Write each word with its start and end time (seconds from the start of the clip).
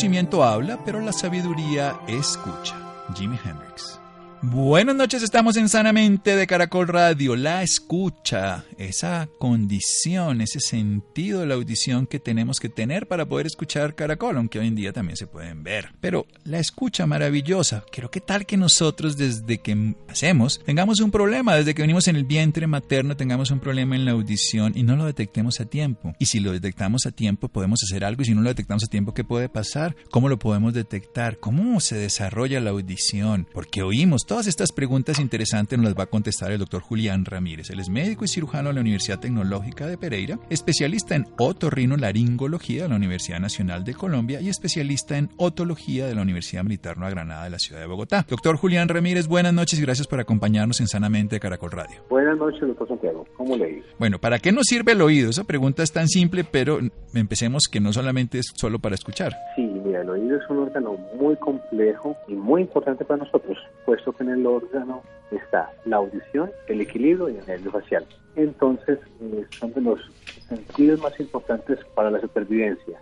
Conocimiento 0.00 0.42
habla, 0.42 0.78
pero 0.82 0.98
la 1.02 1.12
sabiduría 1.12 2.00
escucha. 2.08 2.74
Jimi 3.14 3.38
Hendrix. 3.44 4.00
Buenas 4.42 4.96
noches, 4.96 5.22
estamos 5.22 5.58
en 5.58 5.68
Sanamente 5.68 6.34
de 6.34 6.46
Caracol 6.46 6.88
Radio. 6.88 7.36
La 7.36 7.62
escucha, 7.62 8.64
esa 8.78 9.28
condición, 9.38 10.40
ese 10.40 10.60
sentido 10.60 11.40
de 11.40 11.46
la 11.46 11.56
audición 11.56 12.06
que 12.06 12.20
tenemos 12.20 12.58
que 12.58 12.70
tener 12.70 13.06
para 13.06 13.26
poder 13.26 13.44
escuchar 13.44 13.94
Caracol, 13.94 14.38
aunque 14.38 14.58
hoy 14.58 14.68
en 14.68 14.76
día 14.76 14.94
también 14.94 15.18
se 15.18 15.26
pueden 15.26 15.62
ver. 15.62 15.90
Pero 16.00 16.24
la 16.44 16.58
escucha 16.58 17.06
maravillosa, 17.06 17.84
creo 17.92 18.10
que 18.10 18.22
tal 18.22 18.46
que 18.46 18.56
nosotros 18.56 19.18
desde 19.18 19.58
que 19.58 19.94
hacemos 20.08 20.62
tengamos 20.64 21.00
un 21.00 21.10
problema, 21.10 21.56
desde 21.56 21.74
que 21.74 21.82
venimos 21.82 22.08
en 22.08 22.16
el 22.16 22.24
vientre 22.24 22.66
materno 22.66 23.18
tengamos 23.18 23.50
un 23.50 23.60
problema 23.60 23.94
en 23.94 24.06
la 24.06 24.12
audición 24.12 24.72
y 24.74 24.84
no 24.84 24.96
lo 24.96 25.04
detectemos 25.04 25.60
a 25.60 25.66
tiempo. 25.66 26.14
Y 26.18 26.26
si 26.26 26.40
lo 26.40 26.52
detectamos 26.52 27.04
a 27.04 27.10
tiempo 27.10 27.48
podemos 27.48 27.80
hacer 27.82 28.06
algo 28.06 28.22
y 28.22 28.24
si 28.24 28.34
no 28.34 28.40
lo 28.40 28.48
detectamos 28.48 28.84
a 28.84 28.86
tiempo, 28.86 29.12
¿qué 29.12 29.22
puede 29.22 29.50
pasar? 29.50 29.96
¿Cómo 30.10 30.30
lo 30.30 30.38
podemos 30.38 30.72
detectar? 30.72 31.36
¿Cómo 31.38 31.78
se 31.80 31.96
desarrolla 31.96 32.58
la 32.60 32.70
audición? 32.70 33.46
Porque 33.52 33.82
oímos 33.82 34.24
Todas 34.30 34.46
estas 34.46 34.70
preguntas 34.70 35.18
interesantes 35.18 35.76
nos 35.76 35.86
las 35.86 35.98
va 35.98 36.04
a 36.04 36.06
contestar 36.06 36.52
el 36.52 36.60
doctor 36.60 36.82
Julián 36.82 37.24
Ramírez. 37.24 37.70
Él 37.70 37.80
es 37.80 37.90
médico 37.90 38.24
y 38.24 38.28
cirujano 38.28 38.68
de 38.68 38.74
la 38.76 38.80
Universidad 38.80 39.18
Tecnológica 39.18 39.88
de 39.88 39.98
Pereira, 39.98 40.38
especialista 40.50 41.16
en 41.16 41.26
otorrinolaringología 41.36 42.84
de 42.84 42.90
la 42.90 42.94
Universidad 42.94 43.40
Nacional 43.40 43.82
de 43.82 43.94
Colombia 43.94 44.40
y 44.40 44.48
especialista 44.48 45.18
en 45.18 45.30
otología 45.36 46.06
de 46.06 46.14
la 46.14 46.22
Universidad 46.22 46.62
Militar 46.62 46.96
Nueva 46.96 47.10
Granada 47.10 47.42
de 47.42 47.50
la 47.50 47.58
ciudad 47.58 47.80
de 47.80 47.88
Bogotá. 47.88 48.24
Doctor 48.28 48.56
Julián 48.56 48.88
Ramírez, 48.88 49.26
buenas 49.26 49.52
noches 49.52 49.80
y 49.80 49.82
gracias 49.82 50.06
por 50.06 50.20
acompañarnos 50.20 50.80
en 50.80 50.86
Sanamente 50.86 51.34
de 51.34 51.40
Caracol 51.40 51.72
Radio. 51.72 51.96
Buenas 52.08 52.38
noches, 52.38 52.60
doctor 52.60 52.86
Santiago. 52.86 53.26
¿Cómo 53.36 53.56
le 53.56 53.66
digo? 53.66 53.86
Bueno, 53.98 54.20
¿para 54.20 54.38
qué 54.38 54.52
nos 54.52 54.66
sirve 54.66 54.92
el 54.92 55.02
oído? 55.02 55.30
Esa 55.30 55.42
pregunta 55.42 55.82
es 55.82 55.90
tan 55.90 56.06
simple, 56.06 56.44
pero 56.44 56.78
empecemos 57.14 57.64
que 57.68 57.80
no 57.80 57.92
solamente 57.92 58.38
es 58.38 58.52
solo 58.54 58.78
para 58.78 58.94
escuchar. 58.94 59.32
Sí, 59.56 59.62
mira, 59.62 60.02
el 60.02 60.10
oído 60.10 60.36
es 60.36 60.48
un 60.48 60.58
órgano 60.58 60.96
muy 61.18 61.34
complejo 61.34 62.14
y 62.28 62.34
muy 62.34 62.62
importante 62.62 63.04
para 63.04 63.24
nosotros, 63.24 63.58
puesto 63.84 64.12
que 64.12 64.19
en 64.20 64.30
el 64.30 64.46
órgano 64.46 65.02
está 65.30 65.72
la 65.84 65.96
audición, 65.96 66.50
el 66.66 66.80
equilibrio 66.80 67.28
y 67.28 67.36
el 67.36 67.46
nervio 67.46 67.70
facial. 67.70 68.06
Entonces, 68.36 68.98
eh, 69.20 69.44
son 69.58 69.72
de 69.72 69.80
los 69.80 70.00
sentidos 70.48 71.00
más 71.00 71.18
importantes 71.20 71.78
para 71.94 72.10
la 72.10 72.20
supervivencia. 72.20 73.00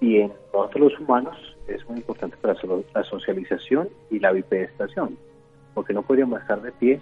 Y 0.00 0.18
en 0.18 0.32
nosotros 0.52 0.92
los 0.92 1.00
humanos 1.00 1.36
es 1.66 1.86
muy 1.88 1.98
importante 1.98 2.36
para 2.36 2.54
la 2.94 3.04
socialización 3.04 3.88
y 4.10 4.18
la 4.18 4.32
bipedestación, 4.32 5.16
porque 5.74 5.92
no 5.92 6.02
podríamos 6.02 6.40
estar 6.40 6.60
de 6.60 6.72
pie 6.72 7.00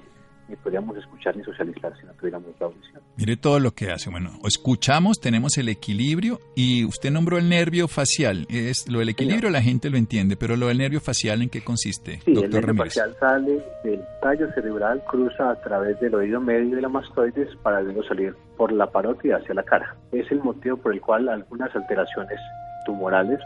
ni 0.48 0.56
podríamos 0.56 0.96
escuchar 0.96 1.36
ni 1.36 1.44
socializar 1.44 1.92
si 1.98 2.06
no 2.06 2.12
tuviéramos 2.14 2.48
la 2.58 2.66
audición. 2.66 3.02
Mire 3.16 3.36
todo 3.36 3.58
lo 3.60 3.72
que 3.72 3.90
hace. 3.90 4.10
Bueno, 4.10 4.30
escuchamos, 4.44 5.20
tenemos 5.20 5.56
el 5.58 5.68
equilibrio 5.68 6.40
y 6.54 6.84
usted 6.84 7.10
nombró 7.10 7.38
el 7.38 7.48
nervio 7.48 7.88
facial. 7.88 8.46
Es 8.48 8.88
lo 8.88 8.98
del 8.98 9.10
equilibrio 9.10 9.50
la 9.50 9.62
gente 9.62 9.90
lo 9.90 9.96
entiende, 9.96 10.36
pero 10.36 10.56
lo 10.56 10.68
del 10.68 10.78
nervio 10.78 11.00
facial 11.00 11.42
en 11.42 11.48
qué 11.48 11.62
consiste, 11.62 12.20
sí, 12.24 12.32
el 12.32 12.50
nervio 12.50 12.74
facial 12.74 13.16
sale 13.18 13.64
del 13.84 14.00
tallo 14.20 14.50
cerebral, 14.52 15.02
cruza 15.08 15.50
a 15.50 15.60
través 15.62 15.98
del 16.00 16.14
oído 16.14 16.40
medio 16.40 16.76
de 16.76 16.82
la 16.82 16.88
mastoides 16.88 17.54
para 17.62 17.80
luego 17.82 18.02
salir 18.04 18.34
por 18.56 18.72
la 18.72 18.90
parótida 18.90 19.36
hacia 19.36 19.54
la 19.54 19.62
cara. 19.62 19.96
Es 20.12 20.30
el 20.30 20.40
motivo 20.42 20.76
por 20.76 20.92
el 20.92 21.00
cual 21.00 21.28
algunas 21.28 21.74
alteraciones 21.74 22.38
tumorales 22.84 23.40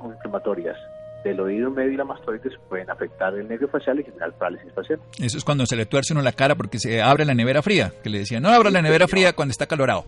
o 0.00 0.10
inflamatorias 0.12 0.76
del 1.24 1.40
oído 1.40 1.70
medio 1.70 1.92
y 1.92 1.96
la 1.96 2.04
mastoides 2.04 2.52
pueden 2.68 2.90
afectar 2.90 3.34
el 3.34 3.48
nervio 3.48 3.68
facial 3.68 4.00
y 4.00 4.04
generar 4.04 4.32
parálisis 4.38 4.72
facial. 4.72 5.00
Eso 5.18 5.38
es 5.38 5.44
cuando 5.44 5.66
se 5.66 5.76
le 5.76 5.86
tuerce 5.86 6.12
uno 6.12 6.22
la 6.22 6.32
cara 6.32 6.54
porque 6.54 6.78
se 6.78 7.02
abre 7.02 7.24
la 7.24 7.34
nevera 7.34 7.62
fría, 7.62 7.92
que 8.02 8.10
le 8.10 8.20
decía, 8.20 8.40
no 8.40 8.48
abra 8.48 8.70
la 8.70 8.82
nevera 8.82 9.06
fría 9.08 9.32
cuando 9.34 9.52
está 9.52 9.66
calorado. 9.66 10.04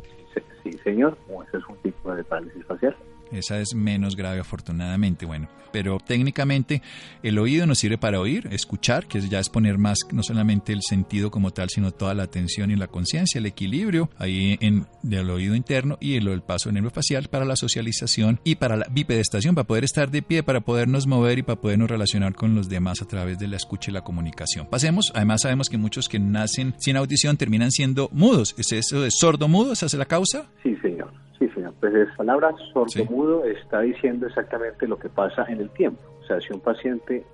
Sí, 0.62 0.72
señor, 0.84 1.18
ese 1.48 1.58
es 1.58 1.64
un 1.68 1.76
tipo 1.78 2.14
de 2.14 2.24
parálisis 2.24 2.64
facial. 2.66 2.96
Esa 3.32 3.60
es 3.60 3.74
menos 3.74 4.16
grave 4.16 4.40
afortunadamente, 4.40 5.26
bueno. 5.26 5.48
Pero 5.72 5.98
técnicamente 5.98 6.82
el 7.22 7.38
oído 7.38 7.66
nos 7.66 7.78
sirve 7.78 7.96
para 7.96 8.20
oír, 8.20 8.46
escuchar, 8.52 9.06
que 9.06 9.20
ya 9.22 9.40
es 9.40 9.48
poner 9.48 9.78
más 9.78 9.98
no 10.12 10.22
solamente 10.22 10.72
el 10.72 10.82
sentido 10.82 11.30
como 11.30 11.50
tal, 11.50 11.70
sino 11.70 11.92
toda 11.92 12.12
la 12.12 12.24
atención 12.24 12.70
y 12.70 12.76
la 12.76 12.88
conciencia, 12.88 13.38
el 13.38 13.46
equilibrio 13.46 14.10
ahí 14.18 14.58
en 14.60 14.86
del 15.02 15.30
oído 15.30 15.54
interno 15.54 15.96
y 15.98 16.16
el, 16.16 16.28
el 16.28 16.42
paso 16.42 16.70
facial 16.92 17.28
para 17.28 17.44
la 17.44 17.56
socialización 17.56 18.40
y 18.44 18.56
para 18.56 18.76
la 18.76 18.86
bipedestación, 18.90 19.54
para 19.54 19.66
poder 19.66 19.84
estar 19.84 20.10
de 20.10 20.22
pie, 20.22 20.42
para 20.42 20.60
podernos 20.60 21.06
mover 21.06 21.38
y 21.38 21.42
para 21.42 21.60
podernos 21.60 21.90
relacionar 21.90 22.34
con 22.34 22.54
los 22.54 22.68
demás 22.68 23.02
a 23.02 23.06
través 23.06 23.38
de 23.38 23.48
la 23.48 23.56
escucha 23.56 23.90
y 23.90 23.94
la 23.94 24.02
comunicación. 24.02 24.66
Pasemos, 24.68 25.12
además 25.14 25.42
sabemos 25.42 25.68
que 25.68 25.78
muchos 25.78 26.08
que 26.08 26.18
nacen 26.18 26.74
sin 26.78 26.96
audición 26.96 27.36
terminan 27.36 27.70
siendo 27.70 28.08
mudos. 28.12 28.54
¿Es 28.58 28.72
eso 28.72 29.00
de 29.00 29.10
sordo 29.10 29.48
mudo? 29.48 29.72
¿Esa 29.72 29.86
es 29.86 29.94
la 29.94 30.06
causa? 30.06 30.46
Sí, 30.62 30.76
señor. 30.82 31.21
Sí, 31.42 31.48
señor. 31.54 31.74
Pues 31.80 31.92
la 31.92 32.16
palabra 32.16 32.54
sordo-mudo 32.72 33.44
está 33.44 33.80
diciendo 33.80 34.28
exactamente 34.28 34.86
lo 34.86 34.96
que 34.96 35.08
pasa 35.08 35.44
en 35.48 35.60
el 35.60 35.70
tiempo. 35.70 36.00
O 36.22 36.24
sea, 36.24 36.40
si 36.40 36.52
un 36.52 36.60
paciente 36.60 37.24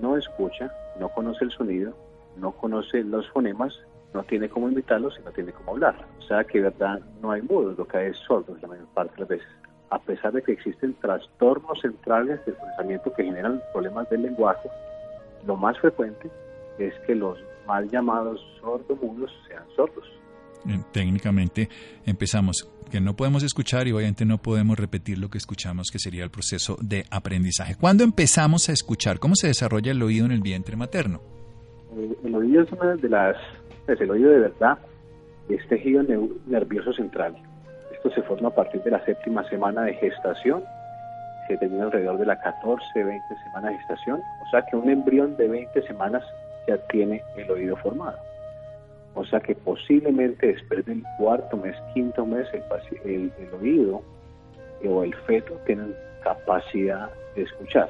no 0.00 0.16
escucha, 0.16 0.72
no 0.98 1.08
conoce 1.10 1.44
el 1.44 1.52
sonido, 1.52 1.94
no 2.36 2.50
conoce 2.50 3.04
los 3.04 3.28
fonemas, 3.30 3.78
no 4.14 4.24
tiene 4.24 4.48
cómo 4.48 4.68
imitarlos 4.68 5.16
y 5.20 5.24
no 5.24 5.30
tiene 5.30 5.52
cómo 5.52 5.72
hablar. 5.72 5.94
O 6.18 6.22
sea, 6.22 6.42
que 6.42 6.58
de 6.58 6.70
verdad 6.70 7.00
no 7.20 7.30
hay 7.30 7.42
mudos, 7.42 7.78
lo 7.78 7.86
que 7.86 7.98
hay 7.98 8.10
es 8.10 8.16
sordos 8.26 8.60
la 8.62 8.66
mayor 8.66 8.86
parte 8.94 9.14
de 9.14 9.20
las 9.20 9.28
veces. 9.28 9.48
A 9.90 10.00
pesar 10.00 10.32
de 10.32 10.42
que 10.42 10.50
existen 10.50 10.94
trastornos 10.94 11.80
centrales 11.80 12.44
del 12.44 12.56
pensamiento 12.56 13.12
que 13.14 13.22
generan 13.22 13.62
problemas 13.72 14.10
del 14.10 14.22
lenguaje, 14.22 14.68
lo 15.46 15.56
más 15.56 15.78
frecuente 15.78 16.28
es 16.78 16.94
que 17.06 17.14
los 17.14 17.38
mal 17.68 17.88
llamados 17.88 18.40
sordomudos 18.60 19.30
sean 19.46 19.62
sordos. 19.76 20.10
Eh, 20.68 20.80
técnicamente 20.92 21.68
empezamos 22.04 22.68
que 22.92 23.00
no 23.00 23.16
podemos 23.16 23.42
escuchar 23.42 23.88
y 23.88 23.92
obviamente 23.92 24.26
no 24.26 24.36
podemos 24.36 24.78
repetir 24.78 25.16
lo 25.16 25.30
que 25.30 25.38
escuchamos, 25.38 25.90
que 25.90 25.98
sería 25.98 26.24
el 26.24 26.30
proceso 26.30 26.76
de 26.82 27.06
aprendizaje. 27.10 27.74
¿Cuándo 27.74 28.04
empezamos 28.04 28.68
a 28.68 28.72
escuchar? 28.72 29.18
¿Cómo 29.18 29.34
se 29.34 29.46
desarrolla 29.46 29.92
el 29.92 30.02
oído 30.02 30.26
en 30.26 30.32
el 30.32 30.42
vientre 30.42 30.76
materno? 30.76 31.22
El 32.22 32.34
oído 32.34 32.62
es 32.62 32.70
una 32.70 32.94
de 32.94 33.08
las, 33.08 33.36
es 33.36 33.76
pues, 33.86 34.00
el 34.02 34.10
oído 34.10 34.30
de 34.30 34.40
verdad, 34.40 34.78
es 35.48 35.66
tejido 35.68 36.02
nervioso 36.46 36.92
central. 36.92 37.34
Esto 37.94 38.10
se 38.10 38.20
forma 38.22 38.48
a 38.50 38.54
partir 38.54 38.82
de 38.82 38.90
la 38.90 39.02
séptima 39.06 39.42
semana 39.48 39.84
de 39.84 39.94
gestación, 39.94 40.62
se 41.48 41.56
termina 41.56 41.84
alrededor 41.84 42.18
de 42.18 42.26
la 42.26 42.38
14, 42.40 42.84
20 42.94 43.24
semanas 43.44 43.72
de 43.72 43.78
gestación, 43.78 44.20
o 44.20 44.50
sea 44.50 44.66
que 44.66 44.76
un 44.76 44.90
embrión 44.90 45.34
de 45.38 45.48
20 45.48 45.82
semanas 45.86 46.22
ya 46.68 46.76
tiene 46.88 47.22
el 47.38 47.50
oído 47.50 47.74
formado. 47.76 48.18
O 49.14 49.24
sea 49.26 49.40
que 49.40 49.54
posiblemente 49.54 50.46
después 50.46 50.84
del 50.86 51.02
cuarto 51.18 51.56
mes, 51.56 51.76
quinto 51.94 52.24
mes, 52.24 52.46
el, 53.04 53.30
el, 53.38 53.54
oído 53.60 54.02
o 54.88 55.04
el 55.04 55.14
feto 55.26 55.58
tienen 55.66 55.94
capacidad 56.24 57.10
de 57.36 57.42
escuchar. 57.42 57.88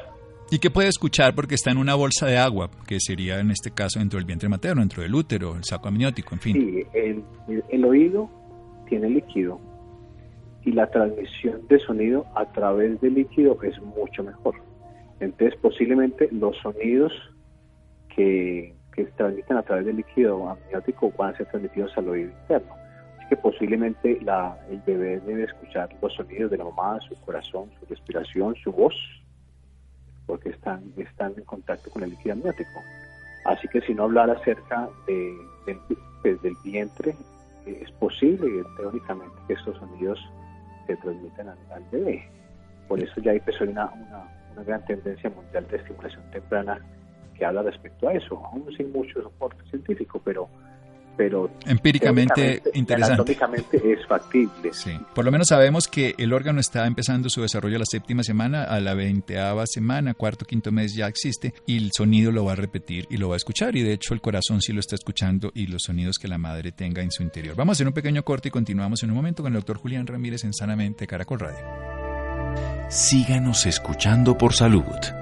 ¿Y 0.51 0.59
qué 0.59 0.71
puede 0.71 0.89
escuchar? 0.89 1.35
Porque 1.35 1.55
está 1.55 1.71
en 1.71 1.79
una 1.79 1.95
bolsa 1.95 2.27
de 2.27 2.37
agua, 2.37 2.69
que 2.87 2.99
sería 3.01 3.41
en 3.41 3.51
este 3.51 3.71
caso 3.71 4.01
dentro 4.01 4.19
del 4.19 4.27
vientre 4.27 4.49
materno, 4.49 4.83
dentro 4.83 5.03
del 5.03 5.15
útero, 5.15 5.57
el 5.57 5.65
saco 5.65 5.89
amniótico, 5.89 6.35
en 6.35 6.41
fin. 6.41 6.55
Sí, 6.55 6.87
el, 6.93 7.25
el, 7.71 7.85
oído 7.85 8.29
tiene 8.89 9.09
líquido 9.09 9.61
y 10.65 10.73
la 10.73 10.91
transmisión 10.91 11.67
de 11.69 11.79
sonido 11.79 12.27
a 12.35 12.53
través 12.53 13.01
del 13.01 13.15
líquido 13.15 13.57
es 13.63 13.81
mucho 13.81 14.25
mejor. 14.25 14.57
Entonces, 15.21 15.59
posiblemente 15.63 16.29
los 16.33 16.57
sonidos 16.59 17.13
que, 18.15 18.75
que 18.93 19.05
se 19.05 19.11
transmiten 19.13 19.57
a 19.57 19.63
través 19.63 19.87
del 19.87 19.97
líquido 19.97 20.49
amniótico 20.49 21.13
van 21.17 21.35
a 21.35 21.37
ser 21.37 21.47
transmitidos 21.47 21.97
al 21.97 22.09
oído 22.09 22.31
interno. 22.31 22.75
Así 23.19 23.29
que 23.29 23.37
posiblemente 23.37 24.19
la, 24.23 24.59
el 24.71 24.81
bebé 24.81 25.21
debe 25.21 25.45
escuchar 25.45 25.89
los 26.01 26.13
sonidos 26.15 26.51
de 26.51 26.59
la 26.59 26.65
mamá, 26.65 27.01
su 27.01 27.19
corazón, 27.23 27.71
su 27.81 27.87
respiración, 27.87 28.55
su 28.57 28.73
voz, 28.73 28.95
porque 30.27 30.51
están, 30.51 30.93
están 30.97 31.35
en 31.37 31.45
contacto 31.45 31.91
con 31.91 32.03
el 32.03 32.11
líquido 32.11 32.35
amniótico. 32.35 32.81
Así 33.45 33.67
que 33.69 33.81
si 33.81 33.95
no 33.95 34.05
hablar 34.05 34.31
acerca 34.31 34.89
de, 35.07 35.37
pues, 36.23 36.41
del 36.43 36.55
vientre, 36.65 37.15
es 37.67 37.91
posible 37.93 38.63
teóricamente 38.77 39.35
que 39.47 39.55
estos 39.55 39.77
sonidos 39.79 40.19
se 40.87 40.97
transmitan 40.97 41.49
al, 41.49 41.85
bebé. 41.91 42.29
Por 42.89 43.01
eso 43.01 43.21
ya 43.21 43.33
hay 43.33 43.41
pues, 43.41 43.61
una, 43.61 43.87
una, 43.87 44.25
una 44.53 44.63
gran 44.65 44.85
tendencia 44.85 45.31
mundial 45.31 45.67
de 45.69 45.77
estimulación 45.79 46.23
temprana 46.31 46.81
que 47.43 47.47
habla 47.47 47.63
respecto 47.63 48.09
a 48.09 48.15
eso, 48.15 48.41
aún 48.47 48.65
sin 48.77 48.93
mucho 48.93 49.21
soporte 49.21 49.65
científico, 49.69 50.23
pero 50.25 50.49
pero 51.15 51.51
empíricamente 51.67 52.63
interesante. 52.73 53.37
es 53.73 54.07
factible. 54.07 54.73
Sí. 54.73 54.93
Por 55.15 55.27
lo 55.27 55.33
menos 55.33 55.49
sabemos 55.49 55.87
que 55.87 56.15
el 56.17 56.33
órgano 56.33 56.59
está 56.59 56.87
empezando 56.87 57.29
su 57.29 57.43
desarrollo 57.43 57.77
a 57.77 57.81
la 57.81 57.85
séptima 57.85 58.23
semana, 58.23 58.63
a 58.63 58.81
la 58.81 58.95
veinteava 58.95 59.67
semana, 59.67 60.15
cuarto, 60.15 60.47
quinto 60.47 60.73
mes 60.73 60.95
ya 60.95 61.07
existe 61.07 61.53
y 61.67 61.77
el 61.77 61.91
sonido 61.93 62.33
lo 62.33 62.47
va 62.47 62.53
a 62.53 62.57
repetir 62.57 63.07
y 63.11 63.19
lo 63.19 63.29
va 63.29 63.35
a 63.35 63.37
escuchar 63.37 63.77
y 63.77 63.83
de 63.83 63.93
hecho 63.93 64.15
el 64.15 64.23
corazón 64.23 64.63
sí 64.63 64.73
lo 64.73 64.81
está 64.81 64.95
escuchando 64.95 65.51
y 65.53 65.67
los 65.67 65.83
sonidos 65.83 66.19
que 66.19 66.29
la 66.29 66.39
madre 66.39 66.73
tenga 66.73 67.03
en 67.03 67.11
su 67.11 67.23
interior. 67.23 67.57
Vamos 67.57 67.73
a 67.73 67.77
hacer 67.77 67.89
un 67.89 67.93
pequeño 67.93 68.23
corte 68.23 68.49
y 68.49 68.53
continuamos 68.53 69.03
en 69.03 69.11
un 69.11 69.17
momento 69.17 69.43
con 69.43 69.53
el 69.53 69.59
doctor 69.59 69.79
Julián 69.79 70.07
Ramírez 70.07 70.45
en 70.45 70.55
Sanamente 70.55 71.07
Caracol 71.07 71.41
Radio. 71.41 71.67
Síganos 72.89 73.67
escuchando 73.67 74.39
por 74.39 74.55
salud. 74.55 75.22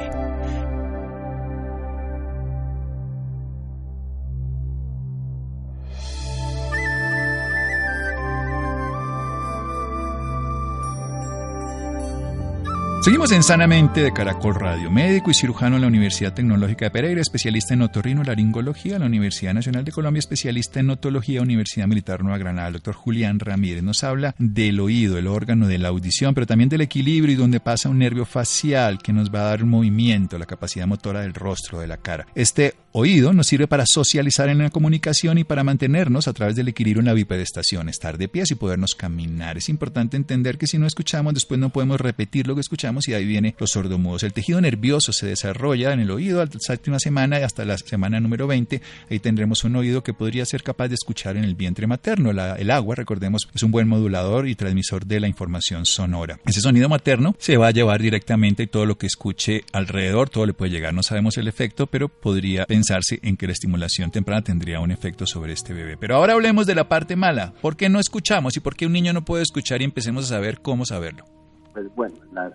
Seguimos 13.01 13.31
en 13.31 13.41
Sanamente 13.41 14.03
de 14.03 14.13
Caracol 14.13 14.53
Radio, 14.53 14.91
médico 14.91 15.31
y 15.31 15.33
cirujano 15.33 15.77
en 15.77 15.81
la 15.81 15.87
Universidad 15.87 16.35
Tecnológica 16.35 16.85
de 16.85 16.91
Pereira, 16.91 17.19
especialista 17.19 17.73
en 17.73 17.81
otorrino 17.81 18.21
laringología, 18.23 18.99
la 18.99 19.07
Universidad 19.07 19.55
Nacional 19.55 19.83
de 19.83 19.91
Colombia, 19.91 20.19
especialista 20.19 20.81
en 20.81 20.91
otología, 20.91 21.41
Universidad 21.41 21.87
Militar 21.87 22.21
Nueva 22.21 22.37
Granada. 22.37 22.67
El 22.67 22.73
doctor 22.73 22.93
Julián 22.93 23.39
Ramírez 23.39 23.81
nos 23.81 24.03
habla 24.03 24.35
del 24.37 24.79
oído, 24.79 25.17
el 25.17 25.25
órgano 25.25 25.67
de 25.67 25.79
la 25.79 25.87
audición, 25.87 26.35
pero 26.35 26.45
también 26.45 26.69
del 26.69 26.81
equilibrio 26.81 27.33
y 27.33 27.37
donde 27.37 27.59
pasa 27.59 27.89
un 27.89 27.97
nervio 27.97 28.23
facial 28.23 28.99
que 28.99 29.13
nos 29.13 29.33
va 29.33 29.39
a 29.39 29.45
dar 29.45 29.65
movimiento, 29.65 30.37
la 30.37 30.45
capacidad 30.45 30.85
motora 30.85 31.21
del 31.21 31.33
rostro, 31.33 31.79
de 31.79 31.87
la 31.87 31.97
cara. 31.97 32.27
Este 32.35 32.75
oído 32.93 33.33
nos 33.33 33.47
sirve 33.47 33.67
para 33.67 33.85
socializar 33.85 34.49
en 34.49 34.57
la 34.59 34.69
comunicación 34.69 35.37
y 35.37 35.43
para 35.43 35.63
mantenernos 35.63 36.27
a 36.27 36.33
través 36.33 36.55
del 36.55 36.67
equilibrio 36.67 36.99
en 36.99 37.05
la 37.05 37.13
bipedestación, 37.13 37.89
estar 37.89 38.17
de 38.17 38.27
pies 38.27 38.51
y 38.51 38.55
podernos 38.55 38.95
caminar. 38.95 39.57
Es 39.57 39.69
importante 39.69 40.17
entender 40.17 40.57
que 40.57 40.67
si 40.67 40.77
no 40.77 40.87
escuchamos, 40.87 41.33
después 41.33 41.59
no 41.59 41.69
podemos 41.69 42.01
repetir 42.01 42.47
lo 42.47 42.55
que 42.55 42.61
escuchamos 42.61 43.07
y 43.07 43.13
ahí 43.13 43.25
viene 43.25 43.55
los 43.59 43.71
sordomudos. 43.71 44.23
El 44.23 44.33
tejido 44.33 44.59
nervioso 44.59 45.13
se 45.13 45.27
desarrolla 45.27 45.93
en 45.93 46.01
el 46.01 46.11
oído 46.11 46.41
hasta 46.41 46.55
la 46.55 46.59
séptima 46.61 46.99
semana 46.99 47.39
y 47.39 47.43
hasta 47.43 47.65
la 47.65 47.77
semana 47.77 48.19
número 48.19 48.47
20. 48.47 48.81
Ahí 49.09 49.19
tendremos 49.19 49.63
un 49.63 49.75
oído 49.75 50.03
que 50.03 50.13
podría 50.13 50.45
ser 50.45 50.63
capaz 50.63 50.89
de 50.89 50.95
escuchar 50.95 51.37
en 51.37 51.43
el 51.43 51.55
vientre 51.55 51.87
materno. 51.87 52.31
el 52.31 52.71
agua, 52.71 52.95
recordemos, 52.95 53.47
es 53.53 53.63
un 53.63 53.71
buen 53.71 53.87
modulador 53.87 54.47
y 54.47 54.55
transmisor 54.55 55.05
de 55.05 55.19
la 55.19 55.27
información 55.27 55.85
sonora. 55.85 56.39
Ese 56.45 56.61
sonido 56.61 56.89
materno 56.89 57.35
se 57.39 57.57
va 57.57 57.67
a 57.67 57.71
llevar 57.71 58.01
directamente 58.01 58.67
todo 58.67 58.85
lo 58.85 58.97
que 58.97 59.07
escuche 59.07 59.63
alrededor, 59.71 60.29
todo 60.29 60.45
le 60.45 60.53
puede 60.53 60.71
llegar. 60.71 60.93
No 60.93 61.03
sabemos 61.03 61.37
el 61.37 61.47
efecto, 61.47 61.87
pero 61.87 62.09
podría 62.09 62.65
pensarse 62.81 63.19
en 63.21 63.37
que 63.37 63.45
la 63.45 63.53
estimulación 63.53 64.09
temprana 64.09 64.41
tendría 64.41 64.79
un 64.79 64.89
efecto 64.89 65.27
sobre 65.27 65.53
este 65.53 65.71
bebé. 65.71 65.97
Pero 65.97 66.15
ahora 66.15 66.33
hablemos 66.33 66.65
de 66.65 66.73
la 66.73 66.89
parte 66.89 67.15
mala. 67.15 67.53
¿Por 67.61 67.77
qué 67.77 67.89
no 67.89 67.99
escuchamos 67.99 68.57
y 68.57 68.59
por 68.59 68.75
qué 68.75 68.87
un 68.87 68.93
niño 68.93 69.13
no 69.13 69.21
puede 69.21 69.43
escuchar 69.43 69.81
y 69.81 69.85
empecemos 69.85 70.25
a 70.25 70.35
saber 70.35 70.61
cómo 70.61 70.83
saberlo? 70.83 71.25
Pues 71.73 71.93
bueno, 71.95 72.15
las, 72.33 72.53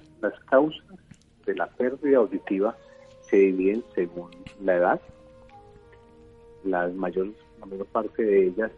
causas 0.50 0.84
de 1.46 1.54
la 1.54 1.68
pérdida 1.68 2.18
auditiva 2.18 2.76
se 3.30 3.36
dividen 3.36 3.84
según 3.94 4.30
la 4.60 4.74
edad. 4.74 5.00
Las 6.64 6.92
mayor, 6.94 7.28
la 7.60 7.66
mayor 7.66 7.86
parte 7.86 8.24
de 8.24 8.48
ellas 8.48 8.72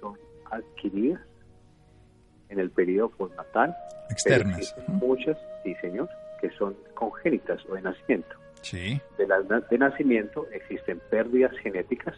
son 0.00 0.18
adquiridas 0.50 1.20
en 2.48 2.58
el 2.58 2.70
periodo 2.70 3.10
postnatal. 3.10 3.72
Externas. 4.10 4.74
Muchas, 4.88 5.38
sí 5.62 5.76
señor, 5.80 6.08
que 6.40 6.50
son 6.58 6.74
congénitas 6.94 7.64
o 7.70 7.74
de 7.74 7.82
nacimiento. 7.82 8.41
De 9.18 9.26
las 9.26 9.68
de 9.68 9.78
nacimiento 9.78 10.46
existen 10.52 11.00
pérdidas 11.10 11.52
genéticas 11.58 12.16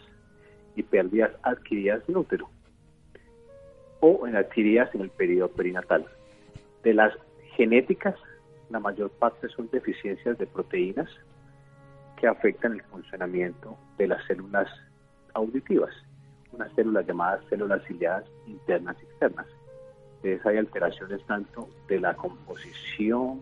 y 0.76 0.82
pérdidas 0.82 1.30
adquiridas 1.42 2.02
en 2.08 2.16
útero 2.16 2.50
o 4.00 4.26
en 4.26 4.36
adquiridas 4.36 4.94
en 4.94 5.00
el 5.00 5.10
periodo 5.10 5.48
perinatal. 5.48 6.04
De 6.82 6.92
las 6.92 7.14
genéticas, 7.56 8.16
la 8.68 8.78
mayor 8.78 9.10
parte 9.10 9.48
son 9.48 9.70
deficiencias 9.70 10.36
de 10.36 10.46
proteínas 10.46 11.08
que 12.20 12.26
afectan 12.26 12.72
el 12.72 12.82
funcionamiento 12.82 13.78
de 13.96 14.08
las 14.08 14.24
células 14.26 14.68
auditivas, 15.32 15.94
unas 16.52 16.72
células 16.74 17.06
llamadas 17.06 17.44
células 17.48 17.82
ciliadas 17.86 18.24
internas 18.46 18.96
y 19.00 19.04
externas. 19.06 19.46
Entonces 20.16 20.46
hay 20.46 20.58
alteraciones 20.58 21.24
tanto 21.26 21.68
de 21.88 22.00
la 22.00 22.14
composición 22.14 23.40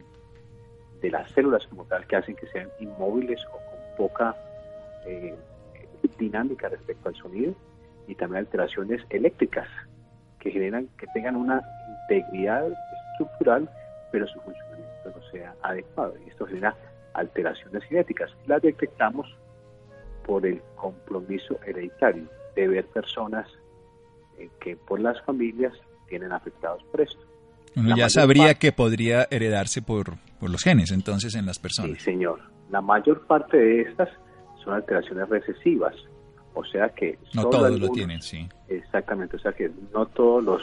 de 1.02 1.10
las 1.10 1.30
células 1.32 1.66
como 1.66 1.84
tal 1.84 2.06
que 2.06 2.16
hacen 2.16 2.36
que 2.36 2.46
sean 2.46 2.68
inmóviles 2.80 3.44
o 3.46 3.52
con 3.52 3.96
poca 3.96 4.36
eh, 5.06 5.34
dinámica 6.18 6.68
respecto 6.68 7.08
al 7.08 7.16
sonido 7.16 7.54
y 8.06 8.14
también 8.14 8.44
alteraciones 8.44 9.02
eléctricas 9.10 9.68
que 10.38 10.50
generan 10.50 10.88
que 10.98 11.06
tengan 11.08 11.36
una 11.36 11.60
integridad 12.08 12.66
estructural 13.10 13.68
pero 14.12 14.26
su 14.28 14.38
funcionamiento 14.40 15.10
no 15.16 15.30
sea 15.32 15.54
adecuado. 15.62 16.14
Y 16.24 16.28
esto 16.28 16.46
genera 16.46 16.76
alteraciones 17.14 17.82
genéticas. 17.84 18.30
Las 18.46 18.62
detectamos 18.62 19.26
por 20.24 20.46
el 20.46 20.62
compromiso 20.76 21.58
hereditario 21.66 22.28
de 22.54 22.68
ver 22.68 22.86
personas 22.86 23.48
eh, 24.38 24.48
que 24.60 24.76
por 24.76 25.00
las 25.00 25.20
familias 25.22 25.72
tienen 26.08 26.30
afectados 26.30 26.84
por 26.84 27.00
esto. 27.00 27.20
Uno 27.74 27.96
ya 27.96 28.10
sabría 28.10 28.54
que 28.54 28.70
podría 28.70 29.26
heredarse 29.30 29.80
por, 29.80 30.18
por 30.42 30.50
los 30.50 30.64
genes, 30.64 30.90
entonces, 30.90 31.36
en 31.36 31.46
las 31.46 31.60
personas. 31.60 31.98
Sí, 31.98 32.00
señor. 32.00 32.40
La 32.68 32.80
mayor 32.80 33.24
parte 33.28 33.56
de 33.56 33.82
estas 33.82 34.08
son 34.64 34.74
alteraciones 34.74 35.28
recesivas, 35.28 35.94
o 36.54 36.64
sea 36.64 36.88
que... 36.88 37.16
No 37.32 37.48
todos 37.48 37.78
lo 37.78 37.88
tienen, 37.90 38.20
sí. 38.20 38.48
Exactamente, 38.66 39.36
o 39.36 39.38
sea 39.38 39.52
que 39.52 39.70
no 39.94 40.04
todos 40.06 40.42
los 40.42 40.62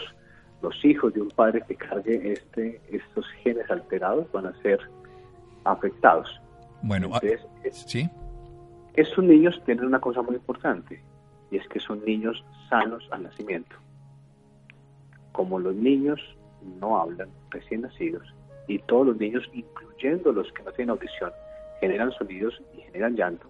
los 0.61 0.83
hijos 0.83 1.13
de 1.13 1.21
un 1.21 1.29
padre 1.29 1.63
que 1.65 1.75
cargue 1.75 2.33
este, 2.33 2.81
estos 2.91 3.25
genes 3.41 3.71
alterados 3.71 4.29
van 4.33 4.47
a 4.47 4.61
ser 4.61 4.77
afectados. 5.63 6.27
Bueno, 6.81 7.11
ah, 7.13 7.21
sí. 7.71 8.09
Estos 8.95 9.23
niños 9.23 9.61
tienen 9.63 9.85
una 9.85 10.01
cosa 10.01 10.21
muy 10.21 10.35
importante 10.35 11.01
y 11.51 11.55
es 11.55 11.65
que 11.69 11.79
son 11.79 12.03
niños 12.03 12.43
sanos 12.69 13.07
al 13.11 13.23
nacimiento. 13.23 13.77
Como 15.31 15.57
los 15.57 15.73
niños 15.73 16.19
no 16.81 16.99
hablan 16.99 17.29
recién 17.51 17.83
nacidos 17.83 18.27
y 18.69 18.79
todos 18.79 19.07
los 19.07 19.17
niños, 19.17 19.43
incluyendo 19.51 20.31
los 20.31 20.49
que 20.53 20.63
no 20.63 20.71
tienen 20.71 20.91
audición, 20.91 21.31
generan 21.81 22.11
sonidos 22.11 22.61
y 22.77 22.81
generan 22.81 23.15
llanto, 23.15 23.47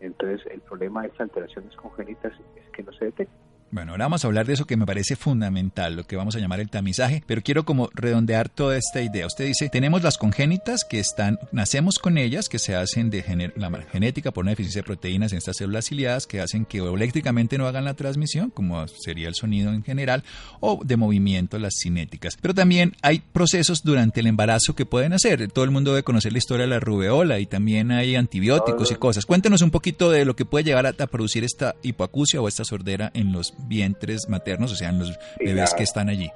entonces 0.00 0.46
el 0.50 0.60
problema 0.60 1.02
de 1.02 1.08
estas 1.08 1.22
alteraciones 1.22 1.74
congénitas 1.76 2.32
es 2.56 2.70
que 2.70 2.82
no 2.82 2.92
se 2.92 3.06
detectan. 3.06 3.45
Bueno, 3.72 3.92
ahora 3.92 4.04
vamos 4.04 4.24
a 4.24 4.28
hablar 4.28 4.46
de 4.46 4.54
eso 4.54 4.64
que 4.64 4.76
me 4.76 4.86
parece 4.86 5.16
fundamental, 5.16 5.96
lo 5.96 6.04
que 6.04 6.14
vamos 6.14 6.36
a 6.36 6.38
llamar 6.38 6.60
el 6.60 6.70
tamizaje, 6.70 7.24
pero 7.26 7.42
quiero 7.42 7.64
como 7.64 7.90
redondear 7.94 8.48
toda 8.48 8.76
esta 8.76 9.02
idea. 9.02 9.26
Usted 9.26 9.44
dice, 9.46 9.68
tenemos 9.68 10.02
las 10.04 10.18
congénitas 10.18 10.84
que 10.88 11.00
están, 11.00 11.38
nacemos 11.50 11.98
con 11.98 12.16
ellas, 12.16 12.48
que 12.48 12.60
se 12.60 12.76
hacen 12.76 13.10
de 13.10 13.52
la 13.56 13.70
genética 13.90 14.30
por 14.30 14.44
una 14.44 14.52
deficiencia 14.52 14.82
de 14.82 14.86
proteínas 14.86 15.32
en 15.32 15.38
estas 15.38 15.56
células 15.56 15.86
ciliadas 15.86 16.26
que 16.28 16.40
hacen 16.40 16.64
que 16.64 16.78
eléctricamente 16.78 17.58
no 17.58 17.66
hagan 17.66 17.84
la 17.84 17.94
transmisión, 17.94 18.50
como 18.50 18.86
sería 18.86 19.26
el 19.26 19.34
sonido 19.34 19.72
en 19.72 19.82
general, 19.82 20.22
o 20.60 20.80
de 20.84 20.96
movimiento 20.96 21.58
las 21.58 21.74
cinéticas. 21.82 22.38
Pero 22.40 22.54
también 22.54 22.94
hay 23.02 23.18
procesos 23.32 23.82
durante 23.82 24.20
el 24.20 24.28
embarazo 24.28 24.76
que 24.76 24.86
pueden 24.86 25.12
hacer. 25.12 25.50
Todo 25.50 25.64
el 25.64 25.72
mundo 25.72 25.90
debe 25.90 26.04
conocer 26.04 26.30
la 26.32 26.38
historia 26.38 26.66
de 26.66 26.70
la 26.70 26.80
rubeola 26.80 27.40
y 27.40 27.46
también 27.46 27.90
hay 27.90 28.14
antibióticos 28.14 28.92
y 28.92 28.94
cosas. 28.94 29.26
Cuéntenos 29.26 29.60
un 29.62 29.72
poquito 29.72 30.10
de 30.10 30.24
lo 30.24 30.36
que 30.36 30.44
puede 30.44 30.64
llegar 30.64 30.86
a, 30.86 30.90
a 30.90 31.06
producir 31.08 31.42
esta 31.42 31.74
hipoacusia 31.82 32.40
o 32.40 32.46
esta 32.46 32.64
sordera 32.64 33.10
en 33.12 33.32
los 33.32 33.54
vientres 33.66 34.28
maternos, 34.28 34.72
o 34.72 34.76
sea, 34.76 34.90
en 34.90 34.98
los 34.98 35.18
bebés 35.38 35.74
que 35.74 35.82
están 35.82 36.08
allí? 36.08 36.30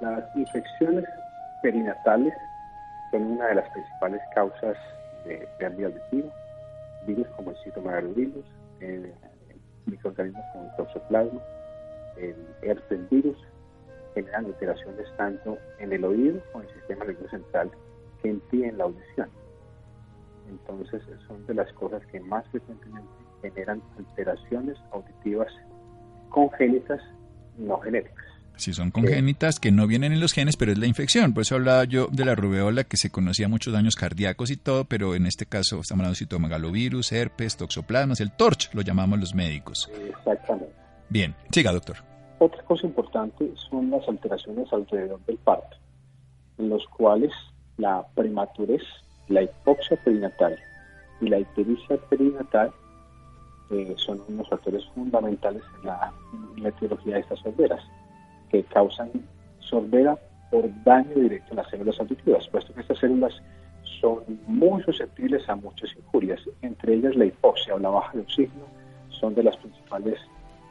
Las 0.00 0.24
infecciones 0.36 1.04
perinatales 1.62 2.32
son 3.10 3.22
una 3.22 3.46
de 3.46 3.56
las 3.56 3.68
principales 3.70 4.20
causas 4.34 4.76
de 5.24 5.46
pérdida 5.58 5.88
auditiva. 5.88 6.32
Virus 7.06 7.26
como 7.28 7.50
el 7.50 7.56
citomegalovirus, 7.64 8.44
eh, 8.80 9.14
microorganismos 9.86 10.44
como 10.52 10.64
el 10.64 10.76
toxoplasma, 10.76 11.40
el 12.16 12.36
herpes 12.62 13.10
virus, 13.10 13.36
generan 14.14 14.46
alteraciones 14.46 15.06
tanto 15.16 15.58
en 15.78 15.92
el 15.92 16.04
oído 16.04 16.40
como 16.52 16.64
en 16.64 16.70
el 16.70 16.76
sistema 16.76 17.04
nervioso 17.04 17.30
central 17.30 17.70
que 18.22 18.28
impiden 18.28 18.78
la 18.78 18.84
audición. 18.84 19.30
Entonces 20.48 21.02
son 21.26 21.46
de 21.46 21.54
las 21.54 21.72
cosas 21.74 22.04
que 22.06 22.20
más 22.20 22.46
frecuentemente 22.48 23.08
generan 23.42 23.82
alteraciones 23.96 24.76
auditivas 24.92 25.48
congénitas 26.30 27.00
no 27.58 27.78
genéticas. 27.80 28.24
Si 28.56 28.74
son 28.74 28.90
congénitas 28.90 29.58
que 29.58 29.70
no 29.70 29.86
vienen 29.86 30.12
en 30.12 30.20
los 30.20 30.34
genes, 30.34 30.58
pero 30.58 30.70
es 30.70 30.76
la 30.76 30.86
infección. 30.86 31.32
Por 31.32 31.42
eso 31.42 31.54
hablaba 31.54 31.84
yo 31.84 32.08
de 32.12 32.26
la 32.26 32.34
rubeola, 32.34 32.84
que 32.84 32.98
se 32.98 33.08
conocía 33.10 33.48
muchos 33.48 33.72
daños 33.72 33.96
cardíacos 33.96 34.50
y 34.50 34.58
todo, 34.58 34.84
pero 34.84 35.14
en 35.14 35.24
este 35.24 35.46
caso 35.46 35.80
estamos 35.80 36.02
hablando 36.02 36.10
de 36.10 36.18
citomegalovirus, 36.18 37.10
herpes, 37.12 37.56
toxoplasmas, 37.56 38.20
el 38.20 38.32
torch, 38.32 38.68
lo 38.74 38.82
llamamos 38.82 39.18
los 39.18 39.34
médicos. 39.34 39.90
Exactamente. 40.06 40.74
Bien, 41.08 41.34
siga, 41.50 41.72
doctor. 41.72 41.96
otra 42.38 42.62
cosa 42.64 42.86
importante 42.86 43.50
son 43.70 43.90
las 43.90 44.06
alteraciones 44.06 44.70
alrededor 44.72 45.24
del 45.24 45.38
parto, 45.38 45.78
en 46.58 46.68
los 46.68 46.86
cuales 46.88 47.32
la 47.78 48.06
prematurez, 48.14 48.82
la 49.28 49.42
hipoxia 49.42 49.96
perinatal 50.04 50.58
y 51.22 51.28
la 51.28 51.38
ictericia 51.38 51.96
perinatal 52.10 52.70
eh, 53.70 53.94
son 53.96 54.22
unos 54.28 54.48
factores 54.48 54.84
fundamentales 54.94 55.62
en 55.80 55.86
la, 55.86 56.12
en 56.56 56.62
la 56.62 56.68
etiología 56.70 57.14
de 57.14 57.20
estas 57.20 57.38
sorderas, 57.40 57.82
que 58.50 58.62
causan 58.64 59.10
sordera 59.60 60.18
por 60.50 60.68
daño 60.84 61.14
directo 61.14 61.52
a 61.52 61.56
las 61.56 61.70
células 61.70 61.98
auditivas, 62.00 62.48
puesto 62.48 62.74
que 62.74 62.80
estas 62.80 62.98
células 62.98 63.32
son 64.00 64.20
muy 64.46 64.82
susceptibles 64.82 65.48
a 65.48 65.56
muchas 65.56 65.90
injurias, 65.96 66.40
entre 66.62 66.94
ellas 66.94 67.14
la 67.16 67.26
hipoxia 67.26 67.74
o 67.74 67.78
la 67.78 67.90
baja 67.90 68.12
de 68.14 68.20
oxígeno 68.20 68.64
son 69.20 69.34
de 69.34 69.42
las 69.42 69.56
principales 69.58 70.18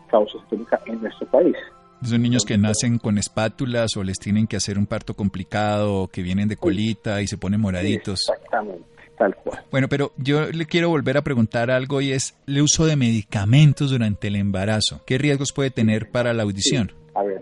causas 0.09 0.41
clínicas 0.49 0.81
en 0.87 1.01
nuestro 1.01 1.27
país. 1.27 1.55
Son 2.01 2.21
niños 2.21 2.43
que 2.45 2.57
nacen 2.57 2.97
con 2.97 3.17
espátulas 3.17 3.95
o 3.97 4.03
les 4.03 4.17
tienen 4.17 4.47
que 4.47 4.55
hacer 4.55 4.77
un 4.77 4.85
parto 4.85 5.13
complicado, 5.13 6.07
que 6.07 6.21
vienen 6.21 6.47
de 6.47 6.55
colita 6.55 7.21
y 7.21 7.27
se 7.27 7.37
ponen 7.37 7.59
moraditos. 7.59 8.19
Exactamente, 8.29 8.85
tal 9.19 9.35
cual. 9.35 9.59
Bueno, 9.69 9.87
pero 9.89 10.13
yo 10.17 10.49
le 10.49 10.65
quiero 10.65 10.89
volver 10.89 11.17
a 11.17 11.21
preguntar 11.21 11.69
algo 11.69 12.01
y 12.01 12.13
es 12.13 12.35
el 12.47 12.61
uso 12.61 12.85
de 12.85 12.95
medicamentos 12.95 13.91
durante 13.91 14.29
el 14.29 14.37
embarazo. 14.37 15.01
¿Qué 15.05 15.17
riesgos 15.17 15.51
puede 15.53 15.69
tener 15.69 16.09
para 16.09 16.33
la 16.33 16.43
audición? 16.43 16.93
A 17.13 17.23
ver, 17.23 17.41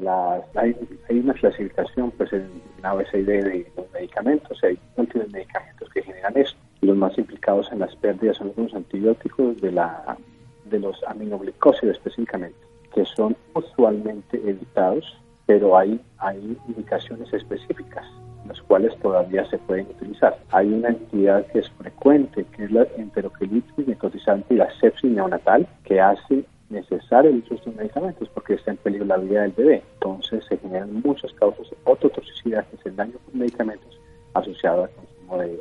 hay, 0.56 0.76
una 1.10 1.34
clasificación 1.36 2.12
pues 2.12 2.34
en 2.34 2.50
la 2.82 2.90
ABCD 2.90 3.28
de 3.28 3.72
los 3.78 3.92
medicamentos, 3.94 4.58
hay 4.64 4.80
múltiples 4.98 5.32
medicamentos 5.32 5.88
que 5.94 6.02
generan 6.02 6.36
eso. 6.36 6.56
Los 6.82 6.98
más 6.98 7.16
implicados 7.18 7.72
en 7.72 7.80
las 7.80 7.96
pérdidas 7.98 8.38
son 8.38 8.54
los 8.58 8.74
antibióticos 8.74 9.62
de 9.62 9.72
la 9.72 10.18
de 10.66 10.80
los 10.80 11.02
aminoglicósidos 11.08 11.96
específicamente, 11.96 12.58
que 12.94 13.06
son 13.06 13.38
usualmente 13.54 14.38
evitados, 14.38 15.06
pero 15.46 15.78
hay, 15.78 16.02
hay 16.18 16.58
indicaciones 16.68 17.32
específicas, 17.32 18.06
las 18.48 18.62
cuales 18.62 18.98
todavía 19.00 19.46
se 19.50 19.58
pueden 19.58 19.88
utilizar. 19.88 20.38
Hay 20.52 20.68
una 20.68 20.90
entidad 20.90 21.46
que 21.48 21.60
es 21.60 21.70
frecuente, 21.72 22.46
que 22.56 22.66
es 22.66 22.72
la 22.72 22.88
enteroquelitis 22.98 23.88
necrotizante 23.88 24.54
y 24.54 24.58
la 24.58 24.72
sepsis 24.80 25.12
neonatal, 25.12 25.68
que 25.84 26.00
hace 26.00 26.46
necesario 26.70 27.32
el 27.32 27.38
uso 27.38 27.50
de 27.50 27.56
estos 27.56 27.76
medicamentos 27.76 28.30
porque 28.34 28.56
está 28.56 28.72
en 28.72 28.78
peligro 28.78 29.06
la 29.06 29.18
vida 29.18 29.42
del 29.44 29.52
bebé. 29.52 29.84
Entonces 29.96 30.44
se 30.46 30.58
generan 30.58 31.02
muchas 31.02 31.32
causas 31.34 31.70
de 31.70 31.78
ototoxicidad, 31.84 32.66
que 32.68 32.76
es 32.76 32.86
el 32.86 32.96
daño 32.96 33.14
por 33.24 33.36
medicamentos 33.36 34.00
asociado 34.34 34.84
al 34.84 34.90
consumo 34.92 35.38
de 35.38 35.60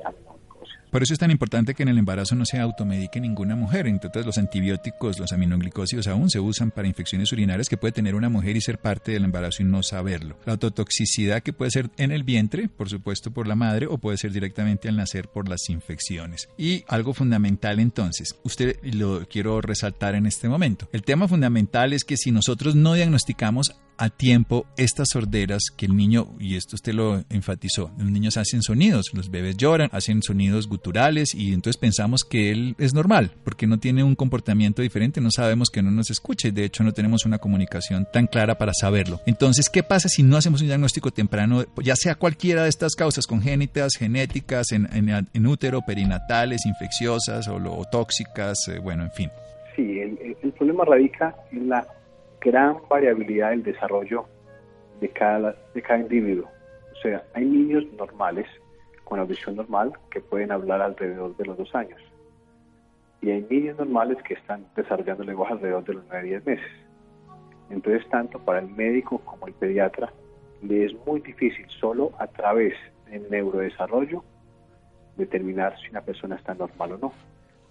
por 0.91 1.03
eso 1.03 1.13
es 1.13 1.19
tan 1.19 1.31
importante 1.31 1.75
que 1.75 1.83
en 1.83 1.89
el 1.89 1.99
embarazo 1.99 2.35
no 2.35 2.45
se 2.45 2.59
automedique 2.59 3.21
ninguna 3.21 3.57
mujer. 3.57 3.87
Entonces 3.87 4.25
los 4.25 4.39
antibióticos, 4.39 5.19
los 5.19 5.33
aminoglicósidos 5.33 6.07
aún 6.07 6.31
se 6.31 6.41
usan 6.41 6.71
para 6.71 6.89
infecciones 6.89 7.33
urinarias 7.33 7.69
que 7.69 7.77
puede 7.77 7.93
tener 7.93 8.15
una 8.15 8.29
mujer 8.29 8.57
y 8.57 8.61
ser 8.61 8.79
parte 8.79 9.13
del 9.13 9.25
embarazo 9.25 9.63
y 9.63 9.67
no 9.67 9.83
saberlo. 9.83 10.39
La 10.45 10.53
autotoxicidad 10.53 11.43
que 11.43 11.53
puede 11.53 11.71
ser 11.71 11.91
en 11.97 12.13
el 12.13 12.25
vientre, 12.25 12.69
por 12.69 12.89
supuesto 12.89 13.31
por 13.31 13.47
la 13.47 13.55
madre, 13.55 13.87
o 13.87 13.99
puede 13.99 14.19
ser 14.19 14.33
directamente 14.33 14.89
al 14.89 14.97
nacer 14.97 15.29
por 15.29 15.49
las 15.49 15.69
infecciones. 15.69 16.49
Y 16.57 16.85
algo 16.89 17.15
fundamental 17.15 17.81
entonces, 17.81 18.37
usted 18.43 18.79
lo 18.83 19.27
quiero 19.29 19.61
resaltar 19.61 20.15
en 20.15 20.27
este 20.27 20.49
momento. 20.49 20.89
El 20.93 21.03
tema 21.03 21.29
fundamental 21.29 21.93
es 21.93 22.05
que 22.05 22.17
si 22.17 22.31
nosotros 22.31 22.75
no 22.75 22.95
diagnosticamos 22.95 23.77
a 23.99 24.11
tiempo 24.11 24.67
estas 24.77 25.09
sorderas 25.13 25.65
que 25.77 25.87
el 25.87 25.97
niño, 25.97 26.29
y 26.39 26.57
esto 26.57 26.77
usted 26.77 26.93
lo 26.93 27.25
enfatizó, 27.31 27.91
los 27.99 28.11
niños 28.11 28.37
hacen 28.37 28.63
sonidos, 28.63 29.13
los 29.15 29.31
bebés 29.31 29.57
lloran, 29.57 29.89
hacen 29.93 30.23
sonidos 30.23 30.69
guturales 30.69 31.35
y 31.35 31.53
entonces 31.53 31.79
pensamos 31.79 32.25
que 32.25 32.51
él 32.51 32.75
es 32.79 32.95
normal, 32.95 33.33
porque 33.45 33.67
no 33.67 33.79
tiene 33.79 34.05
un 34.05 34.15
comportamiento 34.15 34.83
diferente, 34.83 35.21
no 35.21 35.31
sabemos 35.31 35.71
que 35.71 35.83
no 35.83 35.91
nos 35.91 36.11
escuche, 36.11 36.53
de 36.53 36.65
hecho 36.65 36.85
no 36.85 36.93
tenemos 36.93 37.25
una 37.25 37.39
comunicación 37.39 38.07
tan 38.13 38.27
clara 38.27 38.59
para 38.59 38.73
saberlo. 38.75 39.21
Entonces, 39.27 39.69
¿qué 39.69 39.83
pasa 39.83 40.09
si 40.09 40.23
no 40.23 40.37
hacemos 40.37 40.61
un 40.61 40.69
diagnóstico 40.69 41.11
temprano, 41.11 41.65
ya 41.83 41.97
sea 41.97 42.15
cualquiera 42.15 42.65
de 42.65 42.69
estas 42.69 42.95
causas 42.95 43.27
congénitas, 43.27 43.95
genéticas, 43.99 44.73
en, 44.73 44.89
en, 44.93 45.47
útero, 45.47 45.83
perinatales, 45.87 46.67
infecciosas 46.67 47.49
o, 47.49 47.85
tóxicas, 47.91 48.69
eh, 48.69 48.79
bueno, 48.79 49.05
en 49.05 49.13
fin? 49.13 49.31
Sí, 49.75 50.01
el 50.01 50.53
problema 50.53 50.85
radica 50.85 51.35
en 51.53 51.69
la 51.69 51.87
gran 52.47 52.77
variabilidad 52.89 53.51
del 53.51 53.65
desarrollo 53.65 54.25
de 55.01 55.09
cada, 55.09 55.57
de 55.75 55.83
cada 55.83 55.99
individuo. 55.99 56.49
O 56.93 57.01
sea, 57.03 57.25
hay 57.35 57.45
niños 57.45 57.85
normales 57.99 58.47
con 59.03 59.19
audición 59.19 59.57
normal 59.57 59.93
que 60.11 60.21
pueden 60.21 60.53
hablar 60.53 60.81
alrededor 60.81 61.37
de 61.37 61.45
los 61.45 61.59
dos 61.59 61.75
años. 61.75 62.01
Y 63.21 63.31
hay 63.31 63.45
niños 63.51 63.77
normales 63.79 64.19
que 64.23 64.35
están 64.35 64.65
desarrollando 64.77 65.25
lenguaje 65.25 65.55
alrededor 65.55 65.85
de 65.87 65.95
los 65.95 66.05
9-10 66.09 66.47
meses. 66.47 66.73
Entonces, 67.69 68.09
tanto 68.11 68.39
para 68.39 68.61
el 68.61 68.69
médico 68.69 69.19
como 69.25 69.49
el 69.49 69.55
pediatra, 69.55 70.13
le 70.63 70.85
es 70.85 70.95
muy 71.05 71.21
difícil 71.21 71.67
solo 71.81 72.13
a 72.19 72.29
través 72.29 72.75
del 73.11 73.29
neurodesarrollo 73.29 74.23
determinar 75.17 75.77
si 75.81 75.89
una 75.89 76.03
persona 76.03 76.37
está 76.37 76.55
normal 76.55 76.93
o 76.93 76.99
no, 76.99 77.13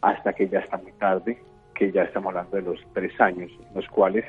hasta 0.01 0.33
que 0.33 0.49
ya 0.49 0.59
está 0.59 0.77
muy 0.77 0.91
tarde, 0.93 1.41
que 1.73 1.93
ya 1.93 2.03
estamos 2.03 2.29
hablando 2.31 2.57
de 2.57 2.63
los 2.63 2.79
tres 2.93 3.13
años, 3.21 3.49
los 3.73 3.87
cuales 3.87 4.25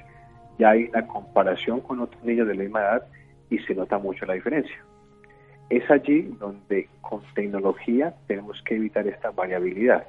ya 0.58 0.70
hay 0.70 0.84
una 0.84 1.06
comparación 1.06 1.80
con 1.80 2.00
otros 2.00 2.22
niños 2.24 2.48
de 2.48 2.54
la 2.54 2.62
misma 2.62 2.80
edad 2.80 3.06
y 3.50 3.58
se 3.60 3.74
nota 3.74 3.98
mucho 3.98 4.26
la 4.26 4.34
diferencia. 4.34 4.76
Es 5.68 5.88
allí 5.90 6.22
donde 6.38 6.88
con 7.00 7.22
tecnología 7.34 8.14
tenemos 8.26 8.62
que 8.62 8.76
evitar 8.76 9.06
esta 9.06 9.30
variabilidad. 9.30 10.06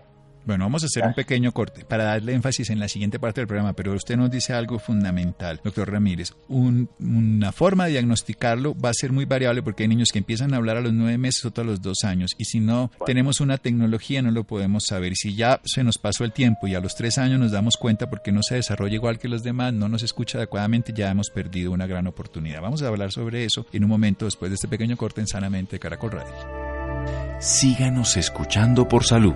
Bueno, 0.47 0.63
vamos 0.63 0.83
a 0.83 0.85
hacer 0.85 1.03
un 1.03 1.13
pequeño 1.13 1.51
corte 1.51 1.83
para 1.83 2.05
darle 2.05 2.33
énfasis 2.33 2.69
en 2.69 2.79
la 2.79 2.87
siguiente 2.87 3.19
parte 3.19 3.41
del 3.41 3.49
programa, 3.49 3.73
pero 3.73 3.91
usted 3.91 4.15
nos 4.15 4.31
dice 4.31 4.53
algo 4.53 4.79
fundamental, 4.79 5.59
doctor 5.61 5.91
Ramírez. 5.91 6.31
una 6.47 7.51
forma 7.51 7.83
de 7.83 7.91
diagnosticarlo 7.91 8.73
va 8.73 8.91
a 8.91 8.93
ser 8.93 9.11
muy 9.11 9.25
variable 9.25 9.61
porque 9.61 9.83
hay 9.83 9.89
niños 9.89 10.07
que 10.09 10.19
empiezan 10.19 10.53
a 10.53 10.57
hablar 10.57 10.77
a 10.77 10.81
los 10.81 10.93
nueve 10.93 11.17
meses, 11.17 11.43
o 11.43 11.51
a 11.53 11.63
los 11.65 11.81
dos 11.81 12.05
años, 12.05 12.31
y 12.37 12.45
si 12.45 12.61
no 12.61 12.91
tenemos 13.05 13.41
una 13.41 13.57
tecnología 13.57 14.21
no 14.21 14.31
lo 14.31 14.45
podemos 14.45 14.85
saber. 14.87 15.11
Y 15.11 15.15
si 15.17 15.35
ya 15.35 15.59
se 15.65 15.83
nos 15.83 15.97
pasó 15.97 16.23
el 16.23 16.31
tiempo 16.31 16.65
y 16.65 16.75
a 16.75 16.79
los 16.79 16.95
tres 16.95 17.17
años 17.17 17.41
nos 17.41 17.51
damos 17.51 17.75
cuenta 17.75 18.09
porque 18.09 18.31
no 18.31 18.41
se 18.41 18.55
desarrolla 18.55 18.95
igual 18.95 19.19
que 19.19 19.27
los 19.27 19.43
demás, 19.43 19.73
no 19.73 19.89
nos 19.89 20.01
escucha 20.01 20.37
adecuadamente, 20.37 20.93
ya 20.95 21.11
hemos 21.11 21.29
perdido 21.29 21.73
una 21.73 21.87
gran 21.87 22.07
oportunidad. 22.07 22.61
Vamos 22.61 22.81
a 22.83 22.87
hablar 22.87 23.11
sobre 23.11 23.43
eso 23.43 23.65
en 23.73 23.83
un 23.83 23.89
momento 23.89 24.23
después 24.23 24.49
de 24.49 24.55
este 24.55 24.69
pequeño 24.69 24.95
corte 24.95 25.19
en 25.19 25.27
Sanamente 25.27 25.77
Caracol 25.77 26.11
Radio. 26.11 27.37
Síganos 27.41 28.15
escuchando 28.15 28.87
por 28.87 29.03
salud. 29.03 29.35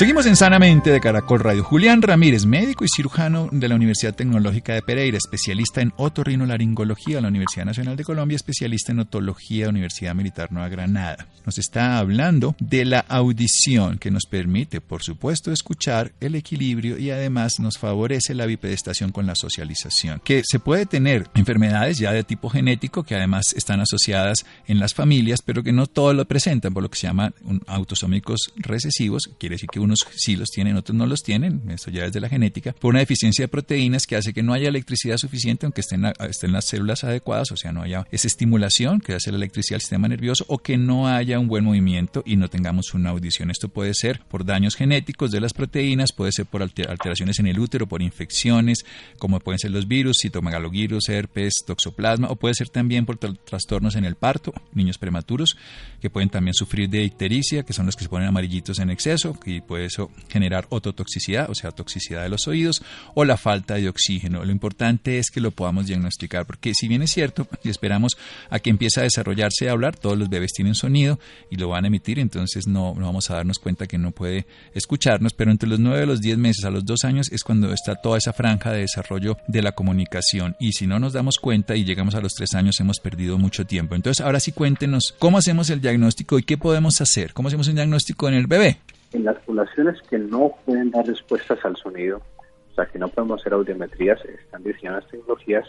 Seguimos 0.00 0.24
en 0.24 0.34
Sanamente 0.34 0.88
de 0.88 0.98
Caracol 0.98 1.40
Radio. 1.40 1.62
Julián 1.62 2.00
Ramírez, 2.00 2.46
médico 2.46 2.86
y 2.86 2.88
cirujano 2.88 3.50
de 3.52 3.68
la 3.68 3.74
Universidad 3.74 4.14
Tecnológica 4.14 4.72
de 4.72 4.80
Pereira, 4.80 5.18
especialista 5.18 5.82
en 5.82 5.92
otorrinolaringología 5.98 7.16
de 7.16 7.20
la 7.20 7.28
Universidad 7.28 7.66
Nacional 7.66 7.96
de 7.96 8.04
Colombia, 8.04 8.36
especialista 8.36 8.92
en 8.92 9.00
otología 9.00 9.58
de 9.58 9.64
la 9.64 9.70
Universidad 9.72 10.14
Militar 10.14 10.52
Nueva 10.52 10.70
Granada. 10.70 11.28
Nos 11.44 11.58
está 11.58 11.98
hablando 11.98 12.56
de 12.60 12.86
la 12.86 13.00
audición 13.00 13.98
que 13.98 14.10
nos 14.10 14.24
permite, 14.24 14.80
por 14.80 15.02
supuesto, 15.02 15.52
escuchar 15.52 16.12
el 16.20 16.34
equilibrio 16.34 16.96
y 16.96 17.10
además 17.10 17.60
nos 17.60 17.76
favorece 17.76 18.32
la 18.32 18.46
bipedestación 18.46 19.12
con 19.12 19.26
la 19.26 19.34
socialización. 19.34 20.22
Que 20.24 20.40
se 20.46 20.60
puede 20.60 20.86
tener 20.86 21.28
enfermedades 21.34 21.98
ya 21.98 22.10
de 22.10 22.24
tipo 22.24 22.48
genético 22.48 23.02
que 23.02 23.16
además 23.16 23.52
están 23.54 23.80
asociadas 23.80 24.46
en 24.66 24.78
las 24.78 24.94
familias, 24.94 25.42
pero 25.44 25.62
que 25.62 25.72
no 25.72 25.86
todos 25.86 26.16
lo 26.16 26.24
presentan, 26.24 26.72
por 26.72 26.82
lo 26.82 26.88
que 26.88 26.98
se 26.98 27.06
llama 27.06 27.34
autosómicos 27.66 28.50
recesivos, 28.56 29.24
quiere 29.38 29.56
decir 29.56 29.68
que 29.70 29.78
uno 29.78 29.89
unos 29.90 30.06
sí 30.14 30.36
los 30.36 30.48
tienen, 30.50 30.76
otros 30.76 30.96
no 30.96 31.06
los 31.06 31.22
tienen, 31.22 31.62
esto 31.70 31.90
ya 31.90 32.04
es 32.04 32.12
de 32.12 32.20
la 32.20 32.28
genética, 32.28 32.72
por 32.72 32.90
una 32.90 33.00
deficiencia 33.00 33.44
de 33.44 33.48
proteínas 33.48 34.06
que 34.06 34.16
hace 34.16 34.32
que 34.32 34.42
no 34.42 34.52
haya 34.52 34.68
electricidad 34.68 35.16
suficiente 35.16 35.66
aunque 35.66 35.80
estén, 35.80 36.04
estén 36.28 36.52
las 36.52 36.66
células 36.66 37.04
adecuadas, 37.04 37.50
o 37.52 37.56
sea, 37.56 37.72
no 37.72 37.82
haya 37.82 38.06
esa 38.10 38.26
estimulación 38.26 39.00
que 39.00 39.14
hace 39.14 39.30
la 39.30 39.36
electricidad 39.36 39.76
al 39.76 39.80
sistema 39.80 40.08
nervioso 40.08 40.44
o 40.48 40.58
que 40.58 40.76
no 40.76 41.08
haya 41.08 41.38
un 41.38 41.48
buen 41.48 41.64
movimiento 41.64 42.22
y 42.24 42.36
no 42.36 42.48
tengamos 42.48 42.94
una 42.94 43.10
audición. 43.10 43.50
Esto 43.50 43.68
puede 43.68 43.94
ser 43.94 44.20
por 44.28 44.44
daños 44.44 44.76
genéticos 44.76 45.30
de 45.30 45.40
las 45.40 45.52
proteínas, 45.52 46.12
puede 46.12 46.32
ser 46.32 46.46
por 46.46 46.62
alteraciones 46.62 47.38
en 47.38 47.46
el 47.46 47.58
útero, 47.58 47.86
por 47.86 48.02
infecciones, 48.02 48.84
como 49.18 49.40
pueden 49.40 49.58
ser 49.58 49.70
los 49.70 49.88
virus, 49.88 50.18
citomegalovirus, 50.22 51.08
herpes, 51.08 51.64
toxoplasma, 51.66 52.28
o 52.28 52.36
puede 52.36 52.54
ser 52.54 52.68
también 52.68 53.06
por 53.06 53.18
trastornos 53.18 53.96
en 53.96 54.04
el 54.04 54.16
parto, 54.16 54.52
niños 54.72 54.98
prematuros, 54.98 55.56
que 56.00 56.10
pueden 56.10 56.28
también 56.28 56.54
sufrir 56.54 56.88
de 56.88 57.02
ictericia, 57.02 57.62
que 57.62 57.72
son 57.72 57.86
los 57.86 57.96
que 57.96 58.04
se 58.04 58.10
ponen 58.10 58.28
amarillitos 58.28 58.78
en 58.78 58.90
exceso, 58.90 59.38
que 59.38 59.62
puede 59.62 59.79
puede 59.80 59.86
eso 59.86 60.10
generar 60.28 60.66
ototoxicidad, 60.68 61.48
o 61.48 61.54
sea, 61.54 61.70
toxicidad 61.70 62.22
de 62.22 62.28
los 62.28 62.46
oídos 62.46 62.82
o 63.14 63.24
la 63.24 63.36
falta 63.36 63.74
de 63.74 63.88
oxígeno. 63.88 64.44
Lo 64.44 64.52
importante 64.52 65.18
es 65.18 65.30
que 65.30 65.40
lo 65.40 65.52
podamos 65.52 65.86
diagnosticar, 65.86 66.46
porque 66.46 66.72
si 66.74 66.86
bien 66.86 67.02
es 67.02 67.10
cierto, 67.12 67.48
y 67.64 67.70
esperamos 67.70 68.16
a 68.50 68.58
que 68.58 68.70
empiece 68.70 69.00
a 69.00 69.04
desarrollarse 69.04 69.64
y 69.64 69.68
a 69.68 69.72
hablar, 69.72 69.96
todos 69.96 70.18
los 70.18 70.28
bebés 70.28 70.52
tienen 70.52 70.74
sonido 70.74 71.18
y 71.50 71.56
lo 71.56 71.68
van 71.68 71.84
a 71.84 71.88
emitir, 71.88 72.18
entonces 72.18 72.66
no, 72.66 72.94
no 72.94 73.06
vamos 73.06 73.30
a 73.30 73.36
darnos 73.36 73.58
cuenta 73.58 73.86
que 73.86 73.96
no 73.96 74.10
puede 74.10 74.46
escucharnos, 74.74 75.32
pero 75.32 75.50
entre 75.50 75.68
los 75.68 75.80
9 75.80 76.02
a 76.02 76.06
los 76.06 76.20
10 76.20 76.36
meses, 76.36 76.64
a 76.64 76.70
los 76.70 76.84
2 76.84 77.04
años, 77.04 77.32
es 77.32 77.42
cuando 77.42 77.72
está 77.72 77.94
toda 77.94 78.18
esa 78.18 78.32
franja 78.32 78.72
de 78.72 78.80
desarrollo 78.80 79.38
de 79.48 79.62
la 79.62 79.72
comunicación. 79.72 80.56
Y 80.60 80.72
si 80.72 80.86
no 80.86 80.98
nos 80.98 81.14
damos 81.14 81.38
cuenta 81.38 81.74
y 81.74 81.84
llegamos 81.84 82.14
a 82.14 82.20
los 82.20 82.34
3 82.34 82.54
años, 82.54 82.80
hemos 82.80 83.00
perdido 83.00 83.38
mucho 83.38 83.64
tiempo. 83.64 83.94
Entonces, 83.94 84.24
ahora 84.24 84.40
sí 84.40 84.52
cuéntenos 84.52 85.14
cómo 85.18 85.38
hacemos 85.38 85.70
el 85.70 85.80
diagnóstico 85.80 86.38
y 86.38 86.42
qué 86.42 86.58
podemos 86.58 87.00
hacer, 87.00 87.32
cómo 87.32 87.48
hacemos 87.48 87.68
un 87.68 87.76
diagnóstico 87.76 88.28
en 88.28 88.34
el 88.34 88.46
bebé. 88.46 88.78
En 89.12 89.24
las 89.24 89.38
poblaciones 89.38 90.00
que 90.02 90.18
no 90.18 90.52
pueden 90.64 90.90
dar 90.90 91.06
respuestas 91.06 91.64
al 91.64 91.76
sonido, 91.76 92.22
o 92.70 92.74
sea, 92.74 92.86
que 92.86 92.98
no 92.98 93.08
podemos 93.08 93.40
hacer 93.40 93.52
audiometrías, 93.52 94.24
están 94.24 94.62
diseñadas 94.62 95.06
tecnologías 95.08 95.66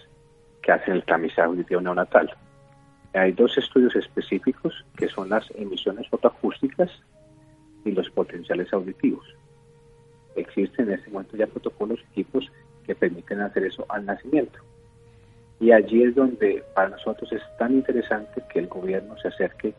que 0.62 0.71
hacen 0.71 0.93
el 0.93 1.03
tamizaje 1.03 1.41
auditivo 1.41 1.81
neonatal. 1.81 2.29
Hay 3.13 3.31
dos 3.31 3.57
estudios 3.57 3.95
específicos 3.95 4.86
que 4.95 5.07
son 5.07 5.29
las 5.29 5.50
emisiones 5.55 6.07
fotoacústicas 6.10 6.91
y 7.83 7.91
los 7.91 8.10
potenciales 8.12 8.71
auditivos. 8.71 9.25
Existen 10.36 10.88
en 10.88 10.93
este 11.00 11.10
momento 11.10 11.36
ya 11.36 11.48
protocolos, 11.48 12.00
equipos 12.12 12.50
que 12.86 12.95
permiten 12.95 13.41
hacer 13.41 13.65
eso 13.65 13.86
al 13.89 14.05
nacimiento. 14.05 14.60
Y 15.60 15.71
allí 15.71 16.03
es 16.03 16.15
donde 16.15 16.63
para 16.74 16.89
nosotros 16.89 17.31
es 17.31 17.41
tan 17.57 17.74
interesante 17.74 18.41
que 18.51 18.60
el 18.60 18.67
gobierno 18.67 19.17
se 19.17 19.27
acerque 19.27 19.74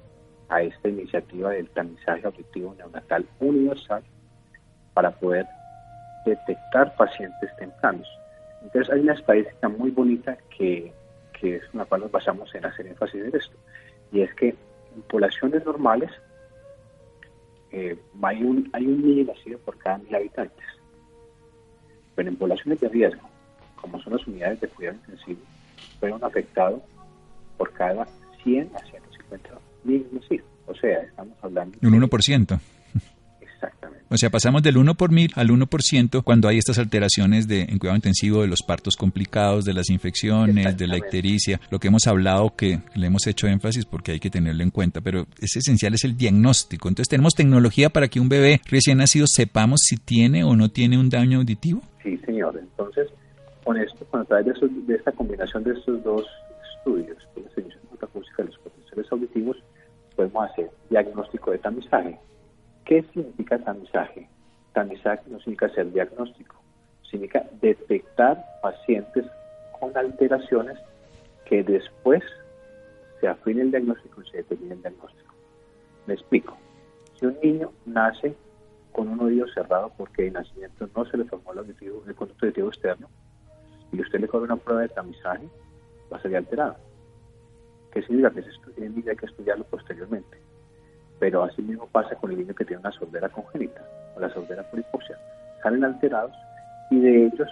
a 0.52 0.60
esta 0.60 0.88
iniciativa 0.88 1.50
del 1.50 1.68
tamizaje 1.70 2.26
auditivo 2.26 2.74
neonatal 2.74 3.26
universal 3.40 4.02
para 4.92 5.10
poder 5.10 5.46
detectar 6.26 6.94
pacientes 6.94 7.50
tempranos. 7.56 8.06
Entonces 8.62 8.92
hay 8.92 9.00
una 9.00 9.14
estadística 9.14 9.68
muy 9.70 9.90
bonita 9.90 10.36
que, 10.54 10.92
que 11.40 11.56
es 11.56 11.62
una 11.72 11.86
cual 11.86 12.02
nos 12.02 12.12
basamos 12.12 12.54
en 12.54 12.66
hacer 12.66 12.86
énfasis 12.86 13.24
en 13.24 13.34
esto, 13.34 13.56
y 14.12 14.20
es 14.20 14.34
que 14.34 14.50
en 14.50 15.02
poblaciones 15.08 15.64
normales 15.64 16.10
eh, 17.70 17.98
hay, 18.22 18.42
un, 18.42 18.68
hay 18.74 18.86
un 18.86 19.02
niño 19.02 19.32
nacido 19.32 19.58
por 19.60 19.78
cada 19.78 19.98
mil 19.98 20.14
habitantes, 20.14 20.66
pero 22.14 22.28
en 22.28 22.36
poblaciones 22.36 22.78
de 22.78 22.88
riesgo, 22.90 23.26
como 23.76 23.98
son 24.02 24.12
las 24.12 24.26
unidades 24.26 24.60
de 24.60 24.68
cuidado 24.68 24.96
intensivo, 24.96 25.40
fueron 25.98 26.22
afectados 26.22 26.82
por 27.56 27.72
cada 27.72 28.06
100 28.42 28.70
a 28.76 28.78
150 28.80 29.61
niños 29.84 30.12
nacidos. 30.12 30.46
O 30.66 30.74
sea, 30.74 31.00
estamos 31.02 31.36
hablando... 31.42 31.78
Un 31.82 32.00
1%. 32.00 32.60
O 34.08 34.18
sea, 34.18 34.28
pasamos 34.28 34.62
del 34.62 34.76
1 34.76 34.94
por 34.94 35.10
mil 35.10 35.32
al 35.36 35.48
1% 35.48 36.22
cuando 36.22 36.46
hay 36.46 36.58
estas 36.58 36.78
alteraciones 36.78 37.48
de, 37.48 37.62
en 37.62 37.78
cuidado 37.78 37.96
intensivo 37.96 38.42
de 38.42 38.46
los 38.46 38.60
partos 38.60 38.94
complicados, 38.94 39.64
de 39.64 39.72
las 39.72 39.88
infecciones, 39.88 40.76
de 40.76 40.86
la 40.86 40.98
ictericia, 40.98 41.60
lo 41.70 41.78
que 41.78 41.88
hemos 41.88 42.06
hablado 42.06 42.54
que 42.54 42.80
le 42.94 43.06
hemos 43.06 43.26
hecho 43.26 43.46
énfasis 43.46 43.86
porque 43.86 44.12
hay 44.12 44.20
que 44.20 44.28
tenerlo 44.28 44.62
en 44.62 44.70
cuenta, 44.70 45.00
pero 45.00 45.26
es 45.40 45.56
esencial 45.56 45.94
es 45.94 46.04
el 46.04 46.14
diagnóstico. 46.14 46.88
Entonces, 46.88 47.08
¿tenemos 47.08 47.34
tecnología 47.34 47.88
para 47.88 48.08
que 48.08 48.20
un 48.20 48.28
bebé 48.28 48.60
recién 48.70 48.98
nacido 48.98 49.26
sepamos 49.26 49.80
si 49.82 49.96
tiene 49.96 50.44
o 50.44 50.56
no 50.56 50.68
tiene 50.68 50.98
un 50.98 51.08
daño 51.08 51.38
auditivo? 51.38 51.80
Sí, 52.02 52.18
señor. 52.26 52.58
Entonces, 52.58 53.08
con 53.64 53.78
esto, 53.78 54.04
con 54.10 54.20
a 54.20 54.24
través 54.26 54.60
de, 54.60 54.68
de 54.68 54.94
esta 54.94 55.12
combinación 55.12 55.64
de 55.64 55.72
estos 55.72 56.04
dos 56.04 56.26
estudios, 56.76 57.16
la 57.34 57.54
señal 57.54 57.78
acústica 57.98 58.42
y 58.42 58.46
los 58.46 58.58
potenciales 58.58 59.10
auditivos, 59.10 59.56
podemos 60.12 60.50
hacer 60.50 60.70
diagnóstico 60.90 61.50
de 61.50 61.58
tamizaje 61.58 62.18
¿Qué 62.84 63.02
significa 63.14 63.58
tamizaje? 63.58 64.28
Tamizaje 64.72 65.22
no 65.28 65.38
significa 65.38 65.68
ser 65.70 65.92
diagnóstico, 65.92 66.56
significa 67.08 67.44
detectar 67.60 68.44
pacientes 68.60 69.26
con 69.78 69.96
alteraciones 69.96 70.78
que 71.44 71.62
después 71.62 72.22
se 73.20 73.28
afine 73.28 73.62
el 73.62 73.70
diagnóstico 73.70 74.22
y 74.22 74.30
se 74.30 74.38
determine 74.38 74.74
el 74.74 74.82
diagnóstico. 74.82 75.34
Me 76.06 76.14
explico. 76.14 76.56
Si 77.18 77.26
un 77.26 77.38
niño 77.42 77.72
nace 77.86 78.34
con 78.90 79.08
un 79.08 79.20
oído 79.20 79.46
cerrado 79.54 79.92
porque 79.96 80.24
de 80.24 80.32
nacimiento 80.32 80.88
no 80.96 81.04
se 81.04 81.16
le 81.18 81.24
formó 81.24 81.52
el, 81.52 81.58
auditivo, 81.60 82.02
el 82.06 82.14
conducto 82.14 82.46
auditivo 82.46 82.68
externo 82.68 83.08
y 83.92 84.00
usted 84.00 84.20
le 84.20 84.28
corre 84.28 84.44
una 84.44 84.56
prueba 84.56 84.82
de 84.82 84.88
tamizaje, 84.88 85.46
va 86.12 86.16
a 86.16 86.22
salir 86.22 86.38
alterado. 86.38 86.76
¿Qué 87.92 88.02
significa? 88.02 88.30
Que 88.30 88.42
se 88.42 89.10
hay 89.10 89.16
que 89.16 89.26
estudiarlo 89.26 89.64
posteriormente 89.64 90.38
pero 91.22 91.44
así 91.44 91.62
mismo 91.62 91.86
pasa 91.86 92.16
con 92.16 92.32
el 92.32 92.38
niño 92.38 92.52
que 92.52 92.64
tiene 92.64 92.80
una 92.80 92.90
sordera 92.90 93.28
congénita 93.28 93.80
o 94.16 94.20
la 94.20 94.28
sordera 94.34 94.64
por 94.64 94.80
hipoxia. 94.80 95.16
Salen 95.62 95.84
alterados 95.84 96.32
y 96.90 96.98
de 96.98 97.26
ellos 97.26 97.48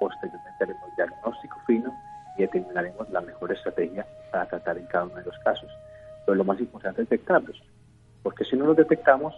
posteriormente 0.00 0.64
haremos 0.64 0.96
diagnóstico 0.96 1.60
fino 1.66 1.94
y 2.38 2.40
determinaremos 2.40 3.10
la 3.10 3.20
mejor 3.20 3.52
estrategia 3.52 4.06
para 4.32 4.46
tratar 4.46 4.78
en 4.78 4.86
cada 4.86 5.04
uno 5.04 5.16
de 5.16 5.24
los 5.24 5.38
casos. 5.40 5.70
Pero 6.24 6.34
lo 6.34 6.44
más 6.44 6.58
importante 6.60 7.02
es 7.02 7.10
detectarlos, 7.10 7.62
porque 8.22 8.46
si 8.46 8.56
no 8.56 8.64
los 8.64 8.78
detectamos, 8.78 9.34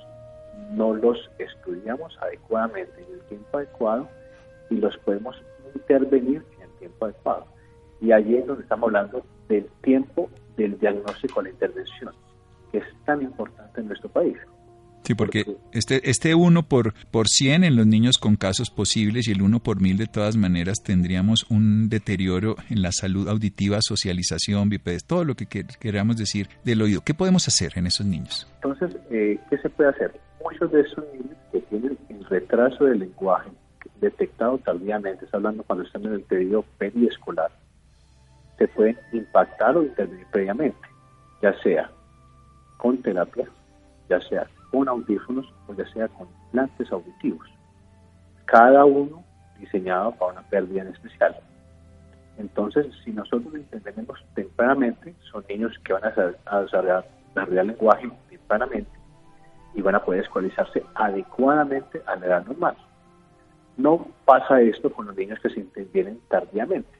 no 0.70 0.94
los 0.94 1.28
estudiamos 1.40 2.16
adecuadamente 2.22 3.02
en 3.02 3.14
el 3.14 3.20
tiempo 3.22 3.58
adecuado 3.58 4.08
y 4.70 4.76
los 4.76 4.96
podemos 4.98 5.42
intervenir 5.74 6.44
en 6.54 6.62
el 6.62 6.70
tiempo 6.78 7.06
adecuado. 7.06 7.46
Y 8.00 8.12
allí 8.12 8.36
es 8.36 8.46
donde 8.46 8.62
estamos 8.62 8.86
hablando 8.86 9.24
del 9.48 9.66
tiempo 9.82 10.30
del 10.56 10.78
diagnóstico 10.78 11.40
a 11.40 11.44
la 11.44 11.50
intervención 11.50 12.12
que 12.70 12.78
es 12.78 12.84
tan 13.04 13.22
importante 13.22 13.80
en 13.80 13.88
nuestro 13.88 14.08
país. 14.08 14.36
Sí, 15.04 15.14
porque 15.14 15.44
este, 15.72 16.08
este 16.08 16.34
1 16.34 16.62
por, 16.68 16.94
por 17.10 17.26
100 17.26 17.64
en 17.64 17.76
los 17.76 17.86
niños 17.86 18.18
con 18.18 18.36
casos 18.36 18.70
posibles 18.70 19.26
y 19.26 19.32
el 19.32 19.42
1 19.42 19.58
por 19.58 19.80
1000 19.80 19.98
de 19.98 20.06
todas 20.06 20.36
maneras 20.36 20.82
tendríamos 20.82 21.44
un 21.50 21.88
deterioro 21.88 22.54
en 22.70 22.82
la 22.82 22.92
salud 22.92 23.28
auditiva, 23.28 23.78
socialización, 23.80 24.68
bipedez, 24.68 25.04
todo 25.04 25.24
lo 25.24 25.34
que 25.34 25.46
queramos 25.46 26.16
decir 26.16 26.48
del 26.64 26.82
oído. 26.82 27.00
¿Qué 27.04 27.14
podemos 27.14 27.48
hacer 27.48 27.72
en 27.74 27.88
esos 27.88 28.06
niños? 28.06 28.48
Entonces, 28.62 28.96
eh, 29.10 29.40
¿qué 29.50 29.58
se 29.58 29.68
puede 29.70 29.90
hacer? 29.90 30.12
Muchos 30.42 30.70
de 30.70 30.82
esos 30.82 31.04
niños 31.12 31.36
que 31.50 31.60
tienen 31.62 31.98
el 32.08 32.24
retraso 32.26 32.84
del 32.84 33.00
lenguaje 33.00 33.50
detectado 34.00 34.58
tardíamente, 34.58 35.24
está 35.24 35.38
hablando 35.38 35.62
cuando 35.62 35.84
están 35.84 36.04
en 36.04 36.14
el 36.14 36.22
periodo 36.22 36.64
periescolar, 36.78 37.50
se 38.58 38.68
pueden 38.68 38.98
impactar 39.12 39.76
o 39.76 39.82
intervenir 39.82 40.26
previamente, 40.30 40.88
ya 41.42 41.52
sea 41.62 41.90
con 42.76 42.98
terapia, 43.02 43.48
ya 44.08 44.20
sea 44.20 44.46
con 44.70 44.88
audífonos 44.88 45.52
o 45.68 45.74
ya 45.74 45.86
sea 45.92 46.08
con 46.08 46.28
implantes 46.46 46.90
auditivos. 46.92 47.48
Cada 48.44 48.84
uno 48.84 49.22
diseñado 49.58 50.12
para 50.12 50.32
una 50.32 50.42
pérdida 50.42 50.82
en 50.82 50.88
especial. 50.88 51.36
Entonces, 52.38 52.86
si 53.04 53.12
nosotros 53.12 53.54
intervenimos 53.54 54.18
tempranamente, 54.34 55.14
son 55.30 55.44
niños 55.48 55.78
que 55.84 55.92
van 55.92 56.04
a, 56.04 56.60
desarrollar 56.62 57.04
lenguaje 57.66 58.10
tempranamente 58.28 58.90
y 59.74 59.82
van 59.82 59.94
a 59.94 60.04
poder 60.04 60.22
escolarizarse 60.22 60.82
adecuadamente 60.94 62.02
a 62.06 62.16
la 62.16 62.26
edad 62.26 62.46
normal. 62.46 62.76
No 63.76 64.06
pasa 64.24 64.60
esto 64.60 64.92
con 64.92 65.06
los 65.06 65.16
niños 65.16 65.38
que 65.40 65.50
se 65.50 65.60
intervienen 65.60 66.20
tardíamente, 66.28 66.90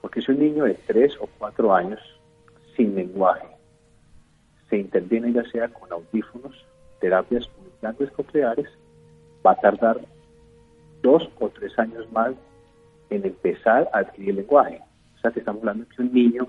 porque 0.00 0.20
si 0.20 0.32
un 0.32 0.38
niño 0.38 0.64
de 0.64 0.74
3 0.74 1.16
o 1.20 1.28
4 1.38 1.74
años 1.74 2.00
sin 2.76 2.94
lenguaje 2.94 3.48
se 4.68 4.78
interviene 4.78 5.32
ya 5.32 5.44
sea 5.50 5.68
con 5.68 5.90
audífonos, 5.92 6.64
terapias 7.00 7.46
con 7.46 7.64
implantes 7.66 8.10
cocleares, 8.12 8.68
va 9.46 9.52
a 9.52 9.56
tardar 9.56 10.00
dos 11.02 11.28
o 11.38 11.48
tres 11.48 11.78
años 11.78 12.10
más 12.12 12.32
en 13.10 13.24
empezar 13.24 13.88
a 13.92 13.98
adquirir 13.98 14.34
lenguaje. 14.34 14.80
O 15.16 15.20
sea 15.20 15.30
que 15.30 15.40
estamos 15.40 15.60
hablando 15.62 15.86
de 15.96 16.02
un 16.02 16.12
niño 16.12 16.48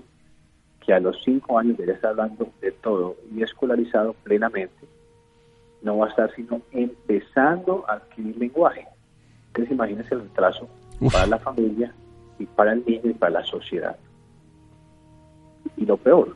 que 0.84 0.92
a 0.92 1.00
los 1.00 1.22
cinco 1.24 1.58
años 1.58 1.76
debería 1.76 1.94
estar 1.94 2.10
hablando 2.10 2.48
de 2.60 2.72
todo 2.72 3.16
y 3.34 3.42
escolarizado 3.42 4.14
plenamente, 4.24 4.86
no 5.82 5.98
va 5.98 6.06
a 6.06 6.10
estar 6.10 6.34
sino 6.34 6.60
empezando 6.72 7.84
a 7.88 7.94
adquirir 7.94 8.36
lenguaje. 8.36 8.86
Entonces 9.48 9.72
imagínense 9.72 10.14
el 10.14 10.22
retraso 10.22 10.68
para 11.12 11.26
la 11.26 11.38
familia 11.38 11.92
y 12.40 12.46
para 12.46 12.72
el 12.72 12.84
niño 12.84 13.10
y 13.10 13.14
para 13.14 13.40
la 13.40 13.44
sociedad. 13.44 13.96
Y 15.76 15.84
lo 15.84 15.96
peor, 15.98 16.34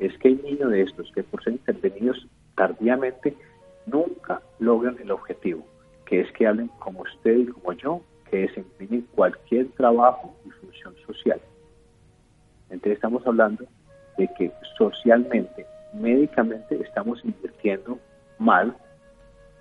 es 0.00 0.16
que 0.18 0.28
hay 0.28 0.34
niños 0.36 0.70
de 0.70 0.82
estos 0.82 1.12
que 1.12 1.22
por 1.22 1.44
ser 1.44 1.52
intervenidos 1.52 2.26
tardíamente 2.54 3.36
nunca 3.86 4.40
logran 4.58 4.96
el 4.98 5.10
objetivo, 5.10 5.64
que 6.06 6.20
es 6.20 6.32
que 6.32 6.46
hablen 6.46 6.68
como 6.78 7.02
usted 7.02 7.36
y 7.36 7.46
como 7.46 7.72
yo, 7.74 8.00
que 8.30 8.38
desempeñen 8.38 9.06
cualquier 9.14 9.68
trabajo 9.72 10.34
y 10.44 10.50
función 10.50 10.94
social. 11.06 11.40
Entonces 12.70 12.94
estamos 12.94 13.24
hablando 13.26 13.64
de 14.18 14.28
que 14.36 14.50
socialmente, 14.76 15.66
médicamente, 15.92 16.80
estamos 16.82 17.24
invirtiendo 17.24 17.98
mal 18.38 18.74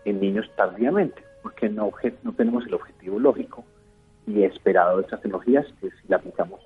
en 0.05 0.19
niños 0.19 0.49
tardíamente, 0.55 1.21
porque 1.43 1.69
no, 1.69 1.91
no 2.23 2.33
tenemos 2.33 2.65
el 2.65 2.73
objetivo 2.73 3.19
lógico 3.19 3.63
y 4.27 4.43
esperado 4.43 4.97
de 4.97 5.03
estas 5.03 5.21
tecnologías 5.21 5.65
que 5.81 5.89
si 5.89 6.07
la 6.07 6.17
aplicamos 6.17 6.59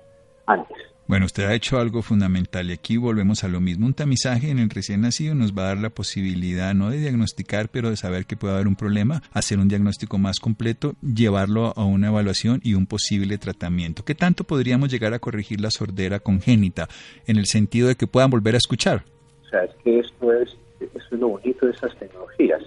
antes. 0.46 0.76
Bueno, 1.10 1.26
usted 1.26 1.44
ha 1.46 1.54
hecho 1.54 1.80
algo 1.80 2.02
fundamental 2.02 2.70
y 2.70 2.72
aquí 2.72 2.96
volvemos 2.96 3.42
a 3.42 3.48
lo 3.48 3.58
mismo. 3.58 3.84
Un 3.84 3.94
tamizaje 3.94 4.48
en 4.50 4.60
el 4.60 4.70
recién 4.70 5.00
nacido 5.00 5.34
nos 5.34 5.58
va 5.58 5.62
a 5.62 5.66
dar 5.66 5.78
la 5.78 5.90
posibilidad 5.90 6.72
no 6.72 6.90
de 6.90 6.98
diagnosticar, 6.98 7.68
pero 7.68 7.90
de 7.90 7.96
saber 7.96 8.26
que 8.26 8.36
puede 8.36 8.54
haber 8.54 8.68
un 8.68 8.76
problema, 8.76 9.20
hacer 9.32 9.58
un 9.58 9.66
diagnóstico 9.66 10.18
más 10.18 10.38
completo, 10.38 10.94
llevarlo 11.02 11.72
a 11.74 11.84
una 11.84 12.06
evaluación 12.06 12.60
y 12.62 12.74
un 12.74 12.86
posible 12.86 13.38
tratamiento. 13.38 14.04
¿Qué 14.04 14.14
tanto 14.14 14.44
podríamos 14.44 14.88
llegar 14.88 15.12
a 15.12 15.18
corregir 15.18 15.60
la 15.60 15.72
sordera 15.72 16.20
congénita 16.20 16.86
en 17.26 17.38
el 17.38 17.46
sentido 17.46 17.88
de 17.88 17.96
que 17.96 18.06
puedan 18.06 18.30
volver 18.30 18.54
a 18.54 18.58
escuchar? 18.58 19.02
O 19.44 19.48
sea, 19.48 19.64
es 19.64 19.74
que 19.82 19.98
esto 19.98 20.32
es, 20.32 20.56
esto 20.78 21.16
es 21.16 21.20
lo 21.20 21.26
bonito 21.30 21.66
de 21.66 21.72
estas 21.72 21.92
tecnologías, 21.98 22.62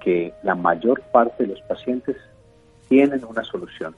que 0.00 0.32
la 0.44 0.54
mayor 0.54 1.02
parte 1.10 1.42
de 1.42 1.48
los 1.48 1.60
pacientes 1.62 2.16
tienen 2.88 3.24
una 3.24 3.42
solución. 3.42 3.96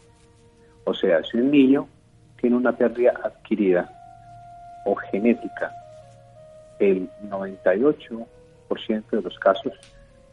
O 0.87 0.94
sea, 0.94 1.22
si 1.25 1.37
un 1.37 1.51
niño 1.51 1.88
tiene 2.40 2.57
una 2.57 2.70
pérdida 2.70 3.12
adquirida 3.25 3.90
o 4.85 4.94
genética, 4.94 5.72
el 6.79 7.11
98% 7.29 8.27
de 9.11 9.22
los 9.22 9.37
casos 9.40 9.72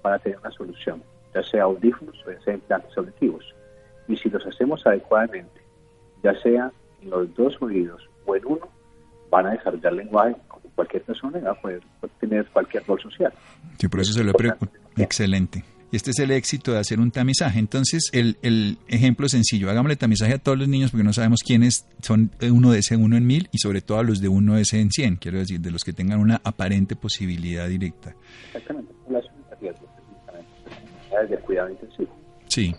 van 0.03 0.13
a 0.13 0.19
tener 0.19 0.37
una 0.37 0.51
solución, 0.51 1.01
ya 1.33 1.41
sea 1.43 1.63
audífonos 1.63 2.15
o 2.27 2.31
ya 2.31 2.39
sea 2.41 2.53
implantes 2.53 2.95
auditivos. 2.95 3.43
Y 4.07 4.15
si 4.15 4.29
los 4.29 4.45
hacemos 4.45 4.85
adecuadamente, 4.85 5.59
ya 6.23 6.39
sea 6.41 6.71
en 7.01 7.09
los 7.09 7.33
dos 7.33 7.59
oídos 7.59 8.07
o 8.27 8.35
en 8.35 8.45
uno, 8.45 8.69
van 9.31 9.47
a 9.47 9.51
desarrollar 9.53 9.93
lenguaje 9.93 10.35
como 10.47 10.69
cualquier 10.75 11.01
persona 11.01 11.39
y 11.39 11.41
va 11.41 11.51
a 11.51 11.61
poder 11.61 11.81
tener 12.19 12.45
cualquier 12.49 12.85
rol 12.85 13.01
social. 13.01 13.33
Sí, 13.79 13.87
por 13.87 14.01
eso 14.01 14.13
se 14.13 14.23
lo 14.23 14.29
he 14.29 14.33
preguntado. 14.35 14.71
Excelente. 14.97 15.63
Y 15.93 15.95
este 15.95 16.09
es 16.09 16.17
el 16.17 16.31
éxito 16.31 16.73
de 16.73 16.79
hacer 16.79 16.99
un 16.99 17.11
tamizaje. 17.11 17.59
Entonces, 17.59 18.09
el, 18.13 18.37
el 18.41 18.79
ejemplo 18.87 19.29
sencillo, 19.29 19.69
hagámosle 19.69 19.95
tamizaje 19.95 20.33
a 20.33 20.39
todos 20.39 20.57
los 20.57 20.67
niños 20.67 20.89
porque 20.89 21.03
no 21.03 21.13
sabemos 21.13 21.41
quiénes 21.45 21.85
son 22.01 22.31
uno 22.41 22.71
de 22.71 22.79
ese 22.79 22.95
uno 22.95 23.15
en 23.15 23.27
mil 23.27 23.47
y 23.51 23.59
sobre 23.59 23.81
todo 23.81 23.99
a 23.99 24.03
los 24.03 24.19
de 24.19 24.27
uno 24.27 24.55
de 24.55 24.63
ese 24.63 24.79
en 24.79 24.89
cien, 24.89 25.17
quiero 25.17 25.37
decir, 25.37 25.59
de 25.59 25.69
los 25.69 25.83
que 25.83 25.93
tengan 25.93 26.19
una 26.19 26.41
aparente 26.43 26.95
posibilidad 26.95 27.69
directa. 27.69 28.15
Exactamente, 28.47 28.91
de 31.29 31.37
cuidado 31.37 31.69
intensivo. 31.69 32.09
Sí, 32.47 32.73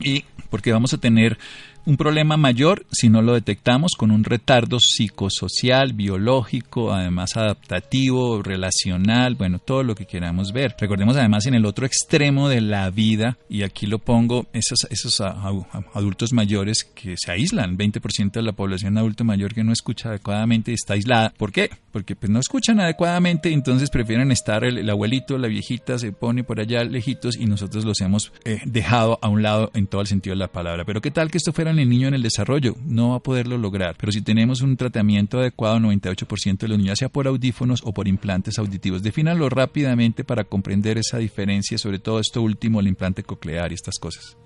y 0.00 0.24
porque 0.50 0.72
vamos 0.72 0.92
a 0.92 0.98
tener 0.98 1.38
un 1.86 1.96
problema 1.96 2.36
mayor 2.36 2.86
si 2.90 3.08
no 3.08 3.22
lo 3.22 3.34
detectamos 3.34 3.92
con 3.96 4.10
un 4.10 4.24
retardo 4.24 4.78
psicosocial, 4.80 5.92
biológico, 5.92 6.92
además 6.92 7.36
adaptativo, 7.36 8.42
relacional, 8.42 9.34
bueno, 9.34 9.58
todo 9.58 9.82
lo 9.82 9.94
que 9.94 10.06
queramos 10.06 10.52
ver. 10.52 10.74
Recordemos 10.78 11.16
además 11.16 11.46
en 11.46 11.54
el 11.54 11.66
otro 11.66 11.86
extremo 11.86 12.48
de 12.48 12.60
la 12.60 12.88
vida, 12.90 13.36
y 13.48 13.62
aquí 13.62 13.86
lo 13.86 13.98
pongo, 13.98 14.46
esos, 14.52 14.86
esos 14.90 15.20
adultos 15.20 16.32
mayores 16.32 16.84
que 16.84 17.16
se 17.16 17.30
aíslan, 17.30 17.76
20% 17.76 18.32
de 18.32 18.42
la 18.42 18.52
población 18.52 18.96
adulto 18.98 19.24
mayor 19.24 19.54
que 19.54 19.64
no 19.64 19.72
escucha 19.72 20.08
adecuadamente 20.08 20.72
está 20.72 20.94
aislada. 20.94 21.32
¿Por 21.36 21.52
qué? 21.52 21.70
Porque 21.92 22.16
pues 22.16 22.30
no 22.30 22.38
escuchan 22.38 22.80
adecuadamente, 22.80 23.52
entonces 23.52 23.90
prefieren 23.90 24.32
estar 24.32 24.64
el, 24.64 24.88
abuelito, 24.88 25.38
la 25.38 25.48
viejita 25.48 25.98
se 25.98 26.12
pone 26.12 26.44
por 26.44 26.60
allá 26.60 26.84
lejitos 26.84 27.36
y 27.36 27.46
nosotros 27.46 27.84
los 27.84 28.00
hemos 28.00 28.32
eh, 28.44 28.60
dejado 28.64 29.18
a 29.22 29.28
un 29.28 29.42
lado 29.42 29.70
en 29.74 29.86
todo 29.86 30.00
el 30.00 30.06
sentido 30.06 30.34
de 30.34 30.40
la 30.40 30.48
palabra. 30.48 30.84
Pero 30.84 31.00
¿qué 31.00 31.10
tal 31.10 31.30
que 31.30 31.38
esto 31.38 31.52
fuera 31.52 31.73
el 31.78 31.88
niño 31.88 32.08
en 32.08 32.14
el 32.14 32.22
desarrollo, 32.22 32.74
no 32.86 33.10
va 33.10 33.16
a 33.16 33.20
poderlo 33.20 33.58
lograr. 33.58 33.94
Pero 33.98 34.12
si 34.12 34.22
tenemos 34.22 34.62
un 34.62 34.76
tratamiento 34.76 35.38
adecuado, 35.38 35.78
98% 35.78 36.58
de 36.58 36.68
los 36.68 36.78
niños, 36.78 36.98
sea 36.98 37.08
por 37.08 37.26
audífonos 37.26 37.82
o 37.84 37.92
por 37.92 38.08
implantes 38.08 38.58
auditivos, 38.58 39.02
defínalo 39.02 39.48
rápidamente 39.48 40.24
para 40.24 40.44
comprender 40.44 40.98
esa 40.98 41.18
diferencia, 41.18 41.78
sobre 41.78 41.98
todo 41.98 42.20
esto 42.20 42.42
último, 42.42 42.80
el 42.80 42.88
implante 42.88 43.22
coclear 43.22 43.70
y 43.70 43.74
estas 43.74 43.98
cosas. 43.98 44.36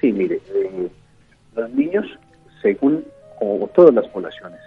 Sí, 0.00 0.12
mire, 0.12 0.40
eh, 0.54 0.88
los 1.56 1.70
niños, 1.70 2.06
según, 2.62 3.04
o, 3.40 3.68
todas 3.74 3.94
las 3.94 4.06
poblaciones, 4.08 4.60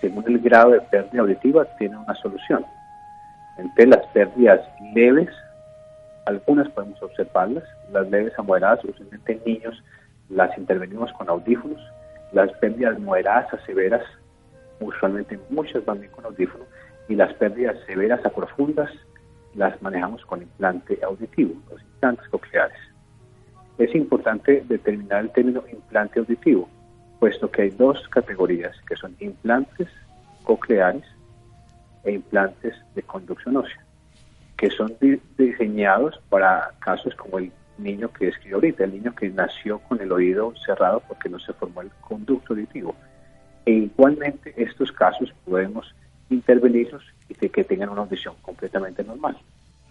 según 0.00 0.24
el 0.28 0.38
grado 0.38 0.70
de 0.70 0.80
pérdida 0.80 1.22
auditiva, 1.22 1.64
tienen 1.78 1.98
una 1.98 2.14
solución. 2.16 2.64
Entre 3.58 3.86
las 3.86 4.06
pérdidas 4.08 4.60
leves, 4.94 5.28
algunas 6.26 6.68
podemos 6.70 7.02
observarlas, 7.02 7.64
las 7.92 8.08
leves 8.10 8.32
a 8.38 8.42
moderadas, 8.42 8.84
usualmente 8.84 9.32
en 9.32 9.40
niños 9.44 9.82
las 10.30 10.56
intervenimos 10.58 11.12
con 11.12 11.28
audífonos, 11.28 11.80
las 12.32 12.52
pérdidas 12.58 12.98
moderadas 12.98 13.52
a 13.54 13.64
severas, 13.64 14.02
usualmente 14.80 15.38
muchas 15.50 15.84
van 15.84 16.00
bien 16.00 16.12
con 16.12 16.24
audífono, 16.24 16.64
y 17.08 17.14
las 17.14 17.32
pérdidas 17.34 17.76
severas 17.86 18.24
a 18.24 18.30
profundas 18.30 18.90
las 19.54 19.80
manejamos 19.82 20.24
con 20.26 20.42
implante 20.42 20.98
auditivo, 21.02 21.54
los 21.70 21.80
implantes 21.80 22.28
cocleares. 22.28 22.78
Es 23.78 23.94
importante 23.94 24.64
determinar 24.68 25.24
el 25.24 25.30
término 25.30 25.64
implante 25.72 26.20
auditivo, 26.20 26.68
puesto 27.18 27.50
que 27.50 27.62
hay 27.62 27.70
dos 27.70 28.08
categorías, 28.08 28.76
que 28.88 28.96
son 28.96 29.16
implantes 29.20 29.88
cocleares 30.44 31.04
e 32.04 32.12
implantes 32.12 32.74
de 32.94 33.02
conducción 33.02 33.56
ósea, 33.56 33.84
que 34.56 34.70
son 34.70 34.96
diseñados 35.36 36.20
para 36.28 36.72
casos 36.80 37.14
como 37.14 37.38
el 37.38 37.52
niño 37.78 38.12
que 38.12 38.28
escribió 38.28 38.56
ahorita, 38.56 38.84
el 38.84 38.92
niño 38.92 39.14
que 39.14 39.28
nació 39.30 39.78
con 39.80 40.00
el 40.00 40.12
oído 40.12 40.54
cerrado 40.64 41.02
porque 41.06 41.28
no 41.28 41.38
se 41.38 41.52
formó 41.52 41.82
el 41.82 41.90
conducto 42.00 42.52
auditivo. 42.52 42.94
E 43.64 43.72
igualmente 43.72 44.54
estos 44.56 44.92
casos 44.92 45.32
podemos 45.44 45.94
intervenirlos 46.30 47.04
y 47.28 47.34
que 47.34 47.64
tengan 47.64 47.90
una 47.90 48.02
audición 48.02 48.34
completamente 48.42 49.04
normal. 49.04 49.36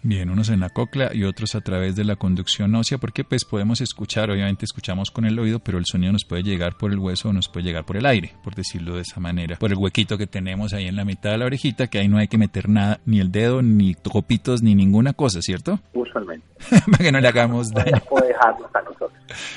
Bien, 0.02 0.30
unos 0.30 0.48
en 0.48 0.60
la 0.60 0.70
cóclea 0.70 1.10
y 1.12 1.24
otros 1.24 1.56
a 1.56 1.60
través 1.60 1.96
de 1.96 2.04
la 2.04 2.16
conducción 2.16 2.74
ósea, 2.74 2.98
porque 2.98 3.24
pues 3.24 3.44
podemos 3.44 3.80
escuchar, 3.80 4.30
obviamente 4.30 4.64
escuchamos 4.64 5.10
con 5.10 5.24
el 5.24 5.38
oído, 5.38 5.58
pero 5.58 5.78
el 5.78 5.86
sonido 5.86 6.12
nos 6.12 6.24
puede 6.24 6.44
llegar 6.44 6.76
por 6.78 6.92
el 6.92 6.98
hueso 6.98 7.30
o 7.30 7.32
nos 7.32 7.48
puede 7.48 7.66
llegar 7.66 7.84
por 7.84 7.96
el 7.96 8.06
aire, 8.06 8.32
por 8.44 8.54
decirlo 8.54 8.94
de 8.94 9.02
esa 9.02 9.18
manera, 9.18 9.56
por 9.56 9.72
el 9.72 9.76
huequito 9.76 10.16
que 10.16 10.28
tenemos 10.28 10.72
ahí 10.72 10.86
en 10.86 10.96
la 10.96 11.04
mitad 11.04 11.32
de 11.32 11.38
la 11.38 11.46
orejita, 11.46 11.88
que 11.88 11.98
ahí 11.98 12.08
no 12.08 12.18
hay 12.18 12.28
que 12.28 12.38
meter 12.38 12.68
nada, 12.68 13.00
ni 13.06 13.18
el 13.18 13.32
dedo, 13.32 13.60
ni 13.60 13.94
copitos, 13.94 14.62
ni 14.62 14.74
ninguna 14.74 15.14
cosa, 15.14 15.42
¿cierto? 15.42 15.80
Usualmente. 15.92 16.46
Para 16.90 17.04
que 17.04 17.12
no 17.12 17.20
le 17.20 17.28
hagamos 17.28 17.70
daño. 17.70 18.00
No 18.10 18.26
dejarnos 18.26 18.74
a 18.74 18.82
nosotros. 18.82 19.12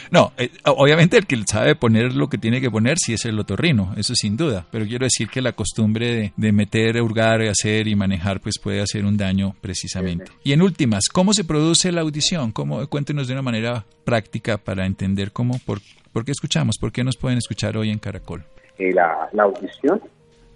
No, 0.10 0.34
eh, 0.38 0.52
obviamente 0.66 1.18
el 1.18 1.26
que 1.26 1.42
sabe 1.46 1.76
poner 1.76 2.14
lo 2.14 2.30
que 2.30 2.38
tiene 2.38 2.60
que 2.60 2.70
poner 2.70 2.98
sí 2.98 3.14
es 3.14 3.26
el 3.26 3.40
otorrino, 3.40 3.94
eso 3.96 4.16
sin 4.16 4.36
duda, 4.36 4.66
pero 4.72 4.86
quiero 4.86 5.06
decir 5.06 5.30
que 5.30 5.42
la 5.42 5.54
costumbre 5.54 6.08
de, 6.08 6.34
de 6.36 6.52
meter, 6.52 7.02
hurgar, 7.02 7.42
hacer 7.44 7.88
y 7.88 7.96
manejar 7.96 8.42
pues 8.42 8.60
puede 8.60 8.82
hacer 8.82 9.06
un 9.06 9.18
daño 9.18 9.56
precisamente. 9.62 10.31
Y 10.44 10.54
en 10.54 10.62
últimas, 10.62 11.10
¿cómo 11.10 11.34
se 11.34 11.44
produce 11.44 11.91
la 11.91 12.02
audición? 12.02 12.52
¿Cómo, 12.52 12.86
cuéntenos 12.88 13.28
de 13.28 13.34
una 13.34 13.41
manera 13.41 13.86
práctica 14.04 14.58
para 14.58 14.86
entender 14.86 15.32
cómo, 15.32 15.56
por, 15.65 15.80
por 16.12 16.26
qué 16.26 16.32
escuchamos, 16.32 16.78
por 16.78 16.91
qué 16.91 17.04
nos 17.04 17.17
pueden 17.17 17.38
escuchar 17.38 17.78
hoy 17.78 17.89
en 17.89 18.00
Caracol. 18.00 18.44
Eh, 18.78 18.94
la, 18.94 19.30
la 19.32 19.44
audición 19.44 20.02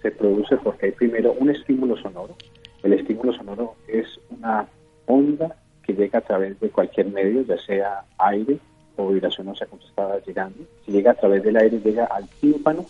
se 0.02 0.10
produce 0.10 0.56
porque 0.58 0.86
hay 0.86 0.92
primero 0.92 1.32
un 1.32 1.50
estímulo 1.50 1.96
sonoro. 1.96 2.36
El 2.82 2.92
estímulo 2.92 3.32
sonoro 3.32 3.74
es 3.88 4.06
una 4.30 4.66
onda 5.06 5.56
que 5.82 5.94
llega 5.94 6.18
a 6.18 6.22
través 6.22 6.58
de 6.60 6.68
cualquier 6.68 7.06
medio, 7.06 7.42
ya 7.42 7.58
sea 7.58 8.04
aire 8.18 8.58
o 8.96 9.08
vibración 9.08 9.48
ósea 9.48 9.66
como 9.66 9.82
estaba 9.82 10.18
llegando. 10.24 10.58
Si 10.84 10.92
llega 10.92 11.12
a 11.12 11.14
través 11.14 11.42
del 11.42 11.56
aire, 11.56 11.80
llega 11.80 12.06
al 12.06 12.28
tímpano, 12.40 12.84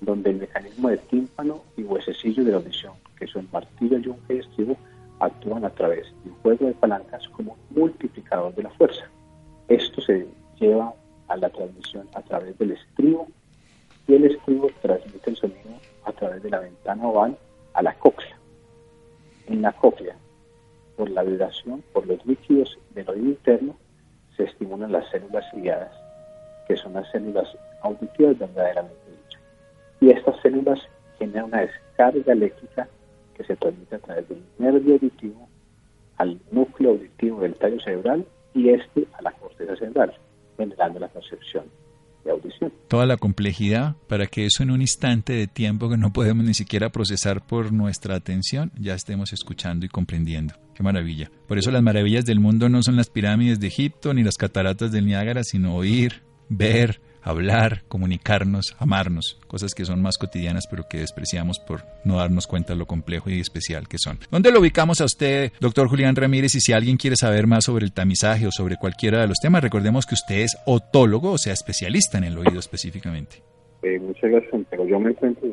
donde 0.00 0.30
el 0.30 0.36
mecanismo 0.36 0.88
de 0.88 0.98
tímpano 0.98 1.62
y 1.76 1.82
huesecillo 1.82 2.44
de 2.44 2.50
la 2.52 2.58
audición, 2.58 2.92
que 3.18 3.26
son 3.26 3.48
martillo 3.52 3.98
y 3.98 4.08
un 4.08 4.18
actúan 5.20 5.64
a 5.64 5.70
través 5.70 6.06
de 6.24 6.30
un 6.30 6.36
juego 6.42 6.66
de 6.66 6.72
palancas 6.74 7.28
como 7.28 7.56
multiplicador 7.70 8.54
de 8.54 8.64
la 8.64 8.70
fuerza. 8.70 9.04
Esto 9.68 10.00
se 10.00 10.26
lleva 10.58 10.92
a 11.28 11.36
la 11.36 11.48
transmisión 11.50 12.08
a 12.14 12.22
través 12.22 12.56
del 12.58 12.72
estribo 12.72 13.28
y 14.06 14.14
el 14.14 14.24
estribo 14.24 14.70
transmite 14.82 15.30
el 15.30 15.36
sonido 15.36 15.70
a 16.04 16.12
través 16.12 16.42
de 16.42 16.50
la 16.50 16.60
ventana 16.60 17.06
oval 17.06 17.36
a 17.74 17.82
la 17.82 17.94
cóclea. 17.94 18.36
En 19.46 19.62
la 19.62 19.72
cóclea, 19.72 20.16
por 20.96 21.10
la 21.10 21.22
vibración, 21.22 21.82
por 21.92 22.06
los 22.06 22.24
líquidos 22.24 22.78
del 22.94 23.08
oído 23.08 23.26
interno, 23.26 23.76
se 24.36 24.44
estimulan 24.44 24.92
las 24.92 25.08
células 25.10 25.44
ciliadas, 25.50 25.92
que 26.68 26.76
son 26.76 26.94
las 26.94 27.10
células 27.10 27.48
auditivas 27.82 28.38
verdaderamente 28.38 29.10
dicho. 29.10 29.38
Y 30.00 30.10
estas 30.10 30.40
células 30.40 30.80
generan 31.18 31.46
una 31.46 31.60
descarga 31.62 32.32
eléctrica 32.32 32.88
que 33.36 33.44
se 33.44 33.56
transmite 33.56 33.96
a 33.96 33.98
través 33.98 34.28
del 34.28 34.42
nervio 34.58 34.94
auditivo 34.94 35.48
al 36.16 36.40
núcleo 36.50 36.92
auditivo 36.92 37.40
del 37.40 37.54
tallo 37.54 37.78
cerebral 37.80 38.26
y 38.54 38.70
este 38.70 39.06
a 39.12 39.22
la 39.22 39.32
corteza 39.32 39.76
cerebral, 39.76 40.14
generando 40.56 40.98
la 40.98 41.08
percepción 41.08 41.64
de 42.24 42.30
audición. 42.30 42.72
Toda 42.88 43.04
la 43.04 43.18
complejidad 43.18 43.96
para 44.08 44.26
que 44.26 44.46
eso 44.46 44.62
en 44.62 44.70
un 44.70 44.80
instante 44.80 45.34
de 45.34 45.46
tiempo 45.46 45.90
que 45.90 45.98
no 45.98 46.12
podemos 46.12 46.44
ni 46.44 46.54
siquiera 46.54 46.90
procesar 46.90 47.46
por 47.46 47.72
nuestra 47.72 48.16
atención, 48.16 48.72
ya 48.78 48.94
estemos 48.94 49.32
escuchando 49.32 49.84
y 49.84 49.90
comprendiendo. 49.90 50.54
Qué 50.74 50.82
maravilla. 50.82 51.30
Por 51.46 51.58
eso 51.58 51.70
las 51.70 51.82
maravillas 51.82 52.24
del 52.24 52.40
mundo 52.40 52.68
no 52.68 52.82
son 52.82 52.96
las 52.96 53.10
pirámides 53.10 53.60
de 53.60 53.66
Egipto 53.66 54.14
ni 54.14 54.22
las 54.22 54.36
cataratas 54.36 54.92
del 54.92 55.06
Niágara, 55.06 55.42
sino 55.44 55.74
oír, 55.76 56.22
ver, 56.48 57.00
hablar, 57.26 57.82
comunicarnos, 57.88 58.76
amarnos, 58.78 59.38
cosas 59.48 59.74
que 59.74 59.84
son 59.84 60.00
más 60.00 60.16
cotidianas 60.16 60.66
pero 60.70 60.84
que 60.88 60.98
despreciamos 60.98 61.58
por 61.58 61.82
no 62.04 62.16
darnos 62.18 62.46
cuenta 62.46 62.72
de 62.72 62.78
lo 62.78 62.86
complejo 62.86 63.30
y 63.30 63.40
especial 63.40 63.88
que 63.88 63.98
son. 63.98 64.18
¿Dónde 64.30 64.52
lo 64.52 64.60
ubicamos 64.60 65.00
a 65.00 65.04
usted, 65.04 65.52
doctor 65.60 65.88
Julián 65.88 66.14
Ramírez? 66.14 66.54
Y 66.54 66.60
si 66.60 66.72
alguien 66.72 66.96
quiere 66.96 67.16
saber 67.16 67.46
más 67.46 67.64
sobre 67.64 67.84
el 67.84 67.92
tamizaje 67.92 68.46
o 68.46 68.52
sobre 68.52 68.76
cualquiera 68.76 69.20
de 69.20 69.26
los 69.26 69.38
temas, 69.38 69.62
recordemos 69.62 70.06
que 70.06 70.14
usted 70.14 70.40
es 70.40 70.56
otólogo, 70.66 71.32
o 71.32 71.38
sea, 71.38 71.52
especialista 71.52 72.16
en 72.18 72.24
el 72.24 72.38
oído 72.38 72.60
específicamente. 72.60 73.42
Eh, 73.82 73.98
muchas 73.98 74.30
gracias, 74.30 74.62
pero 74.70 74.86
yo 74.86 75.00
me 75.00 75.10
encuentro 75.10 75.48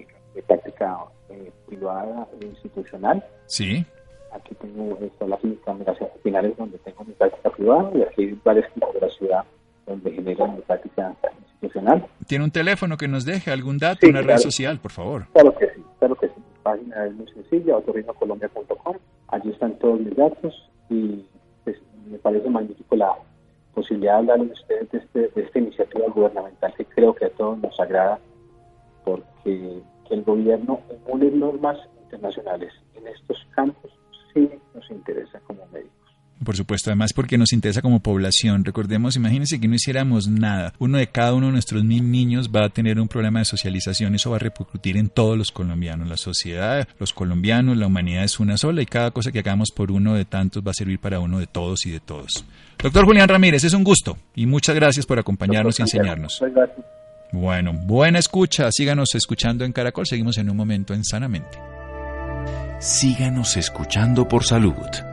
práctica 0.47 0.97
eh, 1.29 1.51
privada 1.67 2.27
e 2.39 2.45
institucional. 2.45 3.23
Sí. 3.45 3.85
Aquí 4.31 4.55
tengo 4.55 4.97
esta 5.01 5.27
la 5.27 5.37
clínica 5.37 5.75
Finales 6.23 6.57
donde 6.57 6.77
tengo 6.79 7.03
mi 7.03 7.13
práctica 7.13 7.49
privada 7.51 7.91
y 7.93 8.01
aquí 8.01 8.23
hay 8.23 8.39
varias 8.43 8.71
clínicas 8.71 8.93
de 8.93 9.07
la 9.07 9.13
ciudad 9.13 9.45
donde 9.85 10.11
genero 10.11 10.47
mi 10.47 10.61
práctica 10.61 11.15
institucional. 11.39 12.05
¿Tiene 12.27 12.45
un 12.45 12.51
teléfono 12.51 12.97
que 12.97 13.07
nos 13.07 13.25
deje 13.25 13.51
algún 13.51 13.77
dato, 13.77 14.07
una 14.07 14.21
red 14.21 14.37
social, 14.37 14.79
por 14.79 14.91
favor? 14.91 15.27
Claro 15.33 15.55
que 15.57 15.67
sí, 15.69 15.83
claro 15.99 16.15
que 16.15 16.27
sí. 16.27 16.33
Mi 16.37 16.59
página 16.63 17.05
es 17.05 17.13
muy 17.13 17.27
sencilla, 17.29 17.77
otorrinocolombia.com. 17.77 18.97
Allí 19.27 19.49
están 19.49 19.77
todos 19.79 19.99
mis 19.99 20.15
datos 20.15 20.69
y 20.89 21.25
pues, 21.63 21.77
me 22.09 22.17
parece 22.17 22.49
magnífico 22.49 22.95
la 22.95 23.13
posibilidad 23.73 24.13
de 24.13 24.17
hablar 24.19 24.39
de 24.39 24.53
ustedes 24.53 24.91
de, 24.91 24.97
este, 24.99 25.19
de 25.29 25.41
esta 25.41 25.59
iniciativa 25.59 26.05
gubernamental 26.07 26.73
que 26.75 26.85
creo 26.85 27.13
que 27.13 27.25
a 27.25 27.29
todos 27.31 27.57
nos 27.57 27.79
agrada 27.79 28.19
porque 29.03 29.81
que 30.07 30.13
el 30.13 30.23
gobierno 30.23 30.79
emule 30.89 31.31
normas 31.31 31.77
internacionales 32.03 32.73
en 32.95 33.07
estos 33.07 33.37
campos 33.55 33.91
sí 34.33 34.49
nos 34.73 34.89
interesa 34.91 35.39
como 35.47 35.65
médicos. 35.67 36.02
Por 36.43 36.57
supuesto, 36.57 36.89
además 36.89 37.13
porque 37.13 37.37
nos 37.37 37.53
interesa 37.53 37.81
como 37.81 38.01
población. 38.01 38.65
Recordemos, 38.65 39.15
imagínense 39.15 39.59
que 39.59 39.67
no 39.67 39.75
hiciéramos 39.75 40.27
nada. 40.27 40.73
Uno 40.79 40.97
de 40.97 41.07
cada 41.07 41.33
uno 41.33 41.47
de 41.47 41.53
nuestros 41.53 41.83
mil 41.83 42.11
niños 42.11 42.49
va 42.53 42.65
a 42.65 42.69
tener 42.69 42.99
un 42.99 43.07
problema 43.07 43.39
de 43.39 43.45
socialización. 43.45 44.15
Eso 44.15 44.31
va 44.31 44.37
a 44.37 44.39
repercutir 44.39 44.97
en 44.97 45.09
todos 45.09 45.37
los 45.37 45.51
colombianos. 45.51 46.07
La 46.07 46.17
sociedad, 46.17 46.87
los 46.99 47.13
colombianos, 47.13 47.77
la 47.77 47.87
humanidad 47.87 48.23
es 48.23 48.39
una 48.39 48.57
sola 48.57 48.81
y 48.81 48.85
cada 48.85 49.11
cosa 49.11 49.31
que 49.31 49.39
hagamos 49.39 49.71
por 49.71 49.91
uno 49.91 50.15
de 50.15 50.25
tantos 50.25 50.63
va 50.65 50.71
a 50.71 50.75
servir 50.75 50.99
para 50.99 51.19
uno 51.19 51.39
de 51.39 51.47
todos 51.47 51.85
y 51.85 51.91
de 51.91 51.99
todos. 51.99 52.45
Doctor 52.77 53.05
Julián 53.05 53.29
Ramírez, 53.29 53.63
es 53.63 53.73
un 53.73 53.83
gusto 53.83 54.17
y 54.35 54.45
muchas 54.45 54.75
gracias 54.75 55.05
por 55.05 55.19
acompañarnos 55.19 55.79
y 55.79 55.83
enseñarnos. 55.83 56.41
Bueno, 57.31 57.73
buena 57.73 58.19
escucha. 58.19 58.69
Síganos 58.71 59.15
escuchando 59.15 59.65
en 59.65 59.71
Caracol. 59.71 60.05
Seguimos 60.05 60.37
en 60.37 60.49
un 60.49 60.57
momento 60.57 60.93
en 60.93 61.03
Sanamente. 61.03 61.57
Síganos 62.79 63.57
escuchando 63.57 64.27
por 64.27 64.43
salud. 64.43 65.12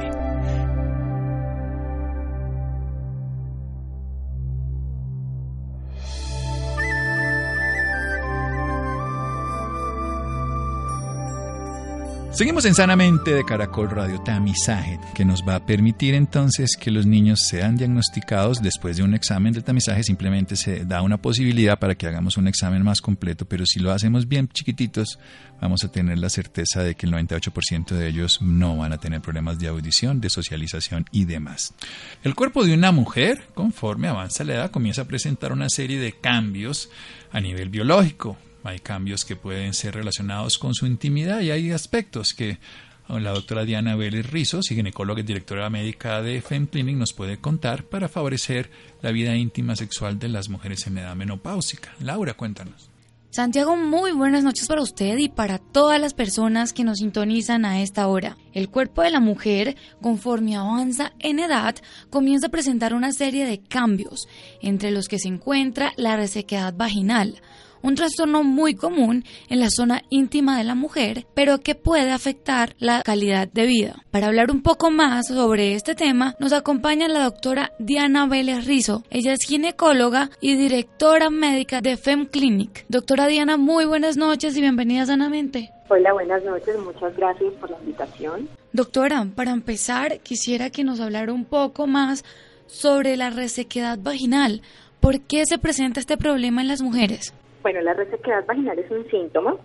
Seguimos 12.41 12.65
en 12.65 12.73
Sanamente 12.73 13.35
de 13.35 13.45
Caracol 13.45 13.91
Radio 13.91 14.19
Tamizaje, 14.19 14.99
que 15.13 15.23
nos 15.23 15.47
va 15.47 15.57
a 15.57 15.65
permitir 15.67 16.15
entonces 16.15 16.75
que 16.75 16.89
los 16.89 17.05
niños 17.05 17.41
sean 17.47 17.77
diagnosticados 17.77 18.63
después 18.63 18.97
de 18.97 19.03
un 19.03 19.13
examen 19.13 19.53
de 19.53 19.61
tamizaje. 19.61 20.01
Simplemente 20.01 20.55
se 20.55 20.83
da 20.83 21.03
una 21.03 21.21
posibilidad 21.21 21.77
para 21.77 21.93
que 21.93 22.07
hagamos 22.07 22.37
un 22.37 22.47
examen 22.47 22.81
más 22.81 22.99
completo, 22.99 23.45
pero 23.45 23.67
si 23.67 23.79
lo 23.79 23.91
hacemos 23.91 24.27
bien 24.27 24.47
chiquititos, 24.47 25.19
vamos 25.61 25.83
a 25.83 25.91
tener 25.91 26.17
la 26.17 26.31
certeza 26.31 26.81
de 26.81 26.95
que 26.95 27.05
el 27.05 27.13
98% 27.13 27.89
de 27.89 28.07
ellos 28.07 28.41
no 28.41 28.75
van 28.75 28.91
a 28.91 28.97
tener 28.97 29.21
problemas 29.21 29.59
de 29.59 29.67
audición, 29.67 30.19
de 30.19 30.31
socialización 30.31 31.05
y 31.11 31.25
demás. 31.25 31.75
El 32.23 32.33
cuerpo 32.33 32.65
de 32.65 32.73
una 32.73 32.91
mujer, 32.91 33.49
conforme 33.53 34.07
avanza 34.07 34.43
la 34.43 34.55
edad, 34.55 34.71
comienza 34.71 35.03
a 35.03 35.05
presentar 35.05 35.51
una 35.51 35.69
serie 35.69 35.99
de 35.99 36.13
cambios 36.13 36.89
a 37.31 37.39
nivel 37.39 37.69
biológico 37.69 38.35
hay 38.63 38.79
cambios 38.79 39.25
que 39.25 39.35
pueden 39.35 39.73
ser 39.73 39.95
relacionados 39.95 40.57
con 40.57 40.73
su 40.73 40.85
intimidad 40.85 41.41
y 41.41 41.51
hay 41.51 41.71
aspectos 41.71 42.33
que 42.33 42.59
la 43.07 43.31
doctora 43.31 43.65
Diana 43.65 43.95
Vélez 43.95 44.31
Rizos, 44.31 44.67
ginecóloga 44.69 45.19
y 45.19 45.23
directora 45.23 45.69
médica 45.69 46.21
de 46.21 46.41
FemClinic, 46.41 46.95
nos 46.95 47.13
puede 47.13 47.39
contar 47.39 47.83
para 47.83 48.07
favorecer 48.07 48.69
la 49.01 49.11
vida 49.11 49.35
íntima 49.35 49.75
sexual 49.75 50.17
de 50.17 50.29
las 50.29 50.49
mujeres 50.49 50.87
en 50.87 50.97
edad 50.97 51.15
menopáusica. 51.15 51.93
Laura, 51.99 52.35
cuéntanos. 52.35 52.89
Santiago, 53.31 53.77
muy 53.77 54.11
buenas 54.11 54.43
noches 54.43 54.67
para 54.67 54.81
usted 54.81 55.17
y 55.17 55.29
para 55.29 55.57
todas 55.57 56.01
las 56.01 56.13
personas 56.13 56.73
que 56.73 56.83
nos 56.83 56.97
sintonizan 56.97 57.63
a 57.63 57.81
esta 57.81 58.07
hora. 58.07 58.37
El 58.51 58.67
cuerpo 58.69 59.03
de 59.03 59.09
la 59.09 59.21
mujer, 59.21 59.77
conforme 60.01 60.57
avanza 60.57 61.13
en 61.19 61.39
edad, 61.39 61.75
comienza 62.09 62.47
a 62.47 62.51
presentar 62.51 62.93
una 62.93 63.13
serie 63.13 63.45
de 63.45 63.59
cambios, 63.61 64.27
entre 64.61 64.91
los 64.91 65.07
que 65.07 65.17
se 65.17 65.29
encuentra 65.29 65.93
la 65.95 66.17
resequedad 66.17 66.73
vaginal, 66.73 67.41
un 67.81 67.95
trastorno 67.95 68.43
muy 68.43 68.75
común 68.75 69.23
en 69.49 69.59
la 69.59 69.69
zona 69.69 70.03
íntima 70.09 70.57
de 70.57 70.63
la 70.63 70.75
mujer, 70.75 71.25
pero 71.33 71.59
que 71.59 71.75
puede 71.75 72.11
afectar 72.11 72.75
la 72.79 73.01
calidad 73.03 73.47
de 73.47 73.65
vida. 73.65 74.03
Para 74.11 74.27
hablar 74.27 74.51
un 74.51 74.61
poco 74.61 74.91
más 74.91 75.27
sobre 75.27 75.73
este 75.73 75.95
tema, 75.95 76.35
nos 76.39 76.53
acompaña 76.53 77.07
la 77.07 77.23
doctora 77.23 77.71
Diana 77.79 78.27
Vélez 78.27 78.65
Rizo. 78.65 79.03
Ella 79.09 79.33
es 79.33 79.45
ginecóloga 79.45 80.29
y 80.39 80.55
directora 80.55 81.29
médica 81.29 81.81
de 81.81 81.97
FEM 81.97 82.25
Clinic. 82.25 82.85
Doctora 82.89 83.27
Diana, 83.27 83.57
muy 83.57 83.85
buenas 83.85 84.17
noches 84.17 84.55
y 84.57 84.61
bienvenida 84.61 85.05
sanamente. 85.05 85.71
Hola, 85.89 86.13
buenas 86.13 86.43
noches, 86.43 86.77
muchas 86.79 87.15
gracias 87.17 87.53
por 87.59 87.69
la 87.69 87.77
invitación. 87.79 88.47
Doctora, 88.71 89.27
para 89.35 89.51
empezar, 89.51 90.19
quisiera 90.21 90.69
que 90.69 90.85
nos 90.85 91.01
hablara 91.01 91.33
un 91.33 91.43
poco 91.43 91.85
más 91.85 92.23
sobre 92.67 93.17
la 93.17 93.29
resequedad 93.29 93.99
vaginal. 94.01 94.61
¿Por 95.01 95.19
qué 95.21 95.45
se 95.45 95.57
presenta 95.57 95.99
este 95.99 96.15
problema 96.15 96.61
en 96.61 96.69
las 96.69 96.81
mujeres? 96.81 97.33
Bueno, 97.61 97.81
la 97.81 97.93
resequedad 97.93 98.45
vaginal 98.45 98.79
es 98.79 98.89
un 98.89 99.07
síntoma 99.09 99.55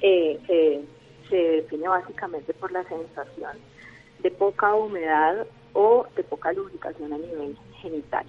eh, 0.00 0.40
que 0.46 0.84
se 1.28 1.36
define 1.36 1.86
básicamente 1.86 2.52
por 2.54 2.72
la 2.72 2.82
sensación 2.88 3.52
de 4.18 4.30
poca 4.32 4.74
humedad 4.74 5.46
o 5.72 6.06
de 6.16 6.24
poca 6.24 6.52
lubricación 6.52 7.12
a 7.12 7.18
nivel 7.18 7.56
genital. 7.80 8.26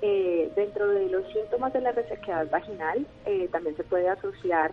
Eh, 0.00 0.52
dentro 0.54 0.88
de 0.88 1.08
los 1.08 1.26
síntomas 1.32 1.72
de 1.72 1.80
la 1.80 1.92
resequedad 1.92 2.48
vaginal 2.50 3.04
eh, 3.26 3.48
también 3.50 3.76
se 3.76 3.84
puede 3.84 4.08
asociar 4.08 4.72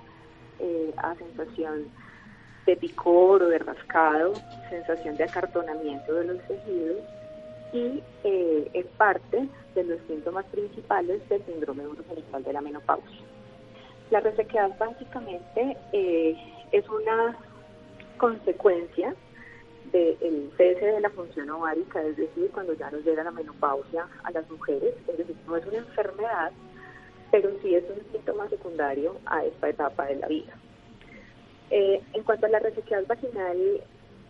a 0.98 1.16
sensación 1.16 1.88
de 2.68 2.76
picor 2.76 3.42
o 3.42 3.48
de 3.48 3.58
rascado, 3.58 4.34
sensación 4.70 5.18
de 5.18 5.24
acartonamiento 5.24 6.14
de 6.14 6.26
los 6.26 6.48
tejidos 6.48 6.98
y 7.74 8.04
es 8.74 8.86
parte 8.98 9.48
de 9.76 9.84
los 9.84 10.00
síntomas 10.08 10.46
principales 10.48 11.28
del 11.30 11.46
síndrome 11.46 11.88
urogenital 11.88 12.44
de 12.44 12.54
la 12.54 12.62
menopausia. 12.62 13.22
La 14.10 14.20
resequedad 14.20 14.78
básicamente 14.78 15.78
eh, 15.94 16.36
es 16.72 16.88
una 16.90 17.38
consecuencia 18.18 19.16
del 19.92 20.52
cese 20.58 20.86
de 20.86 21.00
la 21.00 21.10
función 21.10 21.50
ovárica, 21.50 22.02
es 22.04 22.18
decir, 22.18 22.50
cuando 22.54 22.74
ya 22.74 22.92
nos 22.92 23.04
llega 23.04 23.24
la 23.24 23.32
menopausia 23.32 24.08
a 24.24 24.32
las 24.32 24.50
mujeres, 24.50 24.94
es 25.08 25.18
decir, 25.18 25.36
no 25.48 25.56
es 25.56 25.66
una 25.66 25.78
enfermedad, 25.78 26.52
pero 27.32 27.50
sí 27.62 27.76
es 27.76 27.84
un 27.90 28.12
síntoma 28.12 28.50
secundario 28.50 29.16
a 29.26 29.46
esta 29.46 29.70
etapa 29.70 30.06
de 30.06 30.16
la 30.18 30.28
vida. 30.28 30.54
Eh, 31.70 32.02
en 32.14 32.24
cuanto 32.24 32.46
a 32.46 32.50
la 32.50 32.60
resequedad 32.60 33.06
vaginal 33.08 33.82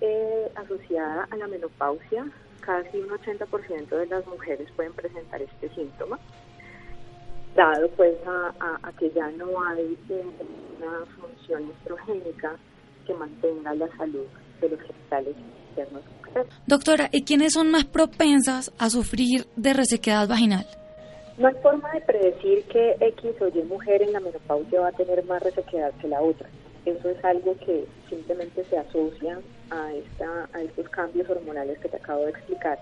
eh, 0.01 0.51
asociada 0.55 1.27
a 1.29 1.37
la 1.37 1.47
menopausia, 1.47 2.25
casi 2.61 2.97
un 2.97 3.09
80% 3.09 3.89
de 3.89 4.05
las 4.07 4.25
mujeres 4.27 4.67
pueden 4.75 4.93
presentar 4.93 5.41
este 5.41 5.69
síntoma 5.75 6.19
dado 7.55 7.89
pues 7.91 8.15
a, 8.25 8.91
que 8.97 9.09
ya 9.11 9.29
no 9.31 9.47
hay 9.67 9.97
una 10.77 11.05
función 11.17 11.69
estrogénica 11.71 12.55
que 13.05 13.13
mantenga 13.13 13.73
la 13.75 13.87
salud 13.97 14.25
de 14.61 14.69
los 14.69 14.79
genitales 14.79 15.35
internos. 15.69 16.03
Doctora, 16.65 17.09
¿y 17.11 17.23
quiénes 17.23 17.53
son 17.53 17.71
más 17.71 17.85
propensas 17.85 18.71
a 18.77 18.89
sufrir 18.89 19.47
de 19.55 19.73
resequedad 19.73 20.27
vaginal? 20.27 20.65
No 21.37 21.47
hay 21.47 21.55
forma 21.61 21.91
de 21.91 22.01
predecir 22.01 22.63
que 22.65 22.95
X 22.99 23.31
o 23.41 23.47
Y 23.47 23.63
mujer 23.63 24.01
en 24.01 24.13
la 24.13 24.19
menopausia 24.19 24.81
va 24.81 24.89
a 24.89 24.91
tener 24.91 25.23
más 25.25 25.41
resequedad 25.41 25.91
que 25.99 26.07
la 26.07 26.21
otra. 26.21 26.47
Eso 26.85 27.09
es 27.09 27.23
algo 27.25 27.55
que 27.57 27.85
simplemente 28.09 28.63
se 28.65 28.77
asocia 28.77 29.39
a, 29.71 29.93
esta, 29.93 30.49
a 30.53 30.61
estos 30.61 30.87
cambios 30.89 31.29
hormonales 31.29 31.79
que 31.79 31.89
te 31.89 31.97
acabo 31.97 32.25
de 32.25 32.31
explicar. 32.31 32.77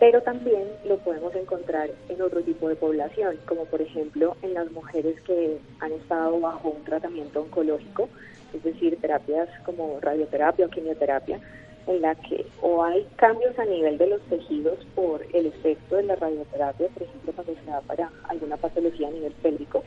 Pero 0.00 0.20
también 0.22 0.68
lo 0.84 0.98
podemos 0.98 1.34
encontrar 1.34 1.88
en 2.08 2.20
otro 2.20 2.42
tipo 2.42 2.68
de 2.68 2.76
población, 2.76 3.38
como 3.46 3.64
por 3.64 3.80
ejemplo 3.80 4.36
en 4.42 4.52
las 4.52 4.70
mujeres 4.72 5.20
que 5.22 5.58
han 5.80 5.92
estado 5.92 6.38
bajo 6.40 6.70
un 6.70 6.84
tratamiento 6.84 7.40
oncológico, 7.40 8.08
es 8.52 8.62
decir, 8.62 8.98
terapias 9.00 9.48
como 9.64 9.98
radioterapia 10.00 10.66
o 10.66 10.70
quimioterapia, 10.70 11.40
en 11.86 12.00
la 12.00 12.14
que 12.14 12.46
o 12.60 12.82
hay 12.82 13.06
cambios 13.16 13.58
a 13.58 13.64
nivel 13.64 13.98
de 13.98 14.08
los 14.08 14.22
tejidos 14.22 14.78
por 14.94 15.24
el 15.32 15.46
efecto 15.46 15.96
de 15.96 16.04
la 16.04 16.16
radioterapia, 16.16 16.88
por 16.88 17.02
ejemplo, 17.02 17.32
cuando 17.32 17.54
se 17.54 17.70
da 17.70 17.80
para 17.82 18.10
alguna 18.28 18.56
patología 18.56 19.08
a 19.08 19.12
nivel 19.12 19.32
pélvico, 19.42 19.84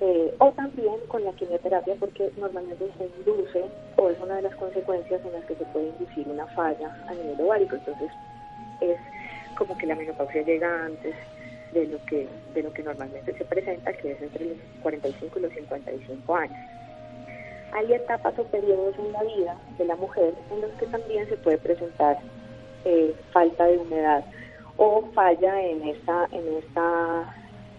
eh, 0.00 0.34
o 0.38 0.50
también 0.52 0.94
con 1.08 1.24
la 1.24 1.32
quimioterapia 1.32 1.94
porque 2.00 2.30
normalmente 2.36 2.84
se 2.98 3.04
induce 3.04 3.64
o 3.96 4.10
es 4.10 4.18
una 4.20 4.36
de 4.36 4.42
las 4.42 4.54
consecuencias 4.56 5.20
en 5.24 5.32
las 5.32 5.44
que 5.44 5.54
se 5.54 5.64
puede 5.66 5.88
inducir 5.88 6.26
una 6.28 6.46
falla 6.48 6.94
a 7.06 7.14
nivel 7.14 7.40
ovárico. 7.40 7.76
Entonces, 7.76 8.10
es 8.80 8.98
como 9.56 9.76
que 9.78 9.86
la 9.86 9.94
menopausia 9.94 10.42
llega 10.42 10.84
antes 10.84 11.14
de 11.72 11.86
lo 11.86 12.04
que 12.06 12.28
de 12.54 12.62
lo 12.62 12.72
que 12.72 12.82
normalmente 12.82 13.36
se 13.36 13.44
presenta, 13.44 13.92
que 13.92 14.12
es 14.12 14.22
entre 14.22 14.46
los 14.46 14.58
45 14.82 15.38
y 15.38 15.42
los 15.42 15.52
55 15.52 16.36
años. 16.36 16.58
hay 17.72 17.92
etapas 17.92 18.38
o 18.38 18.44
periodos 18.44 18.94
en 18.98 19.12
la 19.12 19.22
vida 19.22 19.56
de 19.78 19.84
la 19.84 19.96
mujer 19.96 20.34
en 20.52 20.60
los 20.60 20.70
que 20.72 20.86
también 20.86 21.28
se 21.28 21.36
puede 21.36 21.58
presentar 21.58 22.18
eh, 22.84 23.14
falta 23.32 23.66
de 23.66 23.78
humedad 23.78 24.24
o 24.76 25.02
falla 25.14 25.60
en 25.62 25.88
esta, 25.88 26.28
en 26.32 26.56
esta 26.56 27.34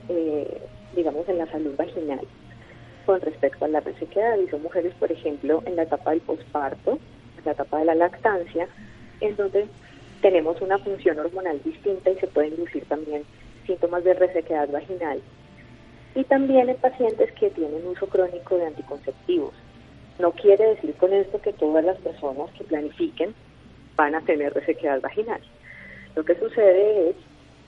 eh, 0.10 0.62
digamos, 0.96 1.28
en 1.30 1.38
la 1.38 1.46
salud 1.48 1.76
vaginal 1.78 2.22
con 3.06 3.22
respecto 3.22 3.66
a 3.66 3.68
la 3.68 3.82
resequedad. 3.82 4.38
Y 4.40 4.50
son 4.50 4.64
mujeres, 4.64 4.94
por 4.96 5.12
ejemplo, 5.12 5.62
en 5.66 5.76
la 5.76 5.84
etapa 5.84 6.12
del 6.12 6.22
posparto, 6.22 7.00
en 7.38 7.46
la 7.46 7.52
etapa 7.52 7.80
de 7.80 7.86
la 7.86 7.96
lactancia, 7.96 8.68
en 9.22 9.36
donde 9.36 9.68
tenemos 10.22 10.60
una 10.62 10.78
función 10.80 11.20
hormonal 11.20 11.62
distinta 11.64 12.10
y 12.10 12.16
se 12.16 12.28
pueden 12.28 12.54
inducir 12.54 12.86
también 12.86 13.24
síntomas 13.66 14.04
de 14.04 14.14
resequedad 14.14 14.70
vaginal. 14.70 15.22
Y 16.16 16.24
también 16.24 16.70
en 16.70 16.78
pacientes 16.78 17.32
que 17.34 17.50
tienen 17.50 17.86
uso 17.86 18.08
crónico 18.08 18.58
de 18.58 18.68
anticonceptivos. 18.68 19.54
No 20.18 20.32
quiere 20.32 20.68
decir 20.68 20.96
con 20.96 21.14
esto 21.14 21.42
que 21.42 21.52
todas 21.52 21.84
las 21.84 21.98
personas 21.98 22.50
que 22.58 22.64
planifiquen 22.64 23.36
van 23.98 24.16
a 24.16 24.22
tener 24.22 24.54
resequedad 24.54 25.02
vaginal. 25.02 25.42
Lo 26.16 26.24
que 26.24 26.36
sucede 26.36 27.10
es 27.10 27.16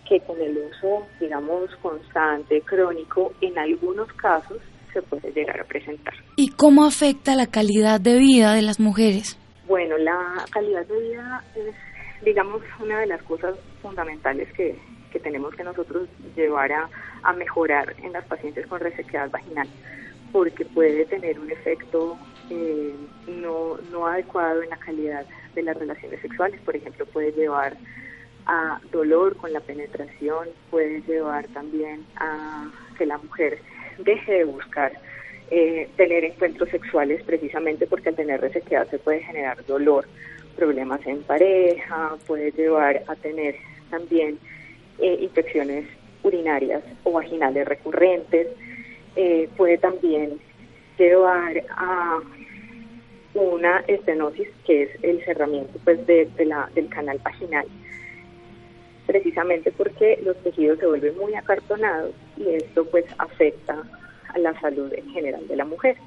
que 0.08 0.20
con 0.22 0.40
el 0.42 0.58
uso, 0.58 1.06
digamos, 1.20 1.76
constante, 1.82 2.62
crónico, 2.62 3.34
en 3.42 3.58
algunos 3.58 4.12
casos 4.14 4.60
se 4.94 5.02
puede 5.02 5.32
llegar 5.32 5.60
a 5.60 5.64
presentar. 5.66 6.14
¿Y 6.36 6.50
cómo 6.50 6.86
afecta 6.86 7.36
la 7.36 7.48
calidad 7.48 8.00
de 8.00 8.18
vida 8.18 8.54
de 8.54 8.62
las 8.62 8.80
mujeres? 8.80 9.38
Bueno, 9.68 9.98
la 9.98 10.46
calidad 10.52 10.86
de 10.86 11.00
vida 11.02 11.44
es, 11.56 11.76
digamos, 12.24 12.62
una 12.80 13.00
de 13.02 13.08
las 13.08 13.22
cosas 13.24 13.56
fundamentales 13.82 14.52
que, 14.54 14.80
que 15.12 15.20
tenemos 15.20 15.54
que 15.56 15.64
nosotros 15.64 16.08
llevar 16.36 16.72
a, 16.72 16.90
a 17.24 17.34
mejorar 17.34 17.94
en 18.02 18.14
las 18.14 18.26
pacientes 18.26 18.66
con 18.68 18.80
resequedad 18.80 19.30
vaginal, 19.30 19.68
porque 20.32 20.64
puede 20.66 21.06
tener 21.06 21.40
un 21.40 21.52
efecto 21.52 22.18
eh, 22.50 22.96
no, 23.28 23.78
no 23.92 24.08
adecuado 24.08 24.64
en 24.64 24.70
la 24.70 24.78
calidad 24.78 25.26
de 25.54 25.64
las 25.64 25.78
relaciones 25.78 26.22
sexuales. 26.22 26.62
Por 26.62 26.76
ejemplo, 26.76 27.06
puede 27.08 27.32
llevar 27.34 27.76
a 28.48 28.80
dolor 28.92 29.36
con 29.36 29.52
la 29.54 29.60
penetración, 29.60 30.48
puede 30.72 31.02
llevar 31.02 31.46
también 31.48 32.06
a 32.16 32.70
que 32.98 33.06
la 33.06 33.18
mujer 33.18 33.60
deje 34.00 34.32
de 34.32 34.44
buscar 34.46 34.94
eh, 35.52 35.90
tener 35.98 36.24
encuentros 36.24 36.70
sexuales 36.70 37.24
precisamente 37.24 37.88
porque 37.88 38.10
al 38.10 38.16
tener 38.16 38.42
resequedad 38.42 38.90
se 38.90 39.00
puede 39.00 39.22
generar 39.22 39.66
dolor, 39.66 40.08
problemas 40.56 41.06
en 41.06 41.22
pareja, 41.24 42.18
puede 42.26 42.52
llevar 42.52 43.04
a 43.08 43.16
tener 43.16 43.56
también 43.90 44.40
eh, 45.00 45.18
infecciones 45.22 45.86
urinarias 46.24 46.84
o 47.04 47.12
vaginales 47.12 47.68
recurrentes, 47.68 48.48
eh, 49.16 49.50
puede 49.56 49.78
también 49.78 50.40
llevar 50.98 51.64
a 51.70 52.20
una 53.34 53.80
estenosis 53.88 54.48
que 54.66 54.84
es 54.84 54.90
el 55.04 55.24
cerramiento 55.24 55.80
pues 55.84 56.06
de, 56.08 56.30
la, 56.46 56.70
del 56.74 56.90
canal 56.90 57.20
vaginal 57.24 57.68
precisamente 59.08 59.72
porque 59.72 60.20
los 60.24 60.38
tejidos 60.44 60.78
se 60.78 60.86
vuelven 60.86 61.18
muy 61.18 61.34
acartonados 61.34 62.14
y 62.38 62.50
esto 62.50 62.86
pues 62.86 63.06
afecta 63.18 63.82
a 64.28 64.38
la 64.38 64.60
salud 64.60 64.94
en 64.94 65.10
general 65.12 65.48
de 65.48 65.56
la 65.56 65.66
mujer. 65.66 65.98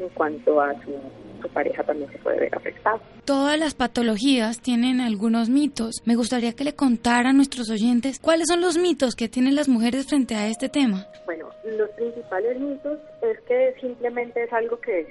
En 0.00 0.08
cuanto 0.10 0.60
a 0.60 0.72
su, 0.82 0.94
su 1.42 1.48
pareja 1.48 1.82
también 1.82 2.10
se 2.10 2.18
puede 2.18 2.40
ver 2.40 2.54
afectado. 2.54 3.00
Todas 3.24 3.58
las 3.58 3.74
patologías 3.74 4.60
tienen 4.60 5.00
algunos 5.00 5.50
mitos. 5.50 6.02
Me 6.06 6.16
gustaría 6.16 6.54
que 6.54 6.64
le 6.64 6.74
contara 6.74 7.30
a 7.30 7.32
nuestros 7.32 7.68
oyentes 7.68 8.18
cuáles 8.18 8.46
son 8.48 8.60
los 8.60 8.78
mitos 8.78 9.14
que 9.14 9.28
tienen 9.28 9.54
las 9.54 9.68
mujeres 9.68 10.06
frente 10.06 10.34
a 10.34 10.48
este 10.48 10.68
tema. 10.68 11.06
Bueno, 11.26 11.50
los 11.64 11.90
principales 11.90 12.58
mitos 12.58 12.98
es 13.22 13.40
que 13.40 13.74
simplemente 13.80 14.44
es 14.44 14.52
algo 14.52 14.80
que, 14.80 15.06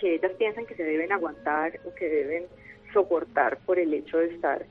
que 0.00 0.14
ellas 0.14 0.32
piensan 0.38 0.66
que 0.66 0.74
se 0.74 0.82
deben 0.82 1.12
aguantar 1.12 1.78
o 1.84 1.94
que 1.94 2.08
deben 2.08 2.44
soportar 2.92 3.58
por 3.66 3.78
el 3.78 3.92
hecho 3.94 4.18
de 4.18 4.34
estar 4.34 4.64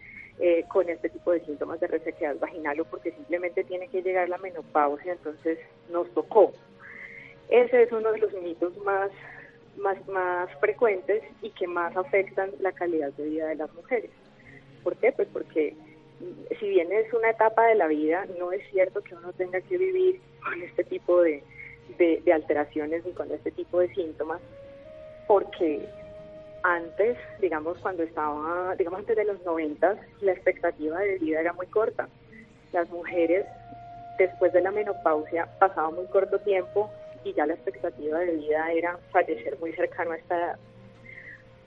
eh, 0.43 0.65
con 0.67 0.89
este 0.89 1.07
tipo 1.09 1.31
de 1.31 1.45
síntomas 1.45 1.79
de 1.79 1.85
resequedad 1.85 2.35
vaginal 2.39 2.79
o 2.79 2.85
porque 2.85 3.11
simplemente 3.11 3.63
tiene 3.63 3.87
que 3.89 4.01
llegar 4.01 4.27
la 4.27 4.39
menopausia, 4.39 5.13
entonces 5.13 5.59
nos 5.91 6.09
tocó. 6.15 6.51
Ese 7.49 7.83
es 7.83 7.91
uno 7.91 8.11
de 8.11 8.17
los 8.17 8.33
mitos 8.41 8.75
más, 8.77 9.11
más, 9.77 10.07
más 10.07 10.49
frecuentes 10.59 11.21
y 11.43 11.51
que 11.51 11.67
más 11.67 11.95
afectan 11.95 12.49
la 12.59 12.71
calidad 12.71 13.11
de 13.13 13.29
vida 13.29 13.49
de 13.49 13.55
las 13.55 13.71
mujeres. 13.75 14.09
¿Por 14.83 14.95
qué? 14.97 15.11
Pues 15.11 15.27
porque 15.31 15.75
mm, 16.19 16.55
si 16.59 16.69
bien 16.69 16.91
es 16.91 17.13
una 17.13 17.29
etapa 17.29 17.67
de 17.67 17.75
la 17.75 17.85
vida, 17.85 18.25
no 18.39 18.51
es 18.51 18.67
cierto 18.71 19.03
que 19.03 19.13
uno 19.13 19.33
tenga 19.33 19.61
que 19.61 19.77
vivir 19.77 20.19
con 20.43 20.59
este 20.63 20.83
tipo 20.85 21.21
de, 21.21 21.43
de 21.99 22.33
alteraciones 22.33 23.05
y 23.05 23.11
con 23.11 23.31
este 23.31 23.51
tipo 23.51 23.79
de 23.79 23.93
síntomas, 23.93 24.41
porque 25.27 25.87
antes, 26.63 27.17
digamos, 27.39 27.77
cuando 27.79 28.03
estaba, 28.03 28.75
digamos, 28.75 28.99
antes 28.99 29.15
de 29.15 29.25
los 29.25 29.43
90, 29.43 29.95
la 30.21 30.31
expectativa 30.31 30.99
de 30.99 31.17
vida 31.17 31.39
era 31.39 31.53
muy 31.53 31.67
corta. 31.67 32.07
Las 32.71 32.89
mujeres, 32.89 33.45
después 34.17 34.53
de 34.53 34.61
la 34.61 34.71
menopausia, 34.71 35.47
pasaban 35.59 35.95
muy 35.95 36.05
corto 36.07 36.39
tiempo 36.39 36.89
y 37.23 37.33
ya 37.33 37.45
la 37.45 37.53
expectativa 37.53 38.19
de 38.19 38.35
vida 38.35 38.71
era 38.71 38.97
fallecer 39.11 39.57
muy 39.59 39.73
cercano 39.73 40.11
a 40.11 40.17
esta 40.17 40.37
edad. 40.37 40.59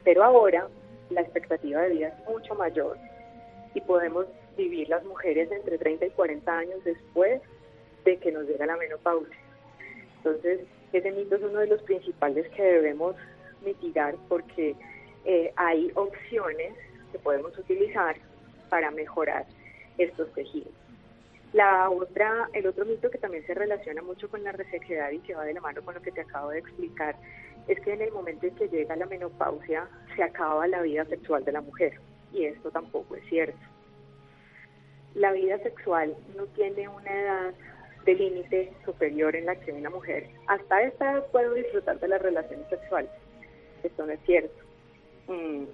Pero 0.04 0.24
ahora 0.24 0.68
la 1.10 1.20
expectativa 1.20 1.82
de 1.82 1.90
vida 1.90 2.08
es 2.08 2.28
mucho 2.28 2.54
mayor 2.54 2.96
y 3.74 3.80
podemos 3.80 4.26
vivir 4.56 4.88
las 4.88 5.04
mujeres 5.04 5.50
entre 5.50 5.78
30 5.78 6.06
y 6.06 6.10
40 6.10 6.58
años 6.58 6.84
después 6.84 7.40
de 8.04 8.16
que 8.18 8.32
nos 8.32 8.46
llega 8.46 8.66
la 8.66 8.76
menopausia. 8.76 9.36
Entonces, 10.18 10.60
ese 10.92 11.10
mito 11.10 11.36
es 11.36 11.42
uno 11.42 11.60
de 11.60 11.66
los 11.66 11.82
principales 11.82 12.48
que 12.50 12.62
debemos 12.62 13.16
mitigar 13.64 14.16
porque 14.28 14.76
eh, 15.24 15.52
hay 15.56 15.90
opciones 15.94 16.74
que 17.12 17.18
podemos 17.18 17.56
utilizar 17.58 18.16
para 18.68 18.90
mejorar 18.90 19.46
estos 19.98 20.32
tejidos. 20.34 20.72
La 21.52 21.88
otra, 21.88 22.48
el 22.52 22.66
otro 22.66 22.84
mito 22.84 23.10
que 23.10 23.18
también 23.18 23.46
se 23.46 23.54
relaciona 23.54 24.02
mucho 24.02 24.28
con 24.28 24.42
la 24.42 24.50
resequedad 24.50 25.12
y 25.12 25.20
que 25.20 25.34
va 25.34 25.44
de 25.44 25.54
la 25.54 25.60
mano 25.60 25.82
con 25.82 25.94
lo 25.94 26.02
que 26.02 26.10
te 26.10 26.22
acabo 26.22 26.50
de 26.50 26.58
explicar 26.58 27.14
es 27.68 27.80
que 27.80 27.92
en 27.92 28.02
el 28.02 28.10
momento 28.10 28.46
en 28.46 28.56
que 28.56 28.68
llega 28.68 28.96
la 28.96 29.06
menopausia 29.06 29.88
se 30.16 30.22
acaba 30.22 30.66
la 30.66 30.82
vida 30.82 31.04
sexual 31.04 31.44
de 31.44 31.52
la 31.52 31.60
mujer 31.60 32.00
y 32.32 32.44
esto 32.44 32.70
tampoco 32.70 33.14
es 33.14 33.24
cierto. 33.28 33.58
La 35.14 35.30
vida 35.30 35.58
sexual 35.58 36.16
no 36.36 36.44
tiene 36.46 36.88
una 36.88 37.20
edad 37.20 37.54
de 38.04 38.14
límite 38.14 38.72
superior 38.84 39.36
en 39.36 39.46
la 39.46 39.54
que 39.54 39.72
una 39.72 39.90
mujer 39.90 40.28
hasta 40.48 40.82
esta 40.82 41.12
edad 41.12 41.26
puede 41.30 41.62
disfrutar 41.62 42.00
de 42.00 42.08
las 42.08 42.20
relaciones 42.20 42.68
sexuales 42.68 43.10
esto 43.84 44.06
no 44.06 44.12
es 44.12 44.20
cierto. 44.26 44.54
Mm, 45.28 45.64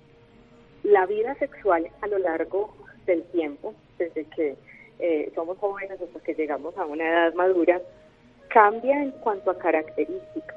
la 0.85 1.07
vida 1.07 1.35
sexual 1.37 1.90
a 2.01 2.07
lo 2.07 2.18
largo 2.18 2.75
del 3.07 3.23
tiempo, 3.25 3.75
desde 3.99 4.25
que 4.25 4.57
eh, 4.99 5.33
somos 5.35 5.59
jóvenes 5.59 6.01
hasta 6.01 6.20
que 6.20 6.35
llegamos 6.35 6.77
a 6.77 6.85
una 6.87 7.09
edad 7.09 7.35
madura, 7.35 7.81
cambia 8.49 9.03
en 9.03 9.11
cuanto 9.12 9.51
a 9.51 9.59
características, 9.59 10.57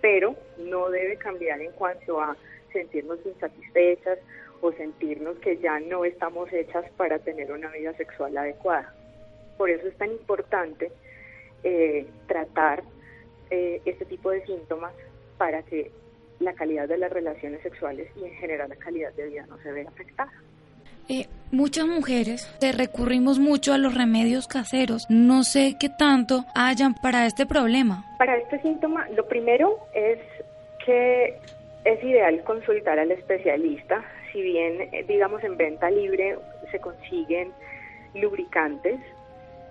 pero 0.00 0.36
no 0.58 0.90
debe 0.90 1.16
cambiar 1.16 1.60
en 1.60 1.72
cuanto 1.72 2.20
a 2.20 2.36
sentirnos 2.72 3.18
insatisfechas 3.24 4.18
o 4.60 4.72
sentirnos 4.72 5.38
que 5.38 5.58
ya 5.58 5.80
no 5.80 6.04
estamos 6.04 6.52
hechas 6.52 6.84
para 6.96 7.18
tener 7.18 7.50
una 7.52 7.68
vida 7.68 7.92
sexual 7.94 8.36
adecuada. 8.36 8.94
Por 9.56 9.70
eso 9.70 9.86
es 9.88 9.96
tan 9.96 10.10
importante 10.10 10.92
eh, 11.64 12.06
tratar 12.26 12.82
eh, 13.50 13.80
este 13.84 14.04
tipo 14.04 14.30
de 14.30 14.44
síntomas 14.46 14.92
para 15.38 15.62
que 15.62 15.90
la 16.42 16.52
calidad 16.54 16.88
de 16.88 16.98
las 16.98 17.12
relaciones 17.12 17.62
sexuales 17.62 18.08
y 18.20 18.24
en 18.24 18.34
general 18.34 18.68
la 18.68 18.76
calidad 18.76 19.12
de 19.14 19.28
vida 19.28 19.46
no 19.48 19.58
se 19.58 19.72
ve 19.72 19.86
afectada. 19.86 20.30
Eh, 21.08 21.26
muchas 21.50 21.86
mujeres 21.86 22.48
recurrimos 22.60 23.38
mucho 23.38 23.72
a 23.72 23.78
los 23.78 23.94
remedios 23.94 24.46
caseros. 24.46 25.06
No 25.08 25.42
sé 25.42 25.76
qué 25.78 25.88
tanto 25.88 26.44
hayan 26.54 26.94
para 26.94 27.26
este 27.26 27.44
problema. 27.44 28.04
Para 28.18 28.36
este 28.36 28.60
síntoma, 28.62 29.08
lo 29.10 29.26
primero 29.26 29.78
es 29.94 30.18
que 30.84 31.36
es 31.84 32.04
ideal 32.04 32.42
consultar 32.44 32.98
al 32.98 33.10
especialista. 33.10 34.04
Si 34.32 34.40
bien, 34.40 34.88
eh, 34.92 35.04
digamos, 35.08 35.42
en 35.44 35.56
venta 35.56 35.90
libre 35.90 36.38
se 36.70 36.78
consiguen 36.78 37.52
lubricantes, 38.14 39.00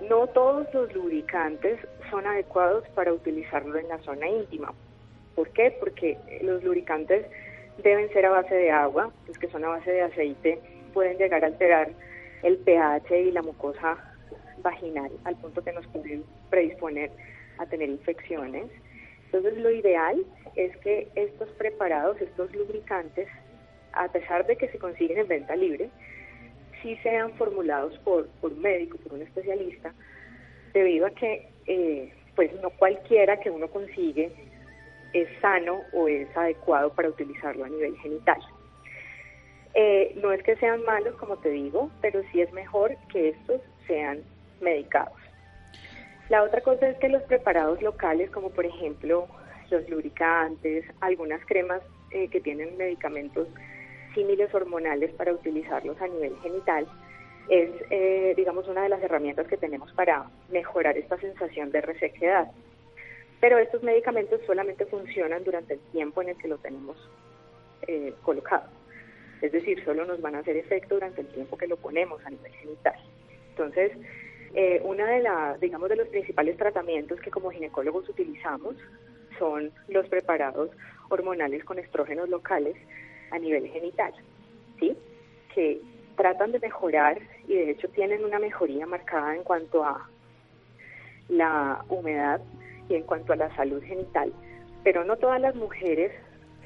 no 0.09 0.27
todos 0.27 0.67
los 0.73 0.93
lubricantes 0.93 1.79
son 2.09 2.25
adecuados 2.27 2.87
para 2.89 3.13
utilizarlo 3.13 3.77
en 3.77 3.87
la 3.87 3.99
zona 3.99 4.27
íntima. 4.27 4.73
¿Por 5.35 5.49
qué? 5.49 5.75
Porque 5.79 6.17
los 6.41 6.63
lubricantes 6.63 7.25
deben 7.83 8.09
ser 8.13 8.25
a 8.25 8.31
base 8.31 8.53
de 8.53 8.71
agua, 8.71 9.11
los 9.27 9.37
que 9.37 9.47
son 9.47 9.63
a 9.65 9.69
base 9.69 9.91
de 9.91 10.01
aceite 10.01 10.59
pueden 10.93 11.17
llegar 11.17 11.43
a 11.43 11.47
alterar 11.47 11.89
el 12.43 12.57
pH 12.57 13.21
y 13.21 13.31
la 13.31 13.41
mucosa 13.41 13.97
vaginal 14.61 15.11
al 15.23 15.35
punto 15.37 15.63
que 15.63 15.71
nos 15.71 15.87
pueden 15.87 16.23
predisponer 16.49 17.11
a 17.57 17.65
tener 17.65 17.89
infecciones. 17.89 18.65
Entonces 19.25 19.57
lo 19.57 19.71
ideal 19.71 20.23
es 20.55 20.75
que 20.77 21.07
estos 21.15 21.49
preparados, 21.51 22.19
estos 22.19 22.53
lubricantes, 22.53 23.27
a 23.93 24.11
pesar 24.11 24.45
de 24.45 24.57
que 24.57 24.67
se 24.69 24.77
consiguen 24.77 25.19
en 25.19 25.27
venta 25.27 25.55
libre, 25.55 25.89
sí 26.81 26.97
sean 27.03 27.31
formulados 27.33 27.97
por, 27.99 28.27
por 28.41 28.51
un 28.51 28.61
médico, 28.61 28.97
por 28.97 29.13
un 29.13 29.21
especialista, 29.21 29.93
debido 30.73 31.05
a 31.05 31.11
que 31.11 31.49
eh, 31.67 32.13
pues 32.35 32.51
no 32.61 32.69
cualquiera 32.71 33.39
que 33.39 33.49
uno 33.49 33.67
consigue 33.69 34.31
es 35.13 35.27
sano 35.39 35.81
o 35.93 36.07
es 36.07 36.35
adecuado 36.35 36.91
para 36.91 37.09
utilizarlo 37.09 37.65
a 37.65 37.69
nivel 37.69 37.97
genital. 37.97 38.39
Eh, 39.73 40.13
no 40.21 40.31
es 40.31 40.43
que 40.43 40.55
sean 40.57 40.83
malos, 40.83 41.15
como 41.15 41.37
te 41.37 41.49
digo, 41.49 41.89
pero 42.01 42.21
sí 42.31 42.41
es 42.41 42.51
mejor 42.51 42.95
que 43.11 43.29
estos 43.29 43.61
sean 43.87 44.19
medicados. 44.59 45.17
La 46.29 46.43
otra 46.43 46.61
cosa 46.61 46.87
es 46.87 46.97
que 46.97 47.09
los 47.09 47.23
preparados 47.23 47.81
locales, 47.81 48.29
como 48.31 48.49
por 48.51 48.65
ejemplo 48.65 49.27
los 49.69 49.89
lubricantes, 49.89 50.85
algunas 50.99 51.45
cremas 51.45 51.81
eh, 52.11 52.27
que 52.27 52.41
tienen 52.41 52.77
medicamentos 52.77 53.47
símiles 54.13 54.53
hormonales 54.53 55.11
para 55.13 55.33
utilizarlos 55.33 55.99
a 56.01 56.07
nivel 56.07 56.35
genital, 56.41 56.85
es, 57.49 57.69
eh, 57.89 58.33
digamos, 58.35 58.67
una 58.67 58.83
de 58.83 58.89
las 58.89 59.01
herramientas 59.01 59.47
que 59.47 59.57
tenemos 59.57 59.91
para 59.93 60.29
mejorar 60.49 60.97
esta 60.97 61.17
sensación 61.17 61.71
de 61.71 61.81
resequedad. 61.81 62.51
Pero 63.41 63.57
estos 63.57 63.83
medicamentos 63.83 64.39
solamente 64.45 64.85
funcionan 64.85 65.43
durante 65.43 65.73
el 65.73 65.79
tiempo 65.91 66.21
en 66.21 66.29
el 66.29 66.37
que 66.37 66.47
lo 66.47 66.57
tenemos 66.59 66.95
eh, 67.87 68.13
colocado. 68.21 68.69
Es 69.41 69.51
decir, 69.51 69.83
solo 69.83 70.05
nos 70.05 70.21
van 70.21 70.35
a 70.35 70.39
hacer 70.39 70.55
efecto 70.55 70.95
durante 70.95 71.21
el 71.21 71.27
tiempo 71.27 71.57
que 71.57 71.67
lo 71.67 71.75
ponemos 71.75 72.23
a 72.23 72.29
nivel 72.29 72.51
genital. 72.53 72.95
Entonces, 73.49 73.91
eh, 74.53 74.79
una 74.83 75.07
de 75.07 75.21
las, 75.21 75.59
digamos, 75.59 75.89
de 75.89 75.95
los 75.95 76.07
principales 76.09 76.55
tratamientos 76.57 77.19
que 77.19 77.31
como 77.31 77.49
ginecólogos 77.49 78.07
utilizamos 78.07 78.75
son 79.39 79.71
los 79.87 80.07
preparados 80.07 80.69
hormonales 81.09 81.63
con 81.65 81.79
estrógenos 81.79 82.29
locales 82.29 82.75
a 83.31 83.39
nivel 83.39 83.67
genital, 83.69 84.13
¿sí? 84.79 84.95
Que 85.55 85.81
tratan 86.15 86.51
de 86.51 86.59
mejorar 86.59 87.19
y 87.47 87.55
de 87.55 87.71
hecho 87.71 87.89
tienen 87.89 88.23
una 88.23 88.37
mejoría 88.37 88.85
marcada 88.85 89.35
en 89.35 89.43
cuanto 89.43 89.83
a 89.83 90.07
la 91.29 91.83
humedad 91.89 92.41
y 92.91 92.95
en 92.95 93.03
cuanto 93.03 93.33
a 93.33 93.37
la 93.37 93.55
salud 93.55 93.81
genital, 93.83 94.33
pero 94.83 95.05
no 95.05 95.15
todas 95.15 95.39
las 95.39 95.55
mujeres 95.55 96.11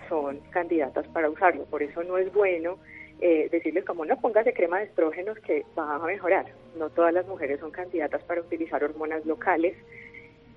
son 0.09 0.39
candidatas 0.49 1.07
para 1.09 1.29
usarlo, 1.29 1.65
por 1.65 1.83
eso 1.83 2.03
no 2.03 2.17
es 2.17 2.33
bueno 2.33 2.77
eh, 3.21 3.47
decirles 3.51 3.85
como 3.85 4.05
no 4.05 4.19
pongas 4.19 4.43
de 4.45 4.53
crema 4.53 4.79
de 4.79 4.85
estrógenos 4.85 5.37
que 5.39 5.65
va 5.77 5.95
a 5.95 5.99
mejorar. 5.99 6.47
No 6.77 6.89
todas 6.89 7.13
las 7.13 7.25
mujeres 7.27 7.59
son 7.59 7.71
candidatas 7.71 8.21
para 8.23 8.41
utilizar 8.41 8.83
hormonas 8.83 9.25
locales. 9.25 9.75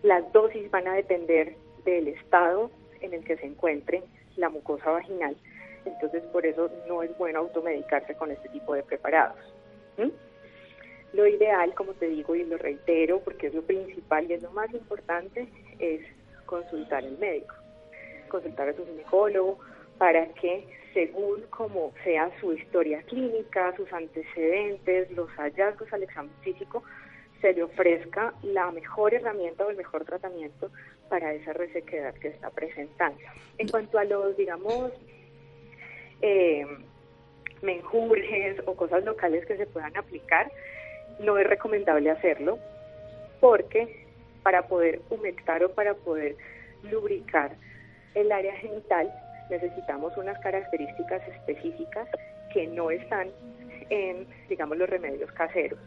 Las 0.02 0.30
dosis 0.32 0.68
van 0.70 0.88
a 0.88 0.94
depender 0.94 1.54
del 1.84 2.08
estado 2.08 2.70
en 3.00 3.14
el 3.14 3.24
que 3.24 3.36
se 3.36 3.46
encuentre 3.46 4.02
la 4.36 4.48
mucosa 4.48 4.90
vaginal. 4.90 5.36
Entonces, 5.84 6.22
por 6.32 6.44
eso 6.46 6.68
no 6.88 7.02
es 7.02 7.16
bueno 7.16 7.40
automedicarse 7.40 8.14
con 8.14 8.30
este 8.32 8.48
tipo 8.48 8.74
de 8.74 8.82
preparados. 8.82 9.38
Lo 11.12 11.26
ideal, 11.26 11.74
como 11.74 11.94
te 11.94 12.08
digo 12.08 12.34
y 12.34 12.44
lo 12.44 12.58
reitero, 12.58 13.20
porque 13.20 13.48
es 13.48 13.54
lo 13.54 13.62
principal 13.62 14.30
y 14.30 14.34
es 14.34 14.42
lo 14.42 14.50
más 14.50 14.72
importante, 14.72 15.48
es 15.78 16.02
consultar 16.46 17.04
al 17.04 17.18
médico, 17.18 17.54
consultar 18.28 18.68
a 18.68 18.74
su 18.74 18.84
ginecólogo 18.84 19.58
para 19.98 20.26
que 20.34 20.66
según 20.94 21.42
como 21.50 21.92
sea 22.04 22.30
su 22.40 22.52
historia 22.52 23.02
clínica, 23.02 23.74
sus 23.76 23.92
antecedentes, 23.92 25.10
los 25.12 25.30
hallazgos 25.36 25.92
al 25.92 26.02
examen 26.02 26.32
físico, 26.42 26.82
se 27.40 27.52
le 27.52 27.62
ofrezca 27.62 28.34
la 28.42 28.70
mejor 28.72 29.14
herramienta 29.14 29.64
o 29.64 29.70
el 29.70 29.76
mejor 29.76 30.04
tratamiento 30.04 30.70
para 31.08 31.32
esa 31.32 31.52
resequedad 31.52 32.14
que 32.14 32.28
está 32.28 32.50
presentando. 32.50 33.20
En 33.58 33.68
cuanto 33.68 33.98
a 33.98 34.04
los, 34.04 34.36
digamos, 34.36 34.92
eh, 36.20 36.66
menjurjes 37.62 38.60
o 38.66 38.74
cosas 38.74 39.04
locales 39.04 39.46
que 39.46 39.56
se 39.56 39.66
puedan 39.66 39.96
aplicar, 39.96 40.50
no 41.18 41.38
es 41.38 41.46
recomendable 41.46 42.10
hacerlo 42.10 42.58
porque 43.40 44.06
para 44.42 44.66
poder 44.66 45.00
humectar 45.10 45.62
o 45.64 45.70
para 45.70 45.94
poder 45.94 46.36
lubricar 46.90 47.52
el 48.14 48.32
área 48.32 48.54
genital 48.56 49.12
necesitamos 49.50 50.16
unas 50.16 50.38
características 50.40 51.26
específicas 51.28 52.08
que 52.52 52.66
no 52.66 52.90
están 52.90 53.28
en, 53.90 54.26
digamos, 54.48 54.76
los 54.76 54.88
remedios 54.88 55.30
caseros 55.32 55.78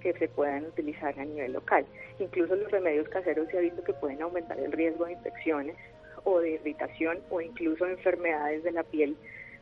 que 0.00 0.12
se 0.14 0.28
puedan 0.28 0.64
utilizar 0.64 1.18
a 1.18 1.24
nivel 1.24 1.52
local. 1.52 1.84
Incluso 2.18 2.56
los 2.56 2.70
remedios 2.70 3.08
caseros 3.08 3.48
se 3.48 3.58
ha 3.58 3.60
visto 3.60 3.84
que 3.84 3.92
pueden 3.92 4.22
aumentar 4.22 4.58
el 4.58 4.72
riesgo 4.72 5.04
de 5.04 5.12
infecciones 5.12 5.76
o 6.24 6.40
de 6.40 6.52
irritación 6.52 7.18
o 7.30 7.40
incluso 7.40 7.86
enfermedades 7.86 8.62
de 8.62 8.72
la 8.72 8.82
piel 8.82 9.16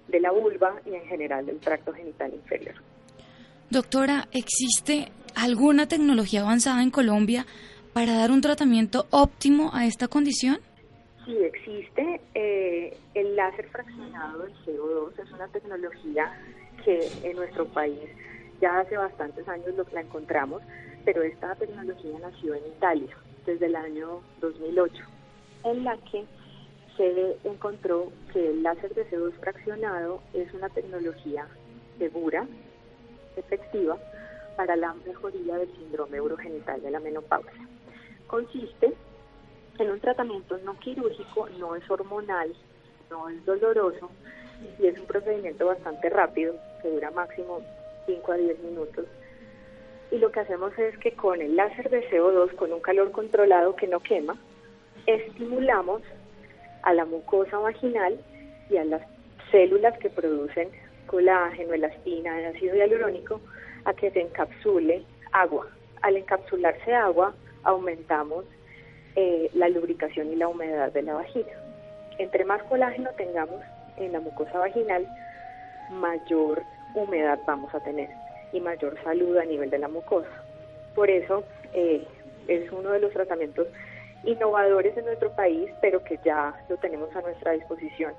de 0.08 0.20
la 0.20 0.30
vulva 0.30 0.80
y 0.86 0.94
en 0.94 1.04
general 1.06 1.46
del 1.46 1.60
tracto 1.60 1.92
genital 1.92 2.32
inferior. 2.32 2.74
Doctora, 3.70 4.28
¿existe 4.32 5.12
alguna 5.34 5.86
tecnología 5.86 6.40
avanzada 6.40 6.82
en 6.82 6.90
Colombia 6.90 7.44
para 7.92 8.14
dar 8.14 8.30
un 8.30 8.40
tratamiento 8.40 9.06
óptimo 9.10 9.70
a 9.74 9.84
esta 9.84 10.08
condición? 10.08 10.58
Sí, 11.26 11.36
existe. 11.36 12.18
Eh, 12.34 12.96
el 13.12 13.36
láser 13.36 13.68
fraccionado 13.68 14.38
del 14.38 14.54
CO2 14.64 15.18
es 15.22 15.30
una 15.32 15.48
tecnología 15.48 16.32
que 16.82 17.10
en 17.22 17.36
nuestro 17.36 17.66
país 17.66 18.00
ya 18.58 18.80
hace 18.80 18.96
bastantes 18.96 19.46
años 19.46 19.74
lo, 19.76 19.84
la 19.92 20.00
encontramos, 20.00 20.62
pero 21.04 21.22
esta 21.22 21.54
tecnología 21.56 22.18
nació 22.20 22.54
en 22.54 22.66
Italia 22.68 23.14
desde 23.44 23.66
el 23.66 23.76
año 23.76 24.22
2008, 24.40 24.94
en 25.64 25.84
la 25.84 25.98
que 26.10 26.24
se 26.96 27.36
encontró 27.44 28.10
que 28.32 28.48
el 28.48 28.62
láser 28.62 28.94
de 28.94 29.06
CO2 29.10 29.34
fraccionado 29.34 30.22
es 30.32 30.52
una 30.54 30.70
tecnología 30.70 31.46
segura, 31.98 32.46
efectiva, 33.38 33.98
para 34.56 34.74
la 34.76 34.92
mejoría 35.06 35.56
del 35.56 35.72
síndrome 35.76 36.20
urogenital 36.20 36.82
de 36.82 36.90
la 36.90 37.00
menopausia. 37.00 37.68
Consiste 38.26 38.92
en 39.78 39.90
un 39.90 40.00
tratamiento 40.00 40.58
no 40.58 40.78
quirúrgico, 40.80 41.48
no 41.58 41.76
es 41.76 41.88
hormonal, 41.88 42.52
no 43.10 43.28
es 43.28 43.44
doloroso 43.44 44.10
y 44.80 44.86
es 44.88 44.98
un 44.98 45.06
procedimiento 45.06 45.66
bastante 45.66 46.10
rápido, 46.10 46.54
que 46.82 46.90
dura 46.90 47.10
máximo 47.12 47.60
5 48.06 48.32
a 48.32 48.36
10 48.36 48.58
minutos. 48.60 49.06
Y 50.10 50.18
lo 50.18 50.32
que 50.32 50.40
hacemos 50.40 50.76
es 50.78 50.96
que 50.98 51.12
con 51.12 51.40
el 51.40 51.54
láser 51.54 51.90
de 51.90 52.08
CO2, 52.10 52.54
con 52.56 52.72
un 52.72 52.80
calor 52.80 53.12
controlado 53.12 53.76
que 53.76 53.86
no 53.86 54.00
quema, 54.00 54.36
estimulamos 55.06 56.02
a 56.82 56.94
la 56.94 57.04
mucosa 57.04 57.58
vaginal 57.58 58.18
y 58.70 58.76
a 58.76 58.84
las 58.84 59.02
células 59.50 59.98
que 59.98 60.10
producen 60.10 60.68
colágeno, 61.08 61.74
elastina, 61.74 62.36
ácido 62.48 62.76
hialurónico, 62.76 63.40
a 63.84 63.92
que 63.94 64.12
se 64.12 64.20
encapsule 64.20 65.04
agua. 65.32 65.66
Al 66.02 66.16
encapsularse 66.16 66.94
agua, 66.94 67.34
aumentamos 67.64 68.44
eh, 69.16 69.50
la 69.54 69.68
lubricación 69.68 70.32
y 70.32 70.36
la 70.36 70.46
humedad 70.46 70.92
de 70.92 71.02
la 71.02 71.14
vagina. 71.14 71.50
Entre 72.18 72.44
más 72.44 72.62
colágeno 72.64 73.10
tengamos 73.16 73.60
en 73.96 74.12
la 74.12 74.20
mucosa 74.20 74.58
vaginal, 74.58 75.08
mayor 75.90 76.62
humedad 76.94 77.40
vamos 77.46 77.74
a 77.74 77.80
tener 77.80 78.08
y 78.52 78.60
mayor 78.60 78.96
salud 79.02 79.36
a 79.36 79.44
nivel 79.44 79.70
de 79.70 79.78
la 79.78 79.88
mucosa. 79.88 80.44
Por 80.94 81.10
eso 81.10 81.44
eh, 81.72 82.06
es 82.46 82.70
uno 82.72 82.90
de 82.90 83.00
los 83.00 83.12
tratamientos 83.12 83.66
innovadores 84.24 84.96
en 84.96 85.06
nuestro 85.06 85.30
país, 85.32 85.70
pero 85.80 86.02
que 86.02 86.18
ya 86.24 86.54
lo 86.68 86.76
tenemos 86.76 87.14
a 87.14 87.22
nuestra 87.22 87.52
disposición. 87.52 88.12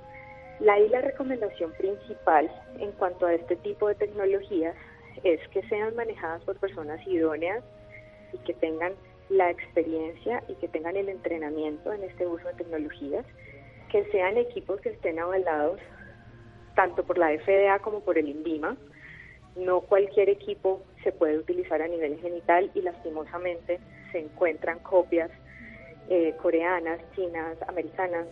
La, 0.59 0.77
y 0.79 0.89
la 0.89 1.01
recomendación 1.01 1.71
principal 1.73 2.51
en 2.79 2.91
cuanto 2.93 3.25
a 3.25 3.33
este 3.33 3.55
tipo 3.57 3.87
de 3.87 3.95
tecnologías 3.95 4.75
es 5.23 5.39
que 5.49 5.61
sean 5.63 5.95
manejadas 5.95 6.43
por 6.43 6.57
personas 6.57 7.05
idóneas 7.07 7.63
y 8.33 8.37
que 8.39 8.53
tengan 8.53 8.93
la 9.29 9.51
experiencia 9.51 10.43
y 10.47 10.55
que 10.55 10.67
tengan 10.67 10.97
el 10.97 11.07
entrenamiento 11.09 11.93
en 11.93 12.03
este 12.03 12.27
uso 12.27 12.47
de 12.47 12.55
tecnologías, 12.55 13.25
que 13.89 14.03
sean 14.11 14.37
equipos 14.37 14.81
que 14.81 14.89
estén 14.89 15.19
avalados 15.19 15.79
tanto 16.75 17.03
por 17.03 17.17
la 17.17 17.29
FDA 17.37 17.79
como 17.79 18.01
por 18.01 18.17
el 18.17 18.27
INVIMA. 18.27 18.75
No 19.55 19.81
cualquier 19.81 20.29
equipo 20.29 20.81
se 21.03 21.11
puede 21.11 21.37
utilizar 21.37 21.81
a 21.81 21.87
nivel 21.87 22.19
genital 22.19 22.69
y 22.73 22.81
lastimosamente 22.81 23.79
se 24.11 24.19
encuentran 24.19 24.79
copias 24.79 25.29
eh, 26.09 26.35
coreanas, 26.41 26.99
chinas, 27.15 27.57
americanas, 27.67 28.25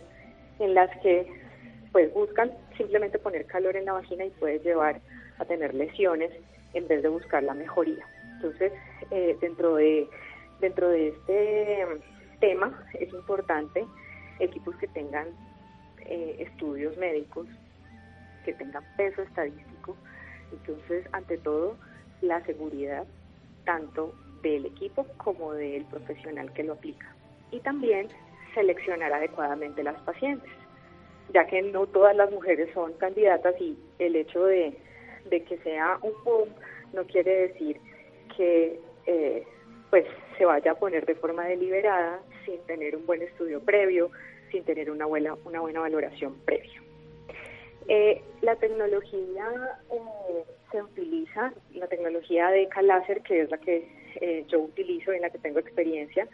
en 0.58 0.74
las 0.74 0.90
que 1.00 1.26
pues 1.92 2.12
buscan 2.12 2.52
simplemente 2.76 3.18
poner 3.18 3.46
calor 3.46 3.76
en 3.76 3.84
la 3.84 3.92
vagina 3.92 4.24
y 4.24 4.30
puede 4.30 4.58
llevar 4.60 5.00
a 5.38 5.44
tener 5.44 5.74
lesiones 5.74 6.30
en 6.74 6.86
vez 6.88 7.02
de 7.02 7.08
buscar 7.08 7.42
la 7.42 7.54
mejoría. 7.54 8.04
Entonces, 8.36 8.72
eh, 9.10 9.36
dentro 9.40 9.76
de 9.76 10.08
Dentro 10.60 10.88
de 10.88 11.08
este 11.08 11.86
tema 12.40 12.84
es 12.94 13.12
importante 13.12 13.86
equipos 14.40 14.74
que 14.76 14.88
tengan 14.88 15.28
eh, 16.00 16.36
estudios 16.40 16.96
médicos, 16.96 17.46
que 18.44 18.52
tengan 18.54 18.82
peso 18.96 19.22
estadístico. 19.22 19.96
Entonces, 20.50 21.06
ante 21.12 21.38
todo, 21.38 21.76
la 22.22 22.44
seguridad 22.44 23.06
tanto 23.64 24.14
del 24.42 24.66
equipo 24.66 25.06
como 25.18 25.52
del 25.52 25.84
profesional 25.84 26.52
que 26.52 26.64
lo 26.64 26.72
aplica. 26.72 27.06
Y 27.52 27.60
también 27.60 28.08
seleccionar 28.54 29.12
adecuadamente 29.12 29.84
las 29.84 30.00
pacientes, 30.02 30.50
ya 31.32 31.46
que 31.46 31.62
no 31.62 31.86
todas 31.86 32.16
las 32.16 32.30
mujeres 32.30 32.68
son 32.74 32.92
candidatas 32.94 33.54
y 33.60 33.78
el 33.98 34.16
hecho 34.16 34.44
de, 34.44 34.76
que 35.30 35.58
sea 35.62 35.98
un 36.02 36.12
boom 36.24 36.48
no 36.92 37.04
quiere 37.04 37.48
decir 37.48 37.78
que 38.36 38.80
eh, 39.06 39.44
pues 39.90 40.06
se 40.36 40.44
vaya 40.44 40.72
a 40.72 40.74
poner 40.74 41.06
de 41.06 41.14
forma 41.14 41.46
deliberada 41.46 42.20
sin 42.44 42.58
tener 42.66 42.96
un 42.96 43.06
buen 43.06 43.22
estudio 43.22 43.60
previo, 43.60 44.10
sin 44.50 44.64
tener 44.64 44.90
una 44.90 45.06
buena, 45.06 45.34
una 45.44 45.60
buena 45.60 45.80
valoración 45.80 46.34
previa. 46.44 46.82
Eh, 47.88 48.20
la 48.42 48.56
tecnología 48.56 49.78
eh, 49.90 50.44
se 50.70 50.82
utiliza, 50.82 51.52
la 51.72 51.86
tecnología 51.86 52.48
de 52.50 52.68
K-Láser, 52.68 53.22
que 53.22 53.42
es 53.42 53.50
la 53.50 53.58
que 53.58 53.88
eh, 54.20 54.44
yo 54.48 54.60
utilizo 54.60 55.12
y 55.12 55.16
en 55.16 55.22
la 55.22 55.30
que 55.30 55.38
tengo 55.38 55.58
experiencia, 55.58 56.28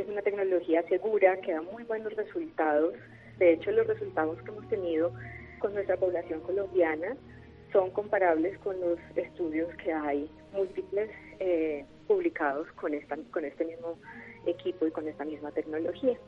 es 0.00 0.08
una 0.08 0.22
tecnología 0.22 0.82
segura 0.88 1.36
que 1.40 1.52
da 1.52 1.62
muy 1.62 1.84
buenos 1.84 2.14
resultados. 2.14 2.94
De 3.38 3.52
hecho, 3.52 3.70
los 3.70 3.86
resultados 3.86 4.40
que 4.42 4.50
hemos 4.50 4.68
tenido 4.68 5.12
con 5.58 5.74
nuestra 5.74 5.96
población 5.96 6.40
colombiana 6.40 7.16
son 7.72 7.90
comparables 7.90 8.58
con 8.58 8.80
los 8.80 8.98
estudios 9.14 9.74
que 9.76 9.92
hay 9.92 10.30
múltiples 10.52 11.10
publicados 12.06 12.66
con, 12.72 12.92
esta, 12.92 13.16
con 13.30 13.44
este 13.44 13.64
mismo 13.64 13.98
equipo 14.46 14.86
y 14.86 14.90
con 14.90 15.06
esta 15.06 15.24
misma 15.24 15.52
tecnología. 15.52 16.18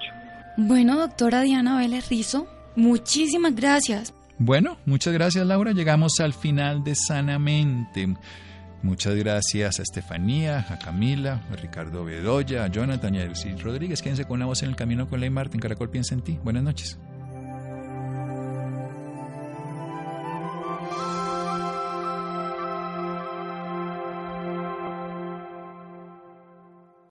Bueno, 0.58 0.98
doctora 0.98 1.42
Diana 1.42 1.78
Vélez 1.78 2.10
Rizo, 2.10 2.48
muchísimas 2.76 3.56
gracias 3.56 4.14
bueno, 4.40 4.78
muchas 4.86 5.14
gracias 5.14 5.46
Laura. 5.48 5.72
Llegamos 5.72 6.20
al 6.20 6.34
final 6.34 6.84
de 6.84 6.94
Sanamente. 6.94 8.08
Muchas 8.84 9.16
gracias 9.16 9.80
a 9.80 9.82
Estefanía, 9.82 10.64
a 10.70 10.78
Camila, 10.78 11.42
a 11.52 11.56
Ricardo 11.56 12.06
Bedoya, 12.06 12.64
a 12.64 12.68
Jonathan 12.68 13.16
y 13.16 13.22
a 13.22 13.28
Rodríguez. 13.60 14.04
Quédense 14.04 14.26
con 14.26 14.40
la 14.40 14.46
voz 14.46 14.62
en 14.62 14.70
el 14.70 14.76
camino 14.76 15.10
con 15.10 15.20
Ley 15.20 15.32
Martín. 15.32 15.60
Caracol 15.60 15.90
piensa 15.90 16.14
en 16.14 16.22
ti. 16.22 16.40
Buenas 16.44 16.62
noches. 16.62 17.00